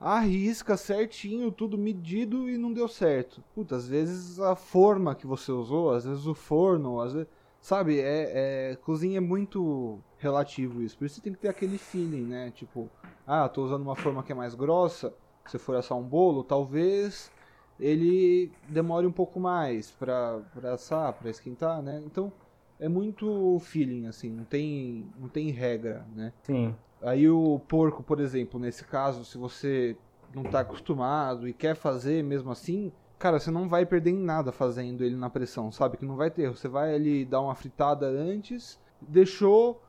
à 0.00 0.18
risca, 0.20 0.76
certinho, 0.76 1.52
tudo 1.52 1.78
medido 1.78 2.48
e 2.48 2.56
não 2.58 2.72
deu 2.72 2.88
certo. 2.88 3.42
Puta, 3.54 3.76
às 3.76 3.86
vezes 3.86 4.40
a 4.40 4.56
forma 4.56 5.14
que 5.14 5.26
você 5.26 5.52
usou, 5.52 5.92
às 5.92 6.04
vezes 6.04 6.26
o 6.26 6.34
forno, 6.34 7.00
às 7.00 7.12
vezes. 7.12 7.28
Sabe, 7.60 8.00
é, 8.00 8.72
é, 8.72 8.76
cozinha 8.76 9.18
é 9.18 9.20
muito 9.20 10.00
relativo 10.18 10.82
isso. 10.82 10.98
Por 10.98 11.04
isso 11.04 11.14
você 11.16 11.20
tem 11.20 11.32
que 11.32 11.38
ter 11.38 11.48
aquele 11.48 11.78
feeling, 11.78 12.24
né? 12.24 12.50
Tipo, 12.50 12.90
ah, 13.24 13.48
tô 13.48 13.64
usando 13.64 13.82
uma 13.82 13.94
forma 13.94 14.20
que 14.24 14.32
é 14.32 14.34
mais 14.34 14.52
grossa. 14.54 15.14
Se 15.46 15.58
for 15.58 15.76
assar 15.76 15.98
um 15.98 16.02
bolo, 16.02 16.44
talvez 16.44 17.30
ele 17.78 18.50
demore 18.68 19.06
um 19.06 19.12
pouco 19.12 19.40
mais 19.40 19.90
pra 19.90 20.40
assar, 20.72 21.12
pra 21.14 21.30
esquentar, 21.30 21.82
né? 21.82 22.02
Então 22.04 22.32
é 22.78 22.88
muito 22.88 23.58
feeling, 23.60 24.06
assim, 24.06 24.30
não 24.30 24.44
tem, 24.44 25.06
não 25.18 25.28
tem 25.28 25.50
regra, 25.50 26.06
né? 26.14 26.32
Sim. 26.42 26.74
Aí 27.00 27.28
o 27.28 27.60
porco, 27.68 28.02
por 28.02 28.20
exemplo, 28.20 28.60
nesse 28.60 28.84
caso, 28.84 29.24
se 29.24 29.36
você 29.36 29.96
não 30.34 30.44
tá 30.44 30.60
acostumado 30.60 31.48
e 31.48 31.52
quer 31.52 31.74
fazer 31.74 32.22
mesmo 32.22 32.50
assim, 32.50 32.92
cara, 33.18 33.38
você 33.38 33.50
não 33.50 33.68
vai 33.68 33.84
perder 33.84 34.10
em 34.10 34.18
nada 34.18 34.52
fazendo 34.52 35.04
ele 35.04 35.16
na 35.16 35.28
pressão, 35.28 35.70
sabe? 35.70 35.96
Que 35.96 36.04
não 36.04 36.16
vai 36.16 36.30
ter. 36.30 36.48
Você 36.48 36.68
vai 36.68 36.94
ali 36.94 37.24
dar 37.24 37.40
uma 37.40 37.54
fritada 37.54 38.06
antes, 38.06 38.80
deixou, 39.00 39.82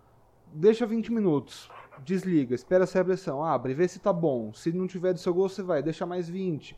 deixa 0.52 0.86
20 0.86 1.12
minutos, 1.12 1.70
desliga, 2.04 2.56
espera 2.56 2.86
sair 2.86 3.02
a 3.02 3.06
pressão, 3.06 3.44
abre, 3.44 3.74
vê 3.74 3.88
se 3.88 4.00
tá 4.00 4.14
bom. 4.14 4.54
Se 4.54 4.72
não 4.72 4.88
tiver 4.88 5.14
do 5.14 5.20
seu 5.20 5.34
gosto, 5.34 5.56
você 5.56 5.64
vai, 5.64 5.84
deixa 5.84 6.06
mais 6.06 6.30
20. 6.30 6.78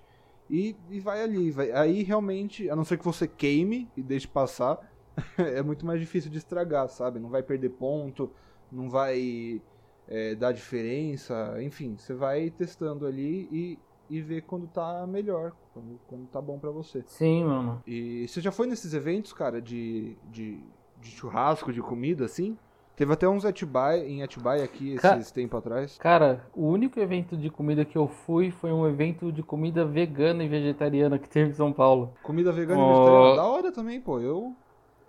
E, 0.49 0.75
e 0.89 0.99
vai 0.99 1.23
ali. 1.23 1.51
Vai. 1.51 1.71
Aí 1.71 2.03
realmente, 2.03 2.69
a 2.69 2.75
não 2.75 2.83
ser 2.83 2.97
que 2.97 3.05
você 3.05 3.27
queime 3.27 3.89
e 3.95 4.03
deixe 4.03 4.27
passar, 4.27 4.79
é 5.37 5.61
muito 5.61 5.85
mais 5.85 5.99
difícil 5.99 6.29
de 6.29 6.37
estragar, 6.37 6.87
sabe? 6.89 7.19
Não 7.19 7.29
vai 7.29 7.41
perder 7.41 7.69
ponto, 7.69 8.31
não 8.71 8.89
vai 8.89 9.61
é, 10.07 10.35
dar 10.35 10.51
diferença. 10.51 11.55
Enfim, 11.61 11.95
você 11.97 12.13
vai 12.13 12.49
testando 12.49 13.05
ali 13.05 13.47
e, 13.51 13.79
e 14.09 14.21
ver 14.21 14.41
quando 14.43 14.67
tá 14.67 15.05
melhor, 15.07 15.53
quando, 15.73 15.99
quando 16.07 16.27
tá 16.27 16.41
bom 16.41 16.59
pra 16.59 16.71
você. 16.71 17.03
Sim, 17.07 17.45
mano. 17.45 17.83
E 17.87 18.27
você 18.27 18.41
já 18.41 18.51
foi 18.51 18.67
nesses 18.67 18.93
eventos, 18.93 19.33
cara, 19.33 19.61
de, 19.61 20.15
de, 20.29 20.63
de 21.01 21.09
churrasco, 21.09 21.73
de 21.73 21.81
comida, 21.81 22.25
assim? 22.25 22.57
Teve 22.95 23.11
até 23.13 23.27
uns 23.27 23.43
Atibaia, 23.45 24.07
em 24.07 24.23
Atibaia 24.23 24.63
aqui 24.63 24.95
Ca- 24.95 25.17
esses 25.17 25.31
tempos 25.31 25.59
atrás. 25.59 25.97
Cara, 25.97 26.45
o 26.55 26.65
único 26.67 26.99
evento 26.99 27.35
de 27.35 27.49
comida 27.49 27.83
que 27.83 27.97
eu 27.97 28.07
fui 28.07 28.51
foi 28.51 28.71
um 28.71 28.87
evento 28.87 29.31
de 29.31 29.43
comida 29.43 29.83
vegana 29.85 30.43
e 30.43 30.47
vegetariana 30.47 31.19
que 31.19 31.27
teve 31.27 31.49
em 31.49 31.53
São 31.53 31.73
Paulo. 31.73 32.13
Comida 32.23 32.51
vegana 32.53 32.79
e 32.79 32.83
Ó. 32.83 32.87
vegetariana. 32.93 33.35
Da 33.35 33.43
hora 33.43 33.71
também, 33.71 33.99
pô. 33.99 34.19
Eu, 34.19 34.53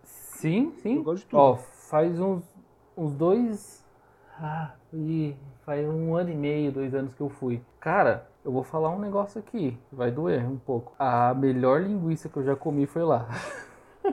Sim, 0.02 0.72
sim. 0.82 0.96
eu 0.96 1.04
gosto 1.04 1.22
de 1.24 1.30
tudo. 1.30 1.40
Ó, 1.40 1.56
faz 1.56 2.18
uns, 2.20 2.42
uns 2.96 3.12
dois. 3.14 3.84
Ah, 4.38 4.72
foi- 4.90 5.36
faz 5.64 5.86
um 5.88 6.14
ano 6.14 6.30
e 6.30 6.34
meio, 6.34 6.72
dois 6.72 6.94
anos 6.94 7.14
que 7.14 7.20
eu 7.20 7.28
fui. 7.28 7.62
Cara, 7.80 8.28
eu 8.44 8.50
vou 8.52 8.62
falar 8.64 8.90
um 8.90 8.98
negócio 8.98 9.38
aqui, 9.40 9.78
vai 9.92 10.10
doer 10.10 10.44
um 10.44 10.58
pouco. 10.58 10.92
A 10.98 11.32
melhor 11.34 11.80
linguiça 11.82 12.28
que 12.28 12.36
eu 12.36 12.44
já 12.44 12.56
comi 12.56 12.86
foi 12.86 13.02
lá. 13.04 13.28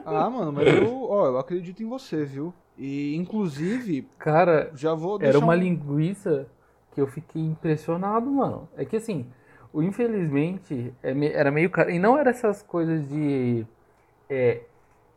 Ah, 0.04 0.28
mano, 0.28 0.52
mas 0.52 0.66
eu, 0.66 1.02
ó, 1.08 1.26
eu 1.26 1.38
acredito 1.38 1.80
em 1.80 1.88
você, 1.88 2.24
viu? 2.24 2.52
E, 2.76 3.14
inclusive, 3.16 4.08
Cara, 4.18 4.70
já 4.74 4.94
vou 4.94 5.18
era 5.18 5.38
uma 5.38 5.54
um- 5.54 5.54
linguiça 5.54 6.46
que 6.94 7.00
eu 7.00 7.06
fiquei 7.06 7.42
impressionado, 7.42 8.30
mano. 8.30 8.68
É 8.76 8.84
que 8.84 8.96
assim, 8.96 9.26
o 9.72 9.82
infelizmente 9.82 10.94
é 11.02 11.10
era 11.34 11.50
meio 11.50 11.70
caro. 11.70 11.90
E 11.90 11.98
não 11.98 12.16
era 12.18 12.30
essas 12.30 12.62
coisas 12.62 13.08
de. 13.08 13.66
É, 14.30 14.62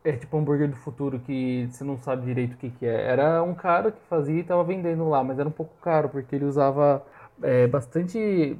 é 0.04 0.12
tipo 0.16 0.36
hambúrguer 0.38 0.68
do 0.70 0.76
futuro 0.76 1.20
que 1.20 1.68
você 1.70 1.84
não 1.84 1.98
sabe 1.98 2.26
direito 2.26 2.54
o 2.54 2.58
que, 2.58 2.70
que 2.70 2.86
é. 2.86 3.02
Era 3.08 3.42
um 3.42 3.54
cara 3.54 3.92
que 3.92 4.00
fazia 4.08 4.40
e 4.40 4.44
tava 4.44 4.64
vendendo 4.64 5.08
lá, 5.08 5.24
mas 5.24 5.38
era 5.38 5.48
um 5.48 5.52
pouco 5.52 5.74
caro, 5.82 6.08
porque 6.08 6.36
ele 6.36 6.44
usava 6.46 7.04
é, 7.42 7.66
bastante. 7.68 8.58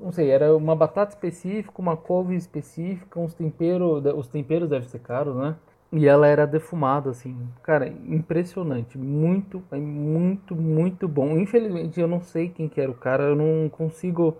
Não 0.00 0.12
sei, 0.12 0.30
era 0.30 0.56
uma 0.56 0.74
batata 0.76 1.14
específica, 1.14 1.72
uma 1.80 1.96
couve 1.96 2.34
específica, 2.36 3.20
uns 3.20 3.34
temperos. 3.34 4.04
Os 4.16 4.28
temperos 4.28 4.68
devem 4.70 4.88
ser 4.88 5.00
caros, 5.00 5.36
né? 5.36 5.56
E 5.92 6.06
ela 6.06 6.26
era 6.26 6.46
defumada, 6.46 7.10
assim. 7.10 7.36
Cara, 7.62 7.88
impressionante. 7.88 8.98
Muito, 8.98 9.62
muito, 9.72 10.54
muito 10.56 11.08
bom. 11.08 11.38
Infelizmente, 11.38 12.00
eu 12.00 12.08
não 12.08 12.20
sei 12.20 12.48
quem 12.50 12.68
que 12.68 12.80
era 12.80 12.90
o 12.90 12.94
cara. 12.94 13.24
Eu 13.24 13.36
não 13.36 13.68
consigo 13.68 14.36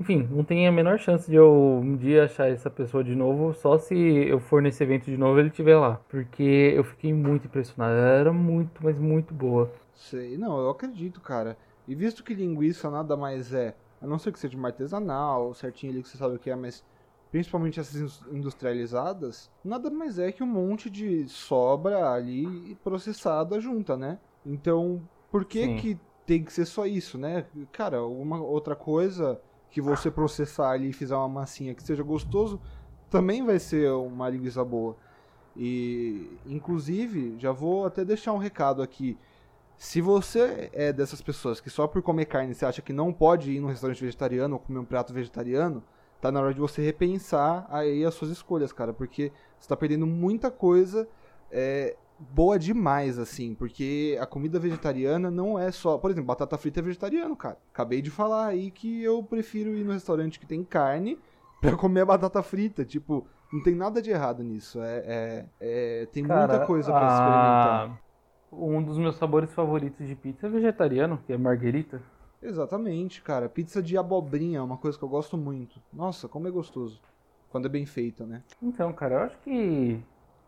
Enfim, 0.00 0.28
não 0.30 0.44
tem 0.44 0.66
a 0.68 0.72
menor 0.72 0.98
chance 0.98 1.30
de 1.30 1.36
eu 1.36 1.80
um 1.82 1.96
dia 1.96 2.24
achar 2.24 2.50
essa 2.50 2.70
pessoa 2.70 3.04
de 3.04 3.14
novo, 3.14 3.54
só 3.54 3.78
se 3.78 3.94
eu 3.96 4.40
for 4.40 4.62
nesse 4.62 4.82
evento 4.82 5.06
de 5.06 5.16
novo 5.16 5.38
ele 5.40 5.48
estiver 5.50 5.76
lá. 5.78 6.00
Porque 6.08 6.42
eu 6.76 6.84
fiquei 6.84 7.12
muito 7.14 7.46
impressionado. 7.46 7.94
Ela 7.94 8.08
era 8.20 8.32
muito, 8.32 8.82
mas 8.84 8.98
muito 8.98 9.34
boa. 9.34 9.72
Sei, 9.94 10.36
não, 10.36 10.58
eu 10.60 10.70
acredito, 10.70 11.20
cara. 11.20 11.56
E 11.86 11.94
visto 11.94 12.24
que 12.24 12.34
linguiça 12.34 12.90
nada 12.90 13.16
mais 13.16 13.52
é, 13.52 13.76
a 14.00 14.06
não 14.06 14.18
ser 14.18 14.32
que 14.32 14.38
seja 14.38 14.56
uma 14.56 14.68
artesanal, 14.68 15.54
certinho 15.54 15.92
ali 15.92 16.02
que 16.02 16.08
você 16.08 16.16
sabe 16.18 16.36
o 16.36 16.38
que 16.38 16.50
é, 16.50 16.56
mas 16.56 16.84
principalmente 17.34 17.80
essas 17.80 18.22
industrializadas, 18.30 19.50
nada 19.64 19.90
mais 19.90 20.20
é 20.20 20.30
que 20.30 20.40
um 20.40 20.46
monte 20.46 20.88
de 20.88 21.26
sobra 21.26 22.12
ali 22.12 22.78
processada 22.84 23.60
junta, 23.60 23.96
né? 23.96 24.20
Então, 24.46 25.02
por 25.32 25.44
que 25.44 25.64
Sim. 25.64 25.74
que 25.74 25.98
tem 26.24 26.44
que 26.44 26.52
ser 26.52 26.64
só 26.64 26.86
isso, 26.86 27.18
né? 27.18 27.46
Cara, 27.72 28.04
uma 28.04 28.40
outra 28.40 28.76
coisa 28.76 29.40
que 29.68 29.80
você 29.80 30.12
processar 30.12 30.70
ali 30.70 30.90
e 30.90 30.92
fizer 30.92 31.16
uma 31.16 31.28
massinha 31.28 31.74
que 31.74 31.82
seja 31.82 32.04
gostoso, 32.04 32.60
também 33.10 33.44
vai 33.44 33.58
ser 33.58 33.90
uma 33.90 34.28
linguiça 34.28 34.64
boa. 34.64 34.96
E, 35.56 36.38
inclusive, 36.46 37.34
já 37.40 37.50
vou 37.50 37.84
até 37.84 38.04
deixar 38.04 38.32
um 38.32 38.38
recado 38.38 38.80
aqui. 38.80 39.18
Se 39.76 40.00
você 40.00 40.70
é 40.72 40.92
dessas 40.92 41.20
pessoas 41.20 41.60
que 41.60 41.68
só 41.68 41.88
por 41.88 42.00
comer 42.00 42.26
carne 42.26 42.54
você 42.54 42.64
acha 42.64 42.80
que 42.80 42.92
não 42.92 43.12
pode 43.12 43.50
ir 43.50 43.58
num 43.58 43.66
restaurante 43.66 44.00
vegetariano 44.00 44.54
ou 44.54 44.60
comer 44.60 44.78
um 44.78 44.84
prato 44.84 45.12
vegetariano, 45.12 45.82
tá 46.20 46.32
na 46.32 46.40
hora 46.40 46.54
de 46.54 46.60
você 46.60 46.82
repensar 46.82 47.66
aí 47.70 48.04
as 48.04 48.14
suas 48.14 48.30
escolhas, 48.30 48.72
cara, 48.72 48.92
porque 48.92 49.32
você 49.58 49.68
tá 49.68 49.76
perdendo 49.76 50.06
muita 50.06 50.50
coisa 50.50 51.08
é, 51.50 51.96
boa 52.18 52.58
demais, 52.58 53.18
assim, 53.18 53.54
porque 53.54 54.16
a 54.20 54.26
comida 54.26 54.58
vegetariana 54.58 55.30
não 55.30 55.58
é 55.58 55.70
só. 55.70 55.98
Por 55.98 56.10
exemplo, 56.10 56.26
batata 56.26 56.56
frita 56.56 56.80
é 56.80 56.82
vegetariano, 56.82 57.36
cara. 57.36 57.58
Acabei 57.72 58.00
de 58.00 58.10
falar 58.10 58.46
aí 58.46 58.70
que 58.70 59.02
eu 59.02 59.22
prefiro 59.22 59.74
ir 59.74 59.84
no 59.84 59.92
restaurante 59.92 60.38
que 60.38 60.46
tem 60.46 60.64
carne 60.64 61.18
pra 61.60 61.76
comer 61.76 62.00
a 62.00 62.06
batata 62.06 62.42
frita. 62.42 62.84
Tipo, 62.84 63.26
não 63.52 63.62
tem 63.62 63.74
nada 63.74 64.00
de 64.00 64.10
errado 64.10 64.42
nisso. 64.42 64.80
É, 64.82 65.02
é, 65.06 65.46
é 65.60 66.06
tem 66.06 66.24
cara, 66.24 66.48
muita 66.48 66.66
coisa 66.66 66.90
pra 66.90 67.00
a... 67.00 67.12
experimentar. 67.12 68.04
Um 68.52 68.82
dos 68.82 68.98
meus 68.98 69.16
sabores 69.16 69.52
favoritos 69.52 70.06
de 70.06 70.14
pizza 70.14 70.46
é 70.46 70.50
vegetariano, 70.50 71.18
que 71.26 71.32
é 71.32 71.36
marguerita. 71.36 72.00
Exatamente, 72.44 73.22
cara. 73.22 73.48
Pizza 73.48 73.82
de 73.82 73.96
abobrinha 73.96 74.58
é 74.58 74.62
uma 74.62 74.76
coisa 74.76 74.98
que 74.98 75.02
eu 75.02 75.08
gosto 75.08 75.36
muito. 75.36 75.80
Nossa, 75.92 76.28
como 76.28 76.46
é 76.46 76.50
gostoso. 76.50 77.00
Quando 77.48 77.66
é 77.66 77.68
bem 77.68 77.86
feita, 77.86 78.26
né? 78.26 78.42
Então, 78.62 78.92
cara, 78.92 79.14
eu 79.14 79.20
acho 79.20 79.38
que 79.38 80.00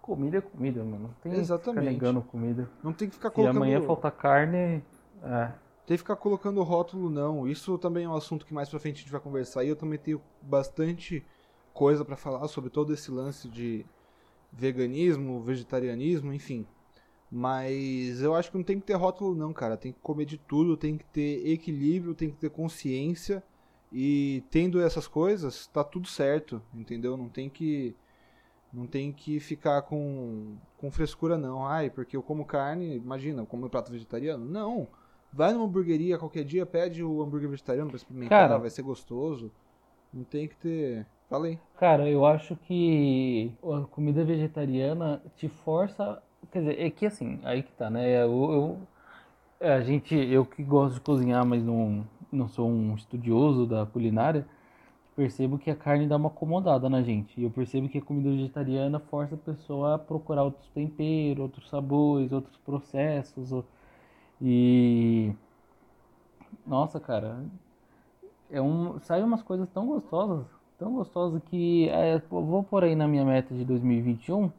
comida 0.02 0.38
é 0.38 0.40
comida, 0.40 0.84
mano. 0.84 1.04
Não 1.04 1.14
tem 1.22 1.32
Exatamente. 1.32 1.64
que 1.64 1.94
ficar 1.94 2.06
negando 2.06 2.22
comida. 2.22 2.70
Não 2.82 2.92
tem 2.92 3.08
que 3.08 3.14
ficar 3.14 3.30
colocando... 3.30 3.54
Se 3.54 3.58
amanhã 3.58 3.80
faltar 3.80 4.12
carne, 4.12 4.84
é. 5.22 5.52
Tem 5.86 5.96
que 5.96 5.98
ficar 5.98 6.16
colocando 6.16 6.62
rótulo, 6.62 7.08
não. 7.08 7.48
Isso 7.48 7.78
também 7.78 8.04
é 8.04 8.08
um 8.08 8.14
assunto 8.16 8.44
que 8.44 8.52
mais 8.52 8.68
pra 8.68 8.78
frente 8.78 8.96
a 8.96 8.98
gente 8.98 9.12
vai 9.12 9.20
conversar. 9.20 9.64
E 9.64 9.68
eu 9.68 9.76
também 9.76 9.98
tenho 9.98 10.20
bastante 10.42 11.24
coisa 11.72 12.04
para 12.04 12.16
falar 12.16 12.46
sobre 12.48 12.70
todo 12.70 12.92
esse 12.92 13.10
lance 13.10 13.48
de 13.48 13.86
veganismo, 14.52 15.40
vegetarianismo, 15.40 16.32
enfim. 16.32 16.66
Mas 17.30 18.22
eu 18.22 18.34
acho 18.34 18.50
que 18.50 18.56
não 18.56 18.64
tem 18.64 18.78
que 18.78 18.86
ter 18.86 18.94
rótulo, 18.94 19.34
não, 19.34 19.52
cara. 19.52 19.76
Tem 19.76 19.92
que 19.92 19.98
comer 20.00 20.24
de 20.24 20.38
tudo, 20.38 20.76
tem 20.76 20.96
que 20.96 21.04
ter 21.06 21.48
equilíbrio, 21.48 22.14
tem 22.14 22.30
que 22.30 22.36
ter 22.36 22.50
consciência. 22.50 23.42
E 23.92 24.42
tendo 24.50 24.80
essas 24.80 25.06
coisas, 25.06 25.66
tá 25.66 25.82
tudo 25.82 26.06
certo, 26.06 26.62
entendeu? 26.74 27.16
Não 27.16 27.28
tem 27.28 27.48
que 27.48 27.94
não 28.72 28.86
tem 28.86 29.12
que 29.12 29.40
ficar 29.40 29.82
com, 29.82 30.56
com 30.76 30.90
frescura, 30.90 31.38
não. 31.38 31.66
Ai, 31.66 31.88
porque 31.88 32.16
eu 32.16 32.22
como 32.22 32.44
carne, 32.44 32.96
imagina, 32.96 33.42
eu 33.42 33.46
como 33.46 33.70
prato 33.70 33.90
vegetariano. 33.90 34.44
Não. 34.44 34.86
Vai 35.32 35.52
numa 35.52 35.64
hamburgueria 35.64 36.18
qualquer 36.18 36.44
dia, 36.44 36.66
pede 36.66 37.02
o 37.02 37.22
hambúrguer 37.22 37.48
vegetariano 37.48 37.88
pra 37.88 37.96
experimentar, 37.96 38.48
Cara, 38.48 38.58
vai 38.58 38.70
ser 38.70 38.82
gostoso. 38.82 39.50
Não 40.12 40.24
tem 40.24 40.46
que 40.48 40.56
ter. 40.56 41.06
Falei. 41.28 41.58
Cara, 41.78 42.08
eu 42.08 42.24
acho 42.24 42.54
que 42.54 43.52
a 43.62 43.80
comida 43.86 44.24
vegetariana 44.24 45.22
te 45.36 45.48
força. 45.48 46.22
Quer 46.52 46.60
dizer, 46.60 46.80
é 46.80 46.90
que 46.90 47.06
assim, 47.06 47.40
aí 47.44 47.62
que 47.62 47.72
tá, 47.72 47.90
né? 47.90 48.22
Eu, 48.24 48.78
eu, 49.60 49.68
a 49.68 49.80
gente, 49.80 50.14
eu 50.14 50.44
que 50.44 50.62
gosto 50.62 50.94
de 50.94 51.00
cozinhar, 51.00 51.44
mas 51.44 51.62
não, 51.62 52.06
não 52.32 52.48
sou 52.48 52.68
um 52.68 52.94
estudioso 52.94 53.66
da 53.66 53.86
culinária 53.86 54.46
percebo 55.16 55.58
que 55.58 55.70
a 55.70 55.74
carne 55.74 56.06
dá 56.06 56.16
uma 56.16 56.28
acomodada 56.28 56.88
na 56.90 57.02
gente. 57.02 57.40
E 57.40 57.44
eu 57.44 57.50
percebo 57.50 57.88
que 57.88 57.98
a 57.98 58.02
comida 58.02 58.30
vegetariana 58.30 59.00
força 59.00 59.34
a 59.34 59.38
pessoa 59.38 59.94
a 59.94 59.98
procurar 59.98 60.44
outros 60.44 60.68
temperos, 60.68 61.42
outros 61.42 61.68
sabores, 61.70 62.30
outros 62.32 62.56
processos. 62.58 63.64
E. 64.40 65.32
Nossa, 66.66 67.00
cara. 67.00 67.42
É 68.50 68.60
um... 68.60 69.00
Sai 69.00 69.22
umas 69.22 69.42
coisas 69.42 69.68
tão 69.70 69.86
gostosas, 69.86 70.46
tão 70.78 70.94
gostosas 70.94 71.42
que 71.44 71.88
é, 71.88 72.18
vou 72.30 72.62
por 72.62 72.84
aí 72.84 72.94
na 72.94 73.08
minha 73.08 73.24
meta 73.24 73.52
de 73.54 73.64
2021 73.64 74.50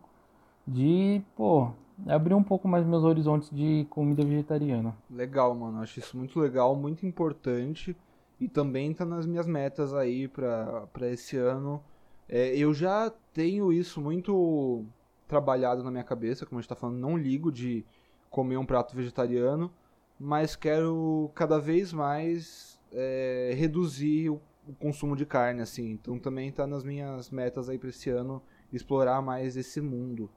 de, 0.68 1.22
pô, 1.36 1.72
abrir 2.05 2.34
um 2.34 2.43
pouco 2.43 2.68
mais 2.68 2.86
meus 2.86 3.03
horizontes 3.03 3.49
de 3.49 3.88
comida 3.89 4.24
vegetariana. 4.24 4.95
Legal, 5.09 5.55
mano. 5.55 5.82
Acho 5.82 5.99
isso 5.99 6.18
muito 6.18 6.39
legal, 6.39 6.76
muito 6.76 7.05
importante. 7.05 7.95
E 8.39 8.47
também 8.47 8.93
tá 8.93 9.05
nas 9.05 9.26
minhas 9.26 9.47
metas 9.47 9.93
aí 9.93 10.28
para 10.28 11.09
esse 11.11 11.38
ano. 11.38 11.82
É, 12.30 12.55
eu 12.55 12.74
já 12.74 13.11
tenho 13.34 13.72
isso 13.72 14.01
muito 14.01 14.86
trabalhado 15.28 15.84
na 15.84 15.91
minha 15.91 16.03
cabeça, 16.03 16.45
como 16.45 16.59
a 16.59 16.61
gente 16.61 16.70
tá 16.70 16.76
falando, 16.76 16.97
não 16.97 17.18
ligo 17.18 17.51
de 17.51 17.86
comer 18.30 18.57
um 18.57 18.65
prato 18.65 18.95
vegetariano, 18.95 19.72
mas 20.20 20.55
quero 20.55 21.32
cada 21.34 21.59
vez 21.59 21.91
mais 21.91 22.80
é, 22.91 23.53
reduzir 23.55 24.30
o, 24.30 24.41
o, 24.68 24.74
consumo 24.74 25.15
de 25.15 25.26
carne, 25.26 25.61
assim. 25.61 25.91
Então 25.91 26.20
também 26.20 26.51
tá 26.51 26.68
nas 26.68 26.84
minhas 26.84 27.30
metas 27.30 27.70
aí 27.70 27.78
para 27.78 27.89
esse 27.89 28.09
ano 28.09 28.41
explorar 28.72 29.22
mais 29.22 29.55
esse 29.55 29.82
mundo, 29.82 30.30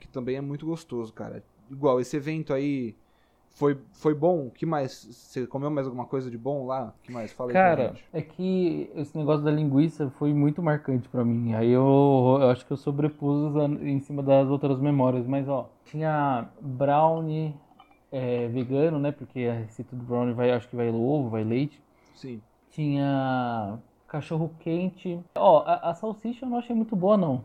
que 0.00 0.08
também 0.08 0.36
é 0.36 0.40
muito 0.40 0.66
gostoso, 0.66 1.12
cara. 1.12 1.44
Igual 1.70 2.00
esse 2.00 2.16
evento 2.16 2.52
aí 2.52 2.96
foi, 3.50 3.78
foi 3.92 4.14
bom? 4.14 4.46
O 4.46 4.50
que 4.50 4.64
mais? 4.64 4.92
Você 4.92 5.46
comeu 5.46 5.70
mais 5.70 5.86
alguma 5.86 6.06
coisa 6.06 6.30
de 6.30 6.38
bom 6.38 6.66
lá? 6.66 6.94
O 6.98 7.02
que 7.02 7.12
mais? 7.12 7.32
Fala 7.32 7.50
aí 7.50 7.52
Cara, 7.52 7.94
é 8.12 8.22
que 8.22 8.90
esse 8.94 9.16
negócio 9.16 9.44
da 9.44 9.50
linguiça 9.50 10.10
foi 10.18 10.32
muito 10.32 10.62
marcante 10.62 11.08
para 11.08 11.24
mim. 11.24 11.52
Aí 11.54 11.70
eu, 11.70 12.38
eu, 12.40 12.50
acho 12.50 12.64
que 12.64 12.72
eu 12.72 12.76
sobrepus 12.76 13.54
em 13.82 14.00
cima 14.00 14.22
das 14.22 14.48
outras 14.48 14.80
memórias. 14.80 15.26
Mas, 15.26 15.48
ó, 15.48 15.70
tinha 15.84 16.48
brownie 16.60 17.54
é, 18.10 18.48
vegano, 18.48 18.98
né? 18.98 19.12
Porque 19.12 19.40
a 19.40 19.54
receita 19.54 19.94
do 19.94 20.04
brownie 20.04 20.34
vai, 20.34 20.50
acho 20.50 20.68
que 20.68 20.76
vai 20.76 20.88
ovo, 20.88 21.28
vai 21.28 21.44
leite. 21.44 21.82
Sim. 22.14 22.40
Tinha 22.70 23.78
cachorro 24.08 24.50
quente. 24.60 25.20
Ó, 25.34 25.62
a, 25.66 25.90
a 25.90 25.94
salsicha 25.94 26.44
eu 26.44 26.50
não 26.50 26.58
achei 26.58 26.74
muito 26.74 26.96
boa, 26.96 27.16
não. 27.16 27.44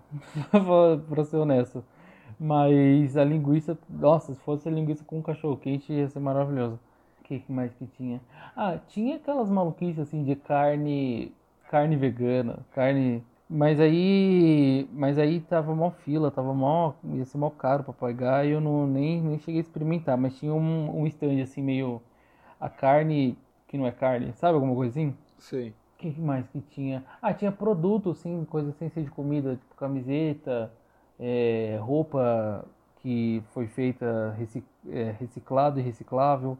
pra 1.09 1.25
ser 1.25 1.37
honesto. 1.37 1.83
Mas 2.39 3.15
a 3.15 3.23
linguiça, 3.23 3.77
nossa, 3.89 4.33
se 4.33 4.39
fosse 4.41 4.67
a 4.67 4.71
linguiça 4.71 5.03
com 5.05 5.21
cachorro 5.21 5.57
quente 5.57 5.91
ia 5.93 6.07
ser 6.09 6.19
maravilhoso. 6.19 6.79
O 7.19 7.23
que 7.23 7.43
mais 7.49 7.73
que 7.73 7.87
tinha? 7.87 8.21
Ah, 8.55 8.77
tinha 8.87 9.15
aquelas 9.15 9.49
maluquices 9.49 9.99
assim 9.99 10.23
de 10.23 10.35
carne, 10.35 11.33
carne 11.69 11.95
vegana, 11.95 12.59
carne, 12.71 13.23
mas 13.49 13.79
aí, 13.79 14.87
mas 14.93 15.17
aí 15.17 15.39
tava 15.41 15.73
mó 15.73 15.89
fila, 15.91 16.29
tava 16.29 16.53
mó, 16.53 16.93
ia 17.13 17.25
ser 17.25 17.37
mó 17.37 17.49
caro 17.49 17.83
para 17.83 17.93
pagar 17.93 18.45
e 18.45 18.51
eu 18.51 18.61
não 18.61 18.85
nem, 18.85 19.21
nem 19.21 19.39
cheguei 19.39 19.59
a 19.59 19.63
experimentar, 19.63 20.17
mas 20.17 20.37
tinha 20.37 20.53
um, 20.53 21.01
um 21.01 21.07
stand 21.07 21.41
assim 21.41 21.63
meio 21.63 22.01
a 22.59 22.69
carne 22.69 23.37
que 23.67 23.77
não 23.77 23.87
é 23.87 23.91
carne, 23.91 24.33
sabe 24.33 24.55
alguma 24.55 24.85
assim? 24.85 25.15
Sim. 25.37 25.69
O 25.69 25.97
que 25.97 26.19
mais 26.21 26.47
que 26.49 26.61
tinha? 26.61 27.03
Ah, 27.21 27.33
tinha 27.33 27.51
produto, 27.51 28.11
assim, 28.11 28.45
coisa 28.45 28.71
sem 28.73 28.89
ser 28.89 29.03
de 29.03 29.09
comida, 29.09 29.55
tipo 29.55 29.75
camiseta, 29.75 30.71
é, 31.19 31.77
roupa 31.81 32.65
que 33.01 33.43
foi 33.53 33.67
feita 33.67 34.35
recic, 34.37 34.65
é, 34.89 35.15
reciclado 35.19 35.79
e 35.79 35.83
reciclável. 35.83 36.57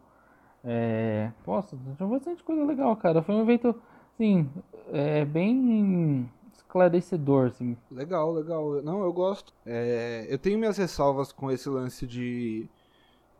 É, 0.64 1.30
poxa, 1.44 1.76
tinha 1.96 2.08
bastante 2.08 2.42
coisa 2.42 2.64
legal, 2.64 2.96
cara. 2.96 3.22
Foi 3.22 3.34
um 3.34 3.42
evento, 3.42 3.74
assim, 4.14 4.48
é, 4.92 5.24
bem 5.24 6.28
esclarecedor, 6.52 7.48
assim. 7.48 7.76
Legal, 7.90 8.32
legal. 8.32 8.82
Não, 8.82 9.02
eu 9.02 9.12
gosto. 9.12 9.52
É, 9.64 10.26
eu 10.28 10.38
tenho 10.38 10.58
minhas 10.58 10.76
ressalvas 10.76 11.32
com 11.32 11.50
esse 11.50 11.68
lance 11.68 12.06
de 12.06 12.68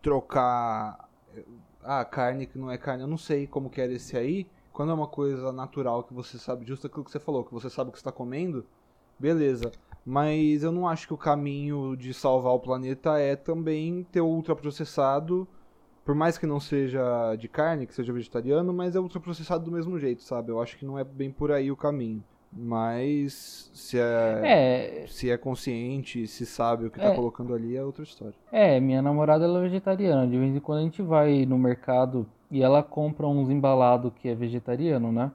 trocar 0.02 1.08
a 1.82 2.00
ah, 2.00 2.04
carne 2.04 2.46
que 2.46 2.58
não 2.58 2.70
é 2.70 2.78
carne. 2.78 3.02
Eu 3.02 3.08
não 3.08 3.18
sei 3.18 3.46
como 3.46 3.70
que 3.70 3.80
era 3.80 3.92
esse 3.92 4.16
aí. 4.16 4.46
Quando 4.72 4.90
é 4.90 4.94
uma 4.94 5.06
coisa 5.06 5.52
natural 5.52 6.02
que 6.02 6.12
você 6.12 6.38
sabe, 6.38 6.66
justo 6.66 6.86
aquilo 6.86 7.04
que 7.04 7.10
você 7.10 7.20
falou, 7.20 7.44
que 7.44 7.54
você 7.54 7.70
sabe 7.70 7.90
o 7.90 7.92
que 7.92 7.98
está 7.98 8.12
comendo, 8.12 8.66
beleza. 9.18 9.72
Mas 10.06 10.62
eu 10.62 10.70
não 10.70 10.86
acho 10.86 11.08
que 11.08 11.14
o 11.14 11.18
caminho 11.18 11.96
de 11.96 12.14
salvar 12.14 12.52
o 12.52 12.60
planeta 12.60 13.18
é 13.18 13.34
também 13.34 14.06
ter 14.12 14.20
ultraprocessado, 14.20 15.48
por 16.04 16.14
mais 16.14 16.38
que 16.38 16.46
não 16.46 16.60
seja 16.60 17.34
de 17.34 17.48
carne, 17.48 17.88
que 17.88 17.94
seja 17.94 18.12
vegetariano, 18.12 18.72
mas 18.72 18.94
é 18.94 19.00
ultraprocessado 19.00 19.64
do 19.64 19.72
mesmo 19.72 19.98
jeito, 19.98 20.22
sabe? 20.22 20.52
Eu 20.52 20.62
acho 20.62 20.78
que 20.78 20.84
não 20.84 20.96
é 20.96 21.02
bem 21.02 21.32
por 21.32 21.50
aí 21.50 21.72
o 21.72 21.76
caminho. 21.76 22.22
Mas 22.52 23.68
se 23.74 23.98
é, 23.98 25.02
é, 25.02 25.06
se 25.08 25.28
é 25.28 25.36
consciente, 25.36 26.26
se 26.28 26.46
sabe 26.46 26.86
o 26.86 26.90
que 26.90 26.98
está 26.98 27.10
é, 27.10 27.14
colocando 27.14 27.52
ali, 27.52 27.76
é 27.76 27.82
outra 27.82 28.04
história. 28.04 28.34
É, 28.52 28.78
minha 28.78 29.02
namorada 29.02 29.44
ela 29.44 29.58
é 29.58 29.62
vegetariana. 29.62 30.26
De 30.26 30.38
vez 30.38 30.54
em 30.54 30.60
quando 30.60 30.78
a 30.78 30.82
gente 30.82 31.02
vai 31.02 31.44
no 31.44 31.58
mercado 31.58 32.26
e 32.48 32.62
ela 32.62 32.82
compra 32.82 33.26
uns 33.26 33.50
embalados 33.50 34.12
que 34.14 34.28
é 34.28 34.34
vegetariano, 34.36 35.10
né? 35.10 35.32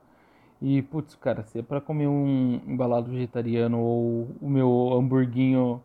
E, 0.61 0.81
putz, 0.83 1.15
cara, 1.15 1.43
se 1.43 1.59
é 1.59 1.63
pra 1.63 1.81
comer 1.81 2.07
um 2.07 2.55
embalado 2.67 3.09
vegetariano 3.11 3.79
ou 3.79 4.27
o 4.41 4.49
meu 4.49 4.93
hamburguinho 4.93 5.81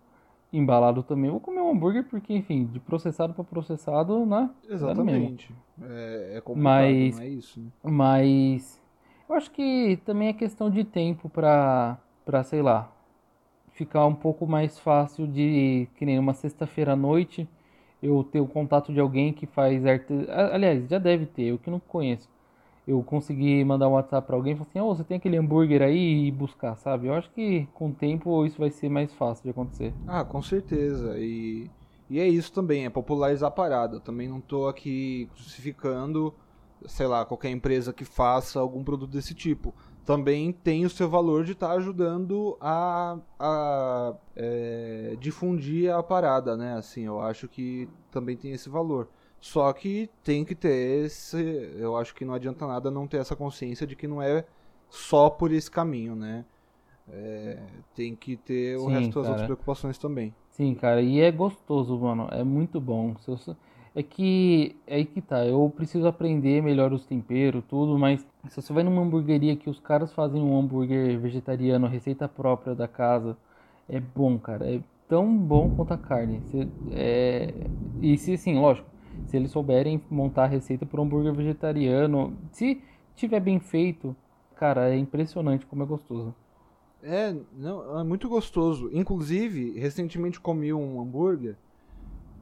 embalado 0.53 1.03
também, 1.03 1.27
eu 1.27 1.33
vou 1.33 1.41
comer 1.41 1.61
um 1.61 1.71
hambúrguer 1.71 2.05
porque, 2.05 2.35
enfim, 2.35 2.67
de 2.67 2.81
processado 2.81 3.35
para 3.35 3.45
processado, 3.45 4.27
né? 4.27 4.51
Exatamente. 4.69 5.51
É, 5.83 6.37
é 6.37 6.41
complicado, 6.41 6.99
Mas- 6.99 7.17
não 7.17 7.21
é 7.21 7.29
isso, 7.29 7.61
né? 7.61 7.71
Mas 7.83 8.81
eu 9.29 9.35
acho 9.37 9.51
que 9.53 9.99
também 10.05 10.29
é 10.29 10.33
questão 10.33 10.71
de 10.71 10.85
tempo 10.85 11.29
pra, 11.29 11.99
pra, 12.25 12.43
sei 12.45 12.63
lá, 12.63 12.91
ficar 13.73 14.07
um 14.07 14.15
pouco 14.15 14.47
mais 14.47 14.79
fácil 14.79 15.27
de, 15.27 15.89
que 15.97 16.07
nem 16.07 16.19
uma 16.19 16.35
sexta-feira 16.35 16.93
à 16.95 16.97
noite, 16.97 17.49
eu 18.03 18.25
ter 18.25 18.41
o 18.41 18.47
contato 18.49 18.93
de 18.93 19.01
alguém 19.01 19.33
que 19.33 19.47
faz 19.47 19.87
arte... 19.87 20.13
Aliás, 20.53 20.89
já 20.89 20.99
deve 20.99 21.27
ter, 21.27 21.45
eu 21.45 21.59
que 21.59 21.71
não 21.71 21.81
conheço. 21.81 22.29
Eu 22.87 23.03
consegui 23.03 23.65
mandar 23.65 23.89
um 23.89 23.93
WhatsApp 23.93 24.27
pra 24.27 24.37
alguém 24.37 24.53
e 24.53 24.57
falar 24.57 24.69
assim, 24.71 24.81
ô, 24.81 24.95
você 24.95 25.03
tem 25.03 25.17
aquele 25.17 25.37
hambúrguer 25.37 25.83
aí 25.83 26.27
e 26.27 26.31
buscar, 26.31 26.77
sabe? 26.77 27.09
Eu 27.09 27.15
acho 27.15 27.29
que 27.33 27.67
com 27.75 27.89
o 27.89 27.93
tempo 27.93 28.47
isso 28.47 28.59
vai 28.59 28.71
ser 28.71 28.89
mais 28.89 29.13
fácil 29.13 29.43
de 29.43 29.51
acontecer. 29.51 29.93
Ah, 30.07 30.25
com 30.25 30.41
certeza. 30.41 31.19
E, 31.19 31.69
e 32.09 32.21
é 32.21 32.29
isso 32.29 32.53
também, 32.53 32.85
é 32.87 32.91
popularizar 32.91 33.49
a 33.49 33.51
parada. 33.51 33.97
Eu 33.97 34.01
também 34.01 34.29
não 34.29 34.41
tô 34.41 34.69
aqui 34.69 35.29
crucificando, 35.35 36.33
sei 36.87 37.09
lá, 37.09 37.25
qualquer 37.25 37.51
empresa 37.51 37.93
que 37.93 38.05
faça 38.05 38.61
algum 38.61 38.85
produto 38.85 39.11
desse 39.11 39.35
tipo. 39.35 39.75
Também 40.05 40.53
tem 40.53 40.85
o 40.85 40.91
seu 40.91 41.09
valor 41.09 41.43
de 41.43 41.53
estar 41.53 41.73
ajudando 41.73 42.57
a, 42.61 43.19
a 43.41 44.15
é, 44.37 45.17
difundir 45.19 45.93
a 45.93 46.01
parada, 46.05 46.57
né? 46.57 46.75
Assim, 46.75 47.03
eu 47.03 47.21
acho 47.21 47.49
que 47.49 47.89
também 48.13 48.37
tem 48.37 48.53
esse 48.53 48.69
valor. 48.69 49.09
Só 49.47 49.73
que 49.73 50.11
tem 50.25 50.45
que 50.45 50.57
ter 50.57 51.05
esse. 51.05 51.37
Eu 51.79 51.97
acho 51.97 52.13
que 52.13 52.25
não 52.25 52.35
adianta 52.35 52.67
nada 52.67 52.91
não 52.91 53.07
ter 53.07 53.19
essa 53.19 53.37
consciência 53.37 53.87
de 53.87 53.95
que 53.95 54.09
não 54.09 54.21
é 54.21 54.45
só 54.91 55.31
por 55.31 55.53
esse 55.53 55.71
caminho, 55.71 56.17
né? 56.17 56.45
É, 57.09 57.57
tem 57.95 58.17
que 58.17 58.37
ter 58.37 58.77
o 58.77 58.87
Sim, 58.87 58.93
resto 58.93 59.11
das 59.11 59.29
outras 59.29 59.37
cara. 59.37 59.45
preocupações 59.45 59.99
também. 59.99 60.35
Sim, 60.51 60.75
cara, 60.75 61.01
e 61.01 61.21
é 61.21 61.31
gostoso, 61.31 61.97
mano. 61.97 62.27
É 62.33 62.43
muito 62.43 62.81
bom. 62.81 63.15
É 63.95 64.03
que 64.03 64.75
é 64.85 64.97
aí 64.97 65.05
que 65.05 65.21
tá. 65.23 65.47
Eu 65.47 65.73
preciso 65.75 66.09
aprender 66.09 66.61
melhor 66.61 66.93
os 66.93 67.07
temperos, 67.07 67.63
tudo, 67.69 67.97
mas 67.97 68.27
se 68.49 68.61
você 68.61 68.73
vai 68.73 68.83
numa 68.83 69.01
hamburgueria 69.01 69.55
que 69.55 69.71
os 69.71 69.79
caras 69.79 70.13
fazem 70.13 70.43
um 70.43 70.59
hambúrguer 70.59 71.21
vegetariano, 71.21 71.87
receita 71.87 72.29
própria 72.29 72.75
da 72.75 72.89
casa, 72.89 73.37
é 73.89 74.01
bom, 74.01 74.41
cara. 74.41 74.69
É 74.69 74.81
tão 75.09 75.37
bom 75.39 75.71
quanto 75.71 75.95
a 75.95 75.97
carne. 75.99 76.41
Você- 76.41 76.69
é... 76.91 77.55
E 78.03 78.19
se 78.19 78.33
assim, 78.35 78.59
lógico, 78.59 78.96
se 79.27 79.37
eles 79.37 79.51
souberem 79.51 80.01
montar 80.11 80.45
a 80.45 80.49
receita 80.49 80.85
para 80.85 81.01
um 81.01 81.05
hambúrguer 81.05 81.33
vegetariano, 81.33 82.37
se 82.53 82.83
tiver 83.15 83.41
bem 83.41 83.59
feito, 83.59 84.15
cara, 84.57 84.91
é 84.91 84.97
impressionante 84.97 85.67
como 85.67 85.83
é 85.83 85.87
gostoso. 85.87 86.35
É, 87.03 87.35
não, 87.57 88.01
é 88.01 88.05
muito 88.05 88.29
gostoso. 88.29 88.91
Inclusive, 88.93 89.79
recentemente 89.79 90.41
comi 90.41 90.73
um 90.73 91.01
hambúrguer 91.01 91.57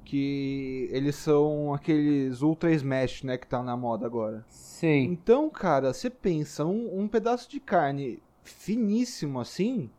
que 0.04 0.88
eles 0.92 1.16
são 1.16 1.72
aqueles 1.72 2.42
Ultra 2.42 2.70
Smash, 2.72 3.22
né, 3.22 3.38
que 3.38 3.46
tá 3.46 3.62
na 3.62 3.76
moda 3.76 4.06
agora. 4.06 4.44
Sei. 4.48 5.04
Então, 5.04 5.48
cara, 5.48 5.92
você 5.92 6.10
pensa, 6.10 6.64
um, 6.64 7.00
um 7.00 7.08
pedaço 7.08 7.50
de 7.50 7.58
carne 7.58 8.22
finíssimo 8.42 9.40
assim 9.40 9.90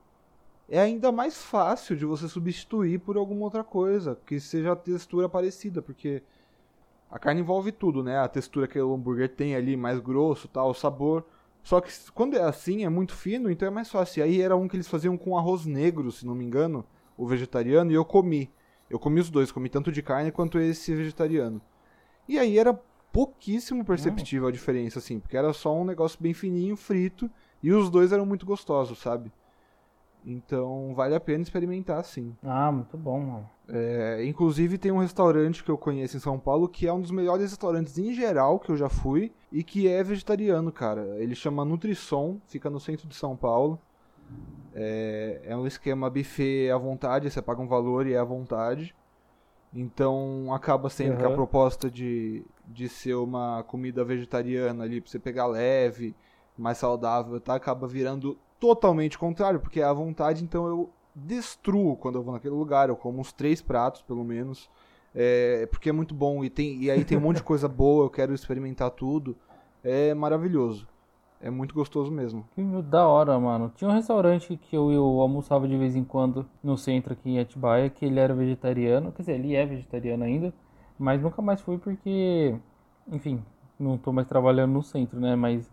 é 0.69 0.79
ainda 0.79 1.11
mais 1.11 1.41
fácil 1.41 1.95
de 1.95 2.05
você 2.05 2.27
substituir 2.27 2.99
por 2.99 3.17
alguma 3.17 3.43
outra 3.43 3.63
coisa 3.63 4.17
que 4.25 4.39
seja 4.39 4.71
a 4.71 4.75
textura 4.75 5.29
parecida, 5.29 5.81
porque 5.81 6.23
a 7.15 7.17
carne 7.17 7.39
envolve 7.39 7.71
tudo, 7.71 8.03
né? 8.03 8.19
A 8.19 8.27
textura 8.27 8.67
que 8.67 8.77
o 8.77 8.93
hambúrguer 8.93 9.29
tem 9.29 9.55
ali, 9.55 9.77
mais 9.77 10.01
grosso, 10.01 10.49
tal, 10.49 10.71
o 10.71 10.73
sabor. 10.73 11.25
Só 11.63 11.79
que 11.79 11.89
quando 12.13 12.35
é 12.35 12.41
assim, 12.41 12.83
é 12.83 12.89
muito 12.89 13.13
fino, 13.13 13.49
então 13.49 13.65
é 13.65 13.71
mais 13.71 13.89
fácil. 13.89 14.21
Aí 14.21 14.41
era 14.41 14.53
um 14.57 14.67
que 14.67 14.75
eles 14.75 14.89
faziam 14.89 15.17
com 15.17 15.37
arroz 15.37 15.65
negro, 15.65 16.11
se 16.11 16.25
não 16.25 16.35
me 16.35 16.43
engano, 16.43 16.85
o 17.15 17.25
vegetariano, 17.25 17.89
e 17.89 17.93
eu 17.93 18.03
comi. 18.03 18.51
Eu 18.89 18.99
comi 18.99 19.21
os 19.21 19.29
dois, 19.29 19.49
comi 19.49 19.69
tanto 19.69 19.93
de 19.93 20.01
carne 20.03 20.29
quanto 20.29 20.59
esse 20.59 20.93
vegetariano. 20.93 21.61
E 22.27 22.37
aí 22.37 22.59
era 22.59 22.73
pouquíssimo 23.13 23.85
perceptível 23.85 24.49
a 24.49 24.51
diferença, 24.51 24.99
assim, 24.99 25.17
porque 25.17 25.37
era 25.37 25.53
só 25.53 25.73
um 25.73 25.85
negócio 25.85 26.21
bem 26.21 26.33
fininho, 26.33 26.75
frito, 26.75 27.31
e 27.63 27.71
os 27.71 27.89
dois 27.89 28.11
eram 28.11 28.25
muito 28.25 28.45
gostosos, 28.45 28.99
sabe? 28.99 29.31
Então 30.25 30.93
vale 30.95 31.15
a 31.15 31.19
pena 31.21 31.43
experimentar, 31.43 32.03
sim. 32.03 32.35
Ah, 32.43 32.71
muito 32.71 32.97
bom, 32.97 33.19
mano. 33.19 33.49
É, 33.67 34.23
inclusive 34.25 34.77
tem 34.77 34.91
um 34.91 34.99
restaurante 34.99 35.63
que 35.63 35.71
eu 35.71 35.77
conheço 35.77 36.15
em 36.15 36.19
São 36.19 36.39
Paulo 36.39 36.69
que 36.69 36.87
é 36.87 36.93
um 36.93 37.01
dos 37.01 37.09
melhores 37.09 37.49
restaurantes 37.49 37.97
em 37.97 38.13
geral 38.13 38.59
que 38.59 38.69
eu 38.69 38.77
já 38.77 38.89
fui 38.89 39.33
e 39.51 39.63
que 39.63 39.87
é 39.87 40.03
vegetariano, 40.03 40.71
cara. 40.71 41.01
Ele 41.21 41.33
chama 41.33 41.65
Nutrisson, 41.65 42.39
fica 42.47 42.69
no 42.69 42.79
centro 42.79 43.07
de 43.07 43.15
São 43.15 43.35
Paulo. 43.35 43.81
É, 44.73 45.41
é 45.45 45.57
um 45.57 45.65
esquema 45.67 46.09
buffet 46.09 46.69
à 46.71 46.77
vontade, 46.77 47.29
você 47.31 47.41
paga 47.41 47.61
um 47.61 47.67
valor 47.67 48.07
e 48.07 48.13
é 48.13 48.17
à 48.17 48.23
vontade. 48.23 48.95
Então 49.73 50.53
acaba 50.53 50.89
sendo 50.89 51.17
que 51.17 51.25
a 51.25 51.29
Uhum. 51.29 51.35
proposta 51.35 51.91
de, 51.91 52.45
de 52.65 52.87
ser 52.89 53.15
uma 53.15 53.63
comida 53.63 54.03
vegetariana 54.05 54.83
ali, 54.85 55.01
pra 55.01 55.11
você 55.11 55.19
pegar 55.19 55.47
leve, 55.47 56.15
mais 56.57 56.77
saudável, 56.77 57.39
tá? 57.41 57.55
Acaba 57.55 57.87
virando 57.87 58.39
totalmente 58.59 59.17
contrário, 59.17 59.59
porque 59.59 59.79
é 59.79 59.83
à 59.83 59.93
vontade, 59.93 60.43
então 60.43 60.67
eu 60.67 60.89
destruo 61.15 61.95
quando 61.95 62.15
eu 62.15 62.23
vou 62.23 62.33
naquele 62.33 62.53
lugar, 62.53 62.89
eu 62.89 62.95
como 62.95 63.19
uns 63.19 63.31
três 63.31 63.61
pratos, 63.61 64.01
pelo 64.01 64.23
menos. 64.23 64.69
É, 65.17 65.65
porque 65.67 65.89
é 65.89 65.93
muito 65.93 66.13
bom 66.13 66.43
e, 66.43 66.49
tem, 66.49 66.83
e 66.83 66.91
aí 66.91 67.05
tem 67.05 67.17
um 67.17 67.21
monte 67.21 67.37
de 67.37 67.43
coisa 67.45 67.67
boa, 67.67 68.05
eu 68.05 68.09
quero 68.09 68.33
experimentar 68.33 68.91
tudo. 68.91 69.35
É 69.83 70.13
maravilhoso. 70.13 70.87
É 71.39 71.49
muito 71.49 71.75
gostoso 71.75 72.11
mesmo. 72.11 72.45
Que 72.55 72.63
da 72.81 73.07
hora, 73.07 73.39
mano. 73.39 73.71
Tinha 73.75 73.89
um 73.89 73.93
restaurante 73.93 74.57
que 74.57 74.75
eu, 74.75 74.91
eu 74.91 75.03
almoçava 75.19 75.67
de 75.67 75.77
vez 75.77 75.95
em 75.95 76.03
quando 76.03 76.45
no 76.63 76.77
centro 76.77 77.13
aqui 77.13 77.29
em 77.29 77.39
Atibaia, 77.39 77.89
que 77.89 78.05
ele 78.05 78.19
era 78.19 78.33
vegetariano. 78.33 79.11
Quer 79.11 79.21
dizer, 79.21 79.33
ele 79.33 79.55
é 79.55 79.65
vegetariano 79.65 80.23
ainda, 80.23 80.53
mas 80.97 81.21
nunca 81.21 81.41
mais 81.41 81.61
fui 81.61 81.77
porque, 81.77 82.55
enfim, 83.11 83.43
não 83.79 83.97
tô 83.97 84.11
mais 84.11 84.27
trabalhando 84.27 84.71
no 84.71 84.81
centro, 84.81 85.19
né? 85.19 85.35
Mas, 85.35 85.71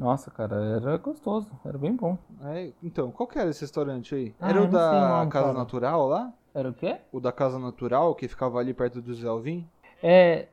nossa, 0.00 0.30
cara, 0.30 0.56
era 0.56 0.96
gostoso, 0.96 1.46
era 1.62 1.76
bem 1.76 1.94
bom. 1.94 2.16
É, 2.42 2.72
então, 2.82 3.10
qual 3.10 3.26
que 3.26 3.38
era 3.38 3.50
esse 3.50 3.60
restaurante 3.60 4.14
aí? 4.14 4.34
Ah, 4.40 4.48
era 4.48 4.62
o 4.62 4.66
da 4.66 5.18
nome, 5.18 5.30
Casa 5.30 5.46
cara. 5.48 5.58
Natural 5.58 6.08
lá? 6.08 6.32
Era 6.54 6.70
o 6.70 6.72
quê? 6.72 6.96
O 7.12 7.20
da 7.20 7.30
Casa 7.30 7.58
Natural, 7.58 8.14
que 8.14 8.26
ficava 8.26 8.58
ali 8.58 8.72
perto 8.72 9.02
do 9.02 9.14
Zé 9.14 9.28
Alvim? 9.28 9.68
É. 10.02 10.48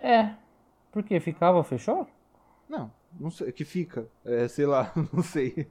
É. 0.00 0.30
Por 0.90 1.02
quê? 1.02 1.20
Ficava, 1.20 1.62
fechou? 1.62 2.06
Não, 2.66 2.90
não 3.20 3.30
sei. 3.30 3.52
Que 3.52 3.62
fica. 3.62 4.06
É, 4.24 4.48
sei 4.48 4.64
lá, 4.64 4.90
não 5.12 5.22
sei. 5.22 5.68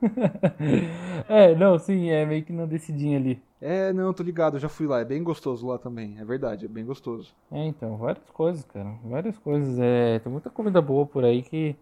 é, 1.28 1.54
não, 1.54 1.78
sim, 1.78 2.08
é 2.08 2.24
meio 2.24 2.42
que 2.42 2.54
na 2.54 2.64
descidinha 2.64 3.18
ali. 3.18 3.42
É, 3.60 3.92
não, 3.92 4.14
tô 4.14 4.22
ligado, 4.22 4.58
já 4.58 4.70
fui 4.70 4.86
lá. 4.86 4.98
É 4.98 5.04
bem 5.04 5.22
gostoso 5.22 5.66
lá 5.66 5.76
também. 5.76 6.18
É 6.18 6.24
verdade, 6.24 6.64
é 6.64 6.68
bem 6.68 6.86
gostoso. 6.86 7.34
É, 7.52 7.66
então, 7.66 7.98
várias 7.98 8.30
coisas, 8.30 8.64
cara. 8.64 8.94
Várias 9.04 9.36
coisas. 9.36 9.78
É, 9.78 10.18
tem 10.20 10.32
muita 10.32 10.48
comida 10.48 10.80
boa 10.80 11.04
por 11.04 11.22
aí 11.22 11.42
que 11.42 11.76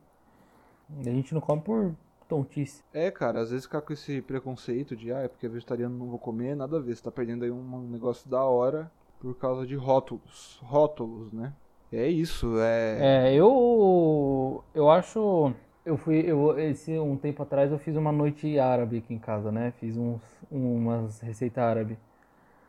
a 1.00 1.10
gente 1.10 1.34
não 1.34 1.40
come 1.40 1.62
por 1.62 1.94
tontice. 2.28 2.82
É, 2.92 3.10
cara, 3.10 3.40
às 3.40 3.50
vezes 3.50 3.66
ficar 3.66 3.82
com 3.82 3.92
esse 3.92 4.22
preconceito 4.22 4.96
de, 4.96 5.12
ah, 5.12 5.20
é 5.20 5.28
porque 5.28 5.46
é 5.46 5.48
vegetariano 5.48 5.96
não 5.96 6.06
vou 6.06 6.18
comer, 6.18 6.56
nada 6.56 6.76
a 6.76 6.80
ver. 6.80 6.96
Você 6.96 7.02
tá 7.02 7.10
perdendo 7.10 7.44
aí 7.44 7.50
um 7.50 7.88
negócio 7.90 8.28
da 8.30 8.42
hora 8.42 8.90
por 9.20 9.34
causa 9.36 9.66
de 9.66 9.74
rótulos. 9.74 10.58
Rótulos, 10.62 11.32
né? 11.32 11.52
É 11.92 12.08
isso, 12.08 12.58
é. 12.58 13.28
É, 13.28 13.34
eu 13.34 14.64
eu 14.74 14.90
acho 14.90 15.52
eu 15.84 15.96
fui 15.98 16.24
eu 16.26 16.58
esse 16.58 16.98
um 16.98 17.16
tempo 17.16 17.42
atrás 17.42 17.70
eu 17.70 17.78
fiz 17.78 17.96
uma 17.96 18.10
noite 18.10 18.58
árabe 18.58 18.98
aqui 18.98 19.12
em 19.12 19.18
casa, 19.18 19.52
né? 19.52 19.72
Fiz 19.78 19.96
uns 19.96 20.22
umas 20.50 21.20
receitas 21.20 21.62
árabe. 21.62 21.98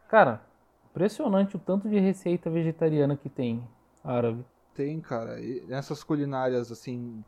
Cara, 0.09 0.41
impressionante 0.91 1.55
o 1.55 1.59
tanto 1.59 1.89
de 1.89 1.97
receita 1.99 2.49
vegetariana 2.49 3.15
que 3.15 3.29
tem 3.29 3.63
árabe. 4.03 4.43
Tem, 4.75 4.99
cara. 4.99 5.39
E 5.39 5.63
nessas 5.67 6.03
culinárias, 6.03 6.71
assim, 6.71 7.23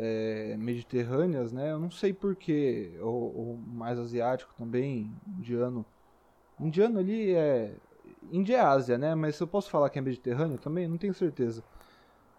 é, 0.00 0.56
mediterrâneas, 0.56 1.52
né? 1.52 1.72
Eu 1.72 1.78
não 1.80 1.90
sei 1.90 2.12
porquê. 2.12 2.96
Ou, 3.00 3.36
ou 3.36 3.56
mais 3.56 3.98
asiático 3.98 4.54
também, 4.56 5.12
indiano. 5.26 5.84
Indiano 6.60 7.00
ali 7.00 7.34
é. 7.34 7.74
Índia 8.30 8.56
é 8.56 8.60
Ásia, 8.60 8.96
né? 8.96 9.14
Mas 9.14 9.38
eu 9.40 9.46
posso 9.46 9.70
falar 9.70 9.90
que 9.90 9.98
é 9.98 10.02
mediterrâneo 10.02 10.58
também? 10.58 10.86
Não 10.86 10.98
tenho 10.98 11.14
certeza. 11.14 11.64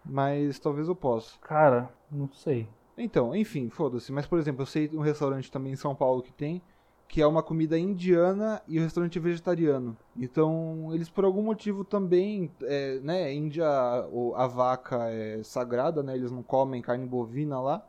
Mas 0.04 0.58
talvez 0.58 0.88
eu 0.88 0.96
possa. 0.96 1.38
Cara, 1.40 1.90
não 2.10 2.32
sei. 2.32 2.66
Então, 2.96 3.34
enfim, 3.36 3.68
foda-se. 3.68 4.10
Mas, 4.12 4.26
por 4.26 4.38
exemplo, 4.38 4.62
eu 4.62 4.66
sei 4.66 4.90
um 4.94 5.00
restaurante 5.00 5.50
também 5.50 5.72
em 5.72 5.76
São 5.76 5.94
Paulo 5.94 6.22
que 6.22 6.32
tem, 6.32 6.62
que 7.10 7.20
é 7.20 7.26
uma 7.26 7.42
comida 7.42 7.76
indiana 7.76 8.62
e 8.68 8.78
o 8.78 8.82
restaurante 8.82 9.18
é 9.18 9.20
vegetariano. 9.20 9.96
Então, 10.16 10.90
eles 10.94 11.10
por 11.10 11.24
algum 11.24 11.42
motivo 11.42 11.84
também, 11.84 12.52
é, 12.62 13.00
né, 13.00 13.34
Índia, 13.34 13.66
a 13.66 14.46
vaca 14.46 15.10
é 15.10 15.42
sagrada, 15.42 16.04
né, 16.04 16.14
eles 16.14 16.30
não 16.30 16.40
comem 16.40 16.80
carne 16.80 17.04
bovina 17.04 17.60
lá. 17.60 17.84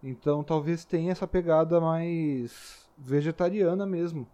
Então, 0.00 0.44
talvez 0.44 0.84
tenha 0.84 1.10
essa 1.10 1.26
pegada 1.26 1.80
mais 1.80 2.88
vegetariana 2.96 3.84
mesmo. 3.84 4.28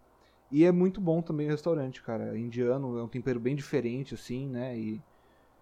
E 0.51 0.63
é 0.63 0.71
muito 0.71 1.01
bom 1.01 1.23
também 1.23 1.47
o 1.47 1.51
restaurante, 1.51 2.01
cara. 2.03 2.37
Indiano, 2.37 2.99
é 2.99 3.03
um 3.03 3.07
tempero 3.07 3.39
bem 3.39 3.55
diferente, 3.55 4.13
assim, 4.13 4.47
né, 4.47 4.77
e 4.77 5.01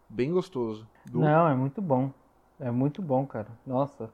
bem 0.10 0.30
gostoso. 0.30 0.86
Do- 1.10 1.22
Não, 1.22 1.48
é 1.48 1.56
muito 1.56 1.82
bom. 1.82 2.12
É 2.60 2.70
muito 2.70 3.02
bom, 3.02 3.26
cara. 3.26 3.48
Nossa. 3.66 4.10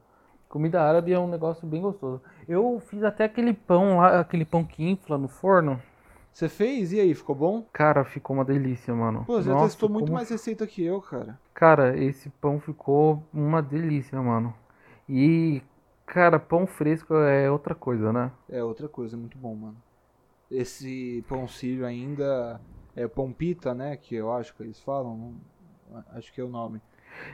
Comida 0.53 0.83
árabe 0.83 1.11
é 1.11 1.17
um 1.17 1.27
negócio 1.27 1.65
bem 1.65 1.81
gostoso. 1.81 2.21
Eu 2.47 2.79
fiz 2.79 3.03
até 3.03 3.23
aquele 3.23 3.55
pão 3.55 3.97
lá, 3.97 4.19
aquele 4.19 4.45
pão 4.45 4.63
que 4.63 4.87
infla 4.87 5.17
no 5.17 5.27
forno. 5.27 5.81
Você 6.31 6.47
fez? 6.47 6.93
E 6.93 6.99
aí, 6.99 7.15
ficou 7.15 7.33
bom? 7.33 7.65
Cara, 7.73 8.05
ficou 8.05 8.35
uma 8.35 8.45
delícia, 8.45 8.93
mano. 8.93 9.23
Pô, 9.25 9.41
você 9.41 9.49
Nossa, 9.49 9.65
testou 9.65 9.89
muito 9.89 10.05
como- 10.05 10.13
mais 10.13 10.29
receita 10.29 10.67
que 10.67 10.83
eu, 10.85 11.01
cara. 11.01 11.39
Cara, 11.55 11.97
esse 11.97 12.29
pão 12.29 12.59
ficou 12.59 13.23
uma 13.33 13.63
delícia, 13.63 14.21
mano. 14.21 14.53
E, 15.09 15.63
cara, 16.05 16.37
pão 16.37 16.67
fresco 16.67 17.15
é 17.15 17.49
outra 17.49 17.73
coisa, 17.73 18.13
né? 18.13 18.31
É 18.47 18.63
outra 18.63 18.87
coisa, 18.87 19.15
é 19.15 19.19
muito 19.19 19.39
bom, 19.39 19.55
mano. 19.55 19.77
Esse 20.51 21.25
pão 21.27 21.47
sírio 21.47 21.83
ainda 21.83 22.61
é 22.95 23.07
pão 23.07 23.33
pita, 23.33 23.73
né? 23.73 23.97
Que 23.97 24.13
eu 24.13 24.31
acho 24.31 24.55
que 24.55 24.61
eles 24.61 24.79
falam. 24.79 25.33
Acho 26.11 26.31
que 26.31 26.39
é 26.39 26.43
o 26.43 26.47
nome. 26.49 26.79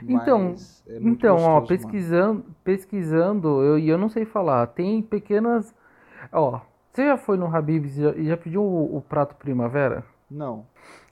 Então, 0.08 0.54
é 0.86 0.98
Então, 1.00 1.36
ó, 1.36 1.60
gostoso, 1.60 1.60
mano. 1.60 1.66
pesquisando, 1.66 2.44
pesquisando, 2.64 3.62
eu, 3.62 3.78
e 3.78 3.88
eu 3.88 3.98
não 3.98 4.08
sei 4.08 4.24
falar, 4.24 4.66
tem 4.68 5.02
pequenas. 5.02 5.74
Ó, 6.32 6.60
você 6.92 7.06
já 7.06 7.16
foi 7.16 7.36
no 7.36 7.46
Habib's 7.54 7.96
e 7.96 8.02
já, 8.02 8.12
já 8.12 8.36
pediu 8.36 8.62
o, 8.62 8.96
o 8.96 9.00
prato 9.02 9.34
primavera? 9.36 10.04
Não. 10.30 10.66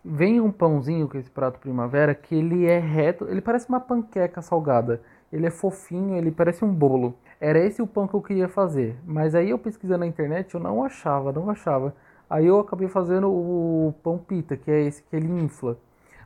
Vem 0.04 0.40
um 0.40 0.50
pãozinho 0.50 1.08
com 1.08 1.18
esse 1.18 1.30
prato 1.30 1.58
primavera 1.58 2.14
que 2.14 2.34
ele 2.34 2.66
é 2.66 2.78
reto, 2.78 3.26
ele 3.28 3.40
parece 3.40 3.68
uma 3.68 3.80
panqueca 3.80 4.40
salgada. 4.42 5.02
Ele 5.32 5.46
é 5.46 5.50
fofinho, 5.50 6.16
ele 6.16 6.30
parece 6.30 6.64
um 6.64 6.72
bolo. 6.72 7.14
Era 7.40 7.58
esse 7.58 7.82
o 7.82 7.86
pão 7.86 8.08
que 8.08 8.14
eu 8.14 8.22
queria 8.22 8.48
fazer. 8.48 8.96
Mas 9.04 9.34
aí 9.34 9.50
eu 9.50 9.58
pesquisando 9.58 10.00
na 10.00 10.06
internet, 10.06 10.54
eu 10.54 10.60
não 10.60 10.82
achava, 10.82 11.32
não 11.32 11.50
achava. 11.50 11.94
Aí 12.30 12.46
eu 12.46 12.58
acabei 12.58 12.88
fazendo 12.88 13.28
o 13.30 13.94
pão 14.02 14.18
pita, 14.18 14.56
que 14.56 14.70
é 14.70 14.80
esse 14.82 15.02
que 15.02 15.14
ele 15.16 15.28
infla. 15.28 15.76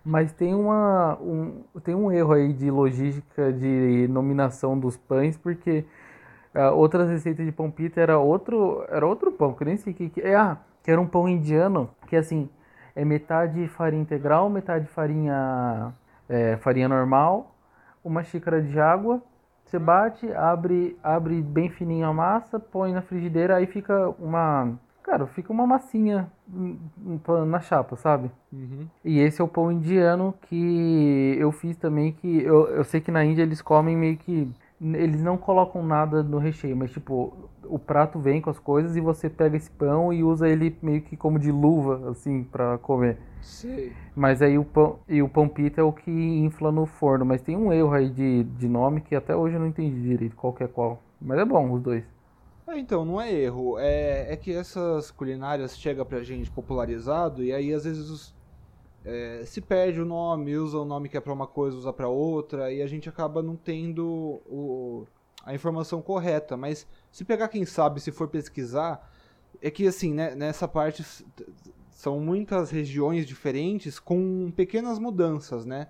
Mas 0.04 0.32
tem 0.32 0.54
uma 0.54 1.16
um, 1.20 1.62
tem 1.84 1.94
um 1.94 2.10
erro 2.10 2.32
aí 2.32 2.52
de 2.52 2.70
logística 2.70 3.52
de 3.52 4.06
nominação 4.08 4.78
dos 4.78 4.96
pães, 4.96 5.36
porque 5.36 5.84
ah, 6.54 6.72
outras 6.72 7.08
receitas 7.10 7.46
de 7.46 7.52
pão 7.52 7.70
pita 7.70 8.00
era 8.00 8.18
outro 8.18 8.84
era 8.88 9.06
outro 9.06 9.32
pão, 9.32 9.54
que 9.54 9.62
eu 9.62 9.66
nem 9.66 9.76
sei 9.76 9.92
o 9.92 9.96
que 9.96 10.08
que 10.10 10.20
é. 10.20 10.36
Ah, 10.36 10.58
que 10.82 10.90
era 10.90 11.00
um 11.00 11.06
pão 11.06 11.28
indiano, 11.28 11.90
que 12.08 12.16
assim, 12.16 12.48
é 12.94 13.04
metade 13.04 13.68
farinha 13.68 14.02
integral, 14.02 14.50
metade 14.50 14.86
farinha 14.88 15.94
é, 16.28 16.56
farinha 16.58 16.88
normal, 16.88 17.54
uma 18.04 18.22
xícara 18.24 18.60
de 18.62 18.78
água, 18.80 19.22
você 19.64 19.78
bate, 19.78 20.30
abre, 20.34 20.98
abre 21.02 21.40
bem 21.40 21.70
fininho 21.70 22.06
a 22.06 22.12
massa, 22.12 22.58
põe 22.58 22.92
na 22.92 23.02
frigideira, 23.02 23.56
aí 23.56 23.66
fica 23.66 24.10
uma, 24.18 24.78
cara, 25.02 25.26
fica 25.26 25.52
uma 25.52 25.66
massinha 25.66 26.30
na 27.46 27.60
chapa, 27.60 27.96
sabe? 27.96 28.30
Uhum. 28.52 28.86
E 29.04 29.18
esse 29.18 29.40
é 29.40 29.44
o 29.44 29.48
pão 29.48 29.70
indiano 29.70 30.34
que 30.42 31.36
eu 31.38 31.52
fiz 31.52 31.76
também, 31.76 32.12
que 32.12 32.42
eu, 32.42 32.68
eu 32.68 32.84
sei 32.84 33.00
que 33.00 33.10
na 33.10 33.24
Índia 33.24 33.42
eles 33.42 33.60
comem 33.60 33.96
meio 33.96 34.16
que. 34.16 34.50
Eles 34.80 35.22
não 35.22 35.36
colocam 35.36 35.84
nada 35.84 36.24
no 36.24 36.38
recheio, 36.38 36.76
mas 36.76 36.90
tipo, 36.90 37.32
o 37.64 37.78
prato 37.78 38.18
vem 38.18 38.40
com 38.40 38.50
as 38.50 38.58
coisas 38.58 38.96
e 38.96 39.00
você 39.00 39.30
pega 39.30 39.56
esse 39.56 39.70
pão 39.70 40.12
e 40.12 40.24
usa 40.24 40.48
ele 40.48 40.76
meio 40.82 41.00
que 41.02 41.16
como 41.16 41.38
de 41.38 41.52
luva, 41.52 42.10
assim, 42.10 42.42
pra 42.42 42.78
comer. 42.78 43.16
Sei. 43.40 43.92
Mas 44.14 44.42
aí 44.42 44.58
o 44.58 44.64
pão, 44.64 44.98
e 45.08 45.22
o 45.22 45.28
pão 45.28 45.48
pita 45.48 45.80
é 45.80 45.84
o 45.84 45.92
que 45.92 46.10
infla 46.10 46.72
no 46.72 46.84
forno, 46.84 47.24
mas 47.24 47.40
tem 47.42 47.56
um 47.56 47.72
erro 47.72 47.92
aí 47.92 48.10
de, 48.10 48.44
de 48.44 48.68
nome 48.68 49.00
que 49.00 49.14
até 49.14 49.34
hoje 49.34 49.54
eu 49.54 49.60
não 49.60 49.68
entendi 49.68 50.00
direito 50.00 50.36
qual 50.36 50.52
que 50.52 50.64
é 50.64 50.68
qual. 50.68 51.00
Mas 51.20 51.38
é 51.38 51.44
bom 51.44 51.70
os 51.72 51.80
dois. 51.80 52.04
É, 52.72 52.78
então, 52.78 53.04
não 53.04 53.20
é 53.20 53.30
erro. 53.32 53.78
É, 53.78 54.32
é 54.32 54.36
que 54.36 54.50
essas 54.52 55.10
culinárias 55.10 55.76
chegam 55.78 56.04
pra 56.06 56.22
gente 56.22 56.50
popularizado 56.50 57.44
e 57.44 57.52
aí 57.52 57.72
às 57.72 57.84
vezes 57.84 58.08
os- 58.08 58.34
é, 59.04 59.44
se 59.46 59.60
perde 59.60 60.00
o 60.00 60.04
nome, 60.06 60.56
usa 60.56 60.78
o 60.78 60.84
nome 60.84 61.08
que 61.08 61.16
é 61.16 61.20
pra 61.20 61.32
uma 61.32 61.46
coisa, 61.46 61.76
usa 61.76 61.92
pra 61.92 62.08
outra, 62.08 62.72
e 62.72 62.82
a 62.82 62.86
gente 62.86 63.08
acaba 63.08 63.42
não 63.42 63.56
tendo 63.56 64.06
o- 64.46 65.06
a 65.44 65.54
informação 65.54 66.02
correta. 66.02 66.56
Mas 66.56 66.86
se 67.10 67.24
pegar 67.24 67.48
quem 67.48 67.64
sabe, 67.66 68.00
se 68.00 68.12
for 68.12 68.28
pesquisar, 68.28 69.10
é 69.60 69.70
que 69.70 69.86
assim, 69.86 70.14
né, 70.14 70.34
nessa 70.34 70.68
parte 70.68 71.04
são 71.90 72.20
muitas 72.20 72.70
regiões 72.70 73.26
diferentes 73.26 73.98
com 74.00 74.50
pequenas 74.52 74.98
mudanças, 74.98 75.64
né? 75.66 75.88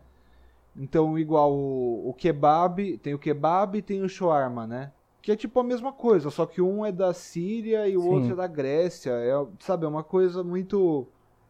Então, 0.77 1.19
igual 1.19 1.53
o, 1.55 2.11
o 2.11 2.15
kebab, 2.15 2.99
tem 2.99 3.15
o 3.15 3.19
kebab 3.19 3.79
e 3.79 3.83
tem 3.83 4.03
o 4.03 4.09
shawarma, 4.09 4.67
né? 4.67 4.93
Que 5.23 5.31
é 5.31 5.37
tipo 5.37 5.61
a 5.61 5.65
mesma 5.65 5.93
coisa, 5.93 6.31
só 6.31 6.45
que 6.45 6.61
um 6.61 6.85
é 6.85 6.91
da 6.91 7.15
Síria 7.15 7.89
e 7.89 7.97
o 7.97 8.03
Sim. 8.03 8.09
outro 8.09 8.33
é 8.33 8.37
da 8.37 8.47
Grécia. 8.49 9.13
É, 9.13 9.33
sabe, 9.61 9.87
é 9.87 9.89
uma 9.89 10.03
coisa 10.03 10.43
muito 10.43 11.07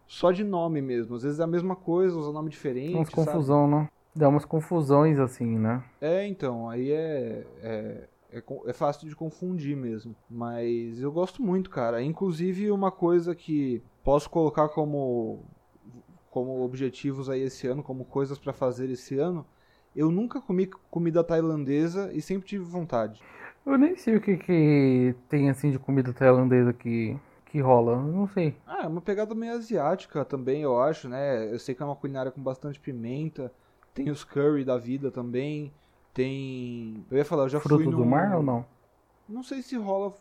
só 0.07 0.31
de 0.31 0.45
nome 0.45 0.83
mesmo. 0.83 1.17
Às 1.17 1.23
vezes 1.23 1.41
é 1.41 1.43
a 1.43 1.47
mesma 1.47 1.75
coisa, 1.75 2.15
usa 2.15 2.31
nome 2.31 2.51
diferente. 2.51 2.95
Umas 2.95 3.09
sabe? 3.09 3.15
confusão, 3.15 3.67
né? 3.67 3.89
Dá 4.15 4.29
umas 4.29 4.45
confusões 4.45 5.19
assim, 5.19 5.59
né? 5.59 5.83
É, 6.03 6.27
então, 6.27 6.69
aí 6.69 6.93
é, 6.93 7.47
é, 7.63 8.09
é, 8.31 8.43
é 8.67 8.73
fácil 8.75 9.09
de 9.09 9.17
confundir 9.17 9.75
mesmo. 9.75 10.15
Mas 10.29 11.01
eu 11.01 11.11
gosto 11.11 11.43
muito, 11.43 11.71
cara. 11.71 12.03
Inclusive, 12.03 12.71
uma 12.71 12.91
coisa 12.91 13.35
que 13.35 13.83
posso 14.05 14.29
colocar 14.29 14.69
como, 14.69 15.47
como 16.31 16.63
objetivos 16.63 17.31
aí 17.31 17.41
esse 17.41 17.67
ano, 17.67 17.83
como 17.83 18.05
coisas 18.05 18.39
pra 18.39 18.53
fazer 18.53 18.91
esse 18.91 19.19
ano. 19.19 19.47
Eu 19.97 20.11
nunca 20.11 20.43
comi 20.43 20.67
comida 20.91 21.25
tailandesa 21.25 22.13
e 22.13 22.21
sempre 22.21 22.47
tive 22.47 22.65
vontade. 22.65 23.23
Eu 23.65 23.79
nem 23.79 23.97
sei 23.97 24.17
o 24.17 24.21
que, 24.21 24.37
que 24.37 25.15
tem 25.29 25.49
assim 25.49 25.71
de 25.71 25.79
comida 25.79 26.13
tailandesa 26.13 26.73
que, 26.73 27.17
que 27.47 27.61
rola. 27.61 27.93
Eu 27.93 28.03
não 28.03 28.27
sei. 28.29 28.57
Ah, 28.67 28.85
é 28.85 28.87
uma 28.87 29.01
pegada 29.01 29.35
meio 29.35 29.53
asiática 29.55 30.25
também, 30.25 30.63
eu 30.63 30.81
acho, 30.81 31.09
né? 31.09 31.53
Eu 31.53 31.59
sei 31.59 31.75
que 31.75 31.83
é 31.83 31.87
uma 31.87 31.97
culinária 31.97 32.31
com 32.33 32.43
bastante 32.43 32.81
pimenta. 32.81 33.53
Tem 33.95 34.11
os 34.11 34.25
curry 34.25 34.65
da 34.65 34.77
vida 34.79 35.11
também. 35.11 35.73
Tem. 36.15 37.05
Eu 37.11 37.17
ia 37.19 37.25
falar, 37.25 37.45
eu 37.45 37.49
já 37.49 37.61
fui 37.61 37.71
Fruto 37.71 37.91
do 37.91 37.99
num- 37.99 38.11
mar 38.11 38.37
ou 38.37 38.43
não? 38.43 38.67
Não 39.29 39.43
sei 39.43 39.63
se 39.63 39.77
rola 39.77 40.13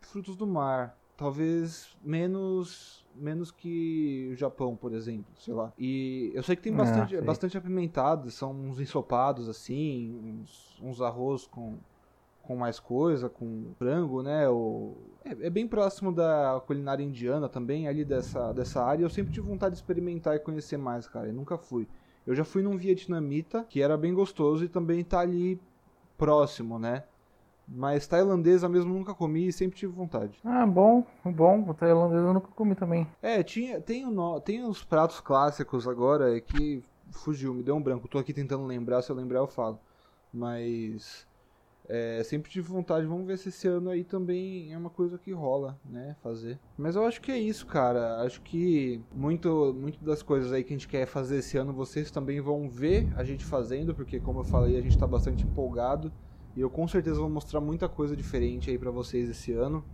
frutos 0.00 0.36
do 0.36 0.46
mar. 0.46 0.96
Talvez 1.16 1.96
menos 2.02 3.04
menos 3.14 3.50
que 3.50 4.28
o 4.32 4.36
Japão, 4.36 4.76
por 4.76 4.92
exemplo, 4.92 5.24
sei 5.38 5.54
lá. 5.54 5.72
E 5.78 6.30
eu 6.34 6.42
sei 6.42 6.54
que 6.54 6.60
tem 6.62 6.72
Ah, 6.72 6.76
bastante, 6.76 7.16
sei. 7.16 7.22
bastante 7.22 7.56
apimentado, 7.56 8.30
são 8.30 8.52
uns 8.52 8.78
ensopados 8.78 9.48
assim, 9.48 10.12
uns, 10.22 10.78
uns 10.82 11.00
arroz 11.00 11.46
com, 11.46 11.78
com 12.46 12.56
mais 12.56 12.78
coisa, 12.78 13.28
com 13.28 13.72
frango, 13.78 14.22
né? 14.22 14.48
O, 14.48 14.94
é, 15.24 15.46
é 15.46 15.50
bem 15.50 15.66
próximo 15.66 16.12
da 16.12 16.62
culinária 16.66 17.02
indiana 17.02 17.48
também, 17.48 17.88
ali 17.88 18.04
dessa, 18.04 18.52
dessa 18.52 18.82
área. 18.82 19.04
Eu 19.04 19.10
sempre 19.10 19.32
tive 19.32 19.46
vontade 19.46 19.74
de 19.74 19.80
experimentar 19.80 20.36
e 20.36 20.38
conhecer 20.38 20.76
mais, 20.76 21.08
cara. 21.08 21.26
Eu 21.26 21.34
nunca 21.34 21.58
fui. 21.58 21.88
Eu 22.26 22.34
já 22.34 22.44
fui 22.44 22.62
num 22.62 22.76
vietnamita, 22.76 23.64
que 23.68 23.82
era 23.82 23.96
bem 23.96 24.14
gostoso 24.14 24.64
e 24.64 24.68
também 24.68 25.04
tá 25.04 25.20
ali 25.20 25.60
próximo, 26.16 26.78
né? 26.78 27.04
Mas 27.68 28.06
tailandesa 28.06 28.68
mesmo 28.68 28.94
nunca 28.94 29.12
comi 29.12 29.48
e 29.48 29.52
sempre 29.52 29.76
tive 29.76 29.92
vontade. 29.92 30.38
Ah, 30.44 30.64
bom, 30.64 31.04
bom. 31.24 31.68
O 31.68 31.74
tailandês 31.74 32.22
eu 32.22 32.32
nunca 32.32 32.48
comi 32.48 32.76
também. 32.76 33.06
É, 33.20 33.42
tinha, 33.42 33.80
tem, 33.80 34.06
o 34.06 34.40
tem 34.40 34.64
os 34.64 34.84
pratos 34.84 35.20
clássicos 35.20 35.88
agora 35.88 36.36
é 36.36 36.40
que 36.40 36.82
fugiu, 37.10 37.52
me 37.52 37.62
deu 37.62 37.74
um 37.74 37.82
branco. 37.82 38.06
Tô 38.06 38.18
aqui 38.18 38.32
tentando 38.32 38.64
lembrar, 38.64 39.02
se 39.02 39.10
eu 39.10 39.16
lembrar 39.16 39.40
eu 39.40 39.48
falo. 39.48 39.80
Mas 40.32 41.26
é, 41.88 42.22
sempre 42.24 42.50
tive 42.50 42.68
vontade, 42.68 43.06
vamos 43.06 43.26
ver 43.26 43.38
se 43.38 43.48
esse 43.48 43.68
ano 43.68 43.90
aí 43.90 44.04
também 44.04 44.72
é 44.72 44.78
uma 44.78 44.90
coisa 44.90 45.18
que 45.18 45.32
rola, 45.32 45.78
né, 45.84 46.16
fazer. 46.22 46.58
Mas 46.76 46.96
eu 46.96 47.04
acho 47.04 47.20
que 47.20 47.30
é 47.30 47.38
isso, 47.38 47.66
cara. 47.66 48.22
Acho 48.22 48.40
que 48.42 49.00
muito, 49.14 49.74
muito 49.74 50.04
das 50.04 50.22
coisas 50.22 50.52
aí 50.52 50.64
que 50.64 50.72
a 50.72 50.76
gente 50.76 50.88
quer 50.88 51.06
fazer 51.06 51.38
esse 51.38 51.56
ano, 51.56 51.72
vocês 51.72 52.10
também 52.10 52.40
vão 52.40 52.68
ver 52.68 53.08
a 53.16 53.24
gente 53.24 53.44
fazendo, 53.44 53.94
porque 53.94 54.20
como 54.20 54.40
eu 54.40 54.44
falei, 54.44 54.76
a 54.76 54.82
gente 54.82 54.98
tá 54.98 55.06
bastante 55.06 55.44
empolgado. 55.44 56.12
E 56.56 56.60
eu 56.60 56.70
com 56.70 56.88
certeza 56.88 57.20
vou 57.20 57.28
mostrar 57.28 57.60
muita 57.60 57.88
coisa 57.88 58.16
diferente 58.16 58.70
aí 58.70 58.78
pra 58.78 58.90
vocês 58.90 59.28
esse 59.28 59.52
ano. 59.52 59.84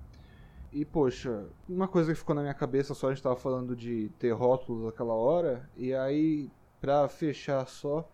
E, 0.73 0.85
poxa, 0.87 1.49
uma 1.69 1.87
coisa 1.87 2.13
que 2.13 2.19
ficou 2.19 2.35
na 2.35 2.41
minha 2.41 2.55
cabeça 2.55 2.95
só, 2.95 3.09
a 3.09 3.11
gente 3.11 3.23
tava 3.23 3.37
falando 3.37 3.77
de 3.77 4.11
ter 4.19 4.31
rótulos 4.31 4.85
naquela 4.85 5.13
hora, 5.13 5.69
e 5.77 5.93
aí, 5.93 6.51
pra 6.81 7.07
fechar 7.09 7.67
só, 7.67 8.11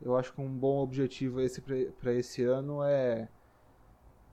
eu 0.00 0.16
acho 0.16 0.32
que 0.32 0.40
um 0.40 0.48
bom 0.48 0.78
objetivo 0.82 1.40
esse 1.40 1.60
pra 1.60 2.12
esse 2.12 2.42
ano 2.42 2.82
é 2.82 3.28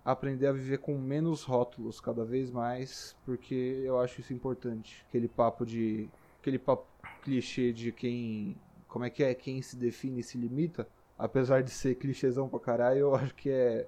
aprender 0.08 0.48
a 0.48 0.54
viver 0.54 0.78
com 0.78 0.98
menos 0.98 1.44
rótulos 1.44 2.00
cada 2.00 2.24
vez 2.24 2.50
mais, 2.50 3.14
porque 3.26 3.82
eu 3.84 4.00
acho 4.00 4.22
isso 4.22 4.34
importante. 4.34 5.06
Aquele 5.10 5.28
papo 5.28 5.66
de. 5.66 6.10
aquele 6.40 6.58
papo 6.58 6.88
clichê 7.22 7.74
de 7.74 7.92
quem. 7.92 8.56
como 8.88 9.04
é 9.04 9.10
que 9.10 9.22
é? 9.22 9.34
Quem 9.36 9.62
se 9.62 9.76
define 9.76 10.24
se 10.24 10.38
limita. 10.38 10.88
Apesar 11.18 11.62
de 11.62 11.72
ser 11.72 11.96
clichêzão 11.96 12.48
pra 12.48 12.60
caralho, 12.60 13.00
eu 13.00 13.16
acho 13.16 13.36
que 13.36 13.50
é. 13.50 13.88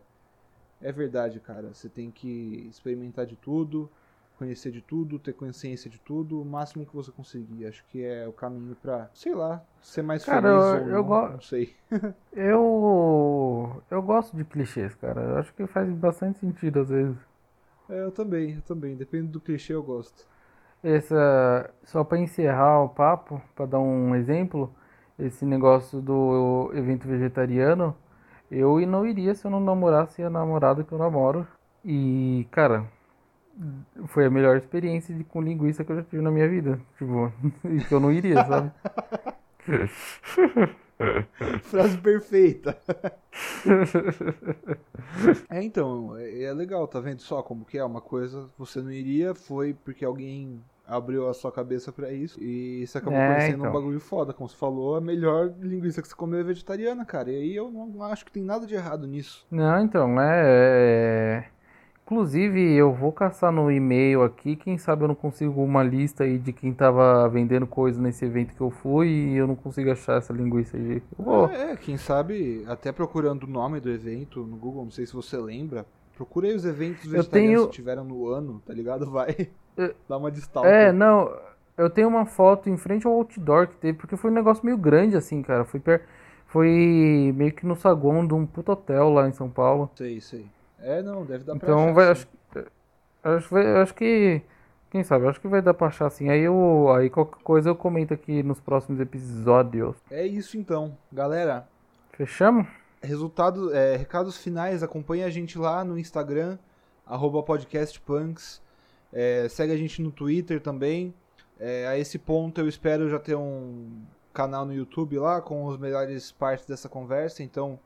É 0.81 0.91
verdade, 0.91 1.39
cara. 1.39 1.73
Você 1.73 1.87
tem 1.87 2.11
que 2.11 2.67
experimentar 2.69 3.25
de 3.25 3.35
tudo, 3.37 3.89
conhecer 4.39 4.71
de 4.71 4.81
tudo, 4.81 5.19
ter 5.19 5.33
consciência 5.33 5.89
de 5.91 5.99
tudo, 5.99 6.41
o 6.41 6.45
máximo 6.45 6.85
que 6.87 6.95
você 6.95 7.11
conseguir. 7.11 7.67
Acho 7.67 7.85
que 7.87 8.03
é 8.03 8.27
o 8.27 8.33
caminho 8.33 8.75
pra, 8.77 9.11
sei 9.13 9.35
lá, 9.35 9.63
ser 9.81 10.03
mais 10.03 10.25
Cara, 10.25 10.47
feliz 10.49 10.73
eu- 10.75 10.75
ou 10.75 10.87
eu 10.97 11.03
não, 11.03 11.03
go- 11.03 11.33
não 11.33 11.41
sei. 11.41 11.75
Eu 12.33 13.83
eu 13.91 14.01
gosto 14.01 14.35
de 14.35 14.43
clichês, 14.45 14.95
cara. 14.95 15.21
Eu 15.21 15.37
acho 15.37 15.53
que 15.53 15.67
faz 15.67 15.89
bastante 15.93 16.39
sentido 16.39 16.79
às 16.81 16.89
vezes. 16.89 17.17
É, 17.89 18.03
eu 18.03 18.11
também, 18.11 18.55
eu 18.55 18.61
também. 18.61 18.95
Depende 18.95 19.27
do 19.27 19.41
clichê, 19.41 19.73
eu 19.73 19.83
gosto. 19.83 20.25
Essa, 20.83 21.69
só 21.83 22.03
para 22.03 22.19
encerrar 22.19 22.81
o 22.83 22.89
papo, 22.89 23.41
para 23.55 23.65
dar 23.65 23.79
um 23.79 24.15
exemplo, 24.15 24.73
esse 25.17 25.43
negócio 25.45 26.01
do 26.01 26.71
evento 26.73 27.07
vegetariano, 27.07 27.95
Eu 28.51 28.79
não 28.87 29.07
iria 29.07 29.33
se 29.35 29.45
eu 29.47 29.51
não 29.51 29.61
namorasse 29.61 30.23
a 30.23 30.29
namorada 30.29 30.83
que 30.83 30.91
eu 30.93 30.99
namoro. 30.99 31.47
E, 31.85 32.47
cara, 32.51 32.85
foi 34.07 34.25
a 34.25 34.29
melhor 34.29 34.57
experiência 34.57 35.13
de, 35.13 35.23
com 35.23 35.41
linguiça 35.41 35.83
que 35.83 35.91
eu 35.91 35.97
já 35.97 36.03
tive 36.03 36.21
na 36.21 36.31
minha 36.31 36.47
vida. 36.47 36.79
Tipo, 36.97 37.31
que 37.87 37.93
eu 37.93 37.99
não 37.99 38.11
iria, 38.11 38.45
sabe? 38.45 38.71
Frase 41.63 41.97
perfeita. 41.97 42.77
é, 45.49 45.63
então, 45.63 46.17
é, 46.17 46.43
é 46.43 46.53
legal, 46.53 46.87
tá 46.87 46.99
vendo 46.99 47.21
só 47.21 47.41
como 47.41 47.63
que 47.65 47.77
é? 47.77 47.83
Uma 47.83 48.01
coisa 48.01 48.49
você 48.57 48.81
não 48.81 48.91
iria, 48.91 49.33
foi 49.33 49.73
porque 49.73 50.03
alguém 50.03 50.61
abriu 50.85 51.29
a 51.29 51.33
sua 51.33 51.51
cabeça 51.51 51.91
para 51.91 52.11
isso 52.11 52.41
e 52.41 52.85
você 52.85 52.97
acabou 52.97 53.19
é, 53.19 53.27
conhecendo 53.27 53.59
então. 53.59 53.69
um 53.69 53.73
bagulho 53.73 53.99
foda. 53.99 54.33
Como 54.33 54.49
você 54.49 54.57
falou, 54.57 54.95
a 54.95 55.01
melhor 55.01 55.53
linguiça 55.59 56.01
que 56.01 56.07
você 56.07 56.15
comeu 56.15 56.39
é 56.39 56.43
vegetariana, 56.43 57.05
cara. 57.05 57.31
E 57.31 57.35
aí 57.35 57.55
eu 57.55 57.71
não 57.71 58.03
acho 58.03 58.25
que 58.25 58.31
tem 58.31 58.43
nada 58.43 58.65
de 58.65 58.73
errado 58.75 59.07
nisso. 59.07 59.45
Não, 59.51 59.81
então, 59.81 60.15
é. 60.19 61.47
Inclusive, 62.11 62.73
eu 62.73 62.91
vou 62.91 63.11
caçar 63.11 63.51
no 63.51 63.71
e-mail 63.71 64.23
aqui, 64.23 64.55
quem 64.55 64.79
sabe 64.79 65.03
eu 65.03 65.07
não 65.07 65.13
consigo 65.13 65.63
uma 65.63 65.83
lista 65.83 66.23
aí 66.23 66.39
de 66.39 66.51
quem 66.51 66.73
tava 66.73 67.29
vendendo 67.29 67.67
coisa 67.67 68.01
nesse 68.01 68.25
evento 68.25 68.55
que 68.55 68.61
eu 68.61 68.71
fui 68.71 69.07
e 69.07 69.37
eu 69.37 69.45
não 69.45 69.55
consigo 69.55 69.91
achar 69.91 70.17
essa 70.17 70.33
linguiça 70.33 70.75
aí. 70.75 71.03
É, 71.53 71.75
quem 71.75 71.97
sabe, 71.97 72.65
até 72.67 72.91
procurando 72.91 73.43
o 73.43 73.47
nome 73.47 73.79
do 73.79 73.91
evento 73.91 74.39
no 74.39 74.57
Google, 74.57 74.85
não 74.85 74.91
sei 74.91 75.05
se 75.05 75.13
você 75.13 75.37
lembra, 75.37 75.85
procura 76.15 76.47
aí 76.47 76.55
os 76.55 76.65
eventos 76.65 77.05
vegetarianos 77.05 77.29
tenho... 77.29 77.67
que 77.67 77.75
tiveram 77.75 78.03
no 78.03 78.27
ano, 78.27 78.59
tá 78.65 78.73
ligado? 78.73 79.05
Vai 79.11 79.47
dar 80.07 80.17
uma 80.17 80.31
destaque. 80.31 80.65
É, 80.65 80.91
não, 80.91 81.31
eu 81.77 81.91
tenho 81.91 82.07
uma 82.07 82.25
foto 82.25 82.71
em 82.71 82.77
frente 82.77 83.05
ao 83.05 83.13
outdoor 83.13 83.67
que 83.67 83.75
teve, 83.75 83.99
porque 83.99 84.17
foi 84.17 84.31
um 84.31 84.33
negócio 84.33 84.65
meio 84.65 84.79
grande 84.79 85.15
assim, 85.15 85.43
cara, 85.43 85.63
foi, 85.63 85.79
per... 85.79 86.01
foi 86.47 87.31
meio 87.35 87.53
que 87.53 87.67
no 87.67 87.75
saguão 87.75 88.25
de 88.25 88.33
um 88.33 88.47
puto 88.47 88.71
hotel 88.71 89.11
lá 89.11 89.29
em 89.29 89.31
São 89.31 89.47
Paulo. 89.47 89.91
Sei, 89.93 90.19
sei. 90.19 90.47
É, 90.81 91.01
não, 91.01 91.25
deve 91.25 91.43
dar 91.43 91.57
pra 91.57 91.67
Então 91.67 91.83
achar, 91.85 91.93
vai, 91.93 92.09
acho, 92.09 92.27
acho, 93.23 93.55
acho 93.55 93.93
que. 93.93 94.41
Quem 94.89 95.03
sabe? 95.03 95.27
Acho 95.27 95.39
que 95.39 95.47
vai 95.47 95.61
dar 95.61 95.73
pra 95.73 95.87
achar 95.87 96.07
assim. 96.07 96.29
Aí, 96.29 96.41
eu, 96.41 96.91
aí 96.91 97.09
qualquer 97.09 97.43
coisa 97.43 97.69
eu 97.69 97.75
comento 97.75 98.13
aqui 98.13 98.41
nos 98.41 98.59
próximos 98.59 98.99
episódios. 98.99 99.95
É 100.09 100.25
isso 100.25 100.57
então. 100.57 100.97
Galera. 101.11 101.67
Fechamos? 102.13 102.67
Resultado, 103.01 103.73
é, 103.73 103.95
recados 103.95 104.37
finais, 104.37 104.83
acompanha 104.83 105.25
a 105.25 105.29
gente 105.29 105.57
lá 105.57 105.85
no 105.85 105.97
Instagram, 105.97 106.57
arroba 107.05 107.41
podcastpunks. 107.43 108.61
É, 109.13 109.47
segue 109.47 109.71
a 109.71 109.77
gente 109.77 110.01
no 110.01 110.11
Twitter 110.11 110.59
também. 110.59 111.13
É, 111.59 111.87
a 111.87 111.97
esse 111.97 112.17
ponto 112.17 112.59
eu 112.59 112.67
espero 112.67 113.09
já 113.09 113.19
ter 113.19 113.35
um 113.35 114.01
canal 114.33 114.65
no 114.65 114.73
YouTube 114.73 115.17
lá 115.17 115.41
com 115.41 115.69
as 115.69 115.77
melhores 115.77 116.31
partes 116.31 116.65
dessa 116.65 116.89
conversa. 116.89 117.43
Então 117.43 117.79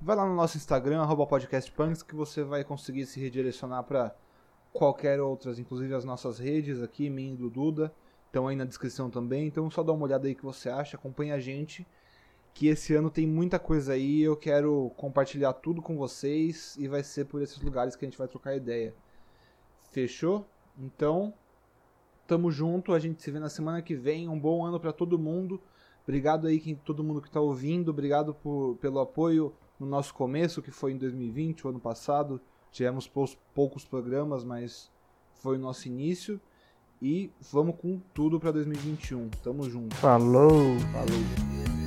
Vai 0.00 0.14
lá 0.14 0.24
no 0.24 0.32
nosso 0.32 0.56
Instagram, 0.56 1.04
podcastpunks, 1.26 2.04
que 2.04 2.14
você 2.14 2.44
vai 2.44 2.62
conseguir 2.62 3.04
se 3.04 3.18
redirecionar 3.18 3.82
para 3.82 4.14
qualquer 4.72 5.20
outras, 5.20 5.58
inclusive 5.58 5.92
as 5.92 6.04
nossas 6.04 6.38
redes 6.38 6.80
aqui, 6.80 7.10
minha 7.10 7.32
e 7.32 7.36
do 7.36 7.50
Duda, 7.50 7.92
estão 8.26 8.46
aí 8.46 8.54
na 8.54 8.64
descrição 8.64 9.10
também. 9.10 9.48
Então 9.48 9.68
só 9.68 9.82
dá 9.82 9.92
uma 9.92 10.04
olhada 10.04 10.28
aí 10.28 10.36
que 10.36 10.44
você 10.44 10.68
acha, 10.68 10.96
acompanha 10.96 11.34
a 11.34 11.40
gente, 11.40 11.84
que 12.54 12.68
esse 12.68 12.94
ano 12.94 13.10
tem 13.10 13.26
muita 13.26 13.58
coisa 13.58 13.94
aí, 13.94 14.22
eu 14.22 14.36
quero 14.36 14.88
compartilhar 14.96 15.52
tudo 15.54 15.82
com 15.82 15.96
vocês 15.96 16.76
e 16.78 16.86
vai 16.86 17.02
ser 17.02 17.24
por 17.24 17.42
esses 17.42 17.60
lugares 17.60 17.96
que 17.96 18.04
a 18.04 18.08
gente 18.08 18.18
vai 18.18 18.28
trocar 18.28 18.54
ideia. 18.54 18.94
Fechou? 19.90 20.46
Então, 20.78 21.34
tamo 22.24 22.52
junto, 22.52 22.92
a 22.92 23.00
gente 23.00 23.20
se 23.20 23.32
vê 23.32 23.40
na 23.40 23.48
semana 23.48 23.82
que 23.82 23.96
vem. 23.96 24.28
Um 24.28 24.38
bom 24.38 24.64
ano 24.64 24.78
para 24.78 24.92
todo 24.92 25.18
mundo. 25.18 25.60
Obrigado 26.04 26.46
aí 26.46 26.60
quem, 26.60 26.76
todo 26.76 27.02
mundo 27.02 27.20
que 27.20 27.26
está 27.26 27.40
ouvindo, 27.40 27.90
obrigado 27.90 28.32
por, 28.32 28.76
pelo 28.76 29.00
apoio 29.00 29.52
no 29.78 29.86
nosso 29.86 30.12
começo, 30.14 30.62
que 30.62 30.70
foi 30.70 30.92
em 30.92 30.96
2020, 30.96 31.66
o 31.66 31.70
ano 31.70 31.80
passado. 31.80 32.40
Tivemos 32.70 33.10
poucos 33.54 33.84
programas, 33.84 34.44
mas 34.44 34.90
foi 35.34 35.56
o 35.56 35.60
nosso 35.60 35.88
início. 35.88 36.40
E 37.00 37.30
vamos 37.52 37.76
com 37.76 38.00
tudo 38.12 38.40
para 38.40 38.50
2021. 38.52 39.28
Tamo 39.42 39.68
junto. 39.70 39.94
Falou! 39.96 40.78
Falou! 40.92 41.77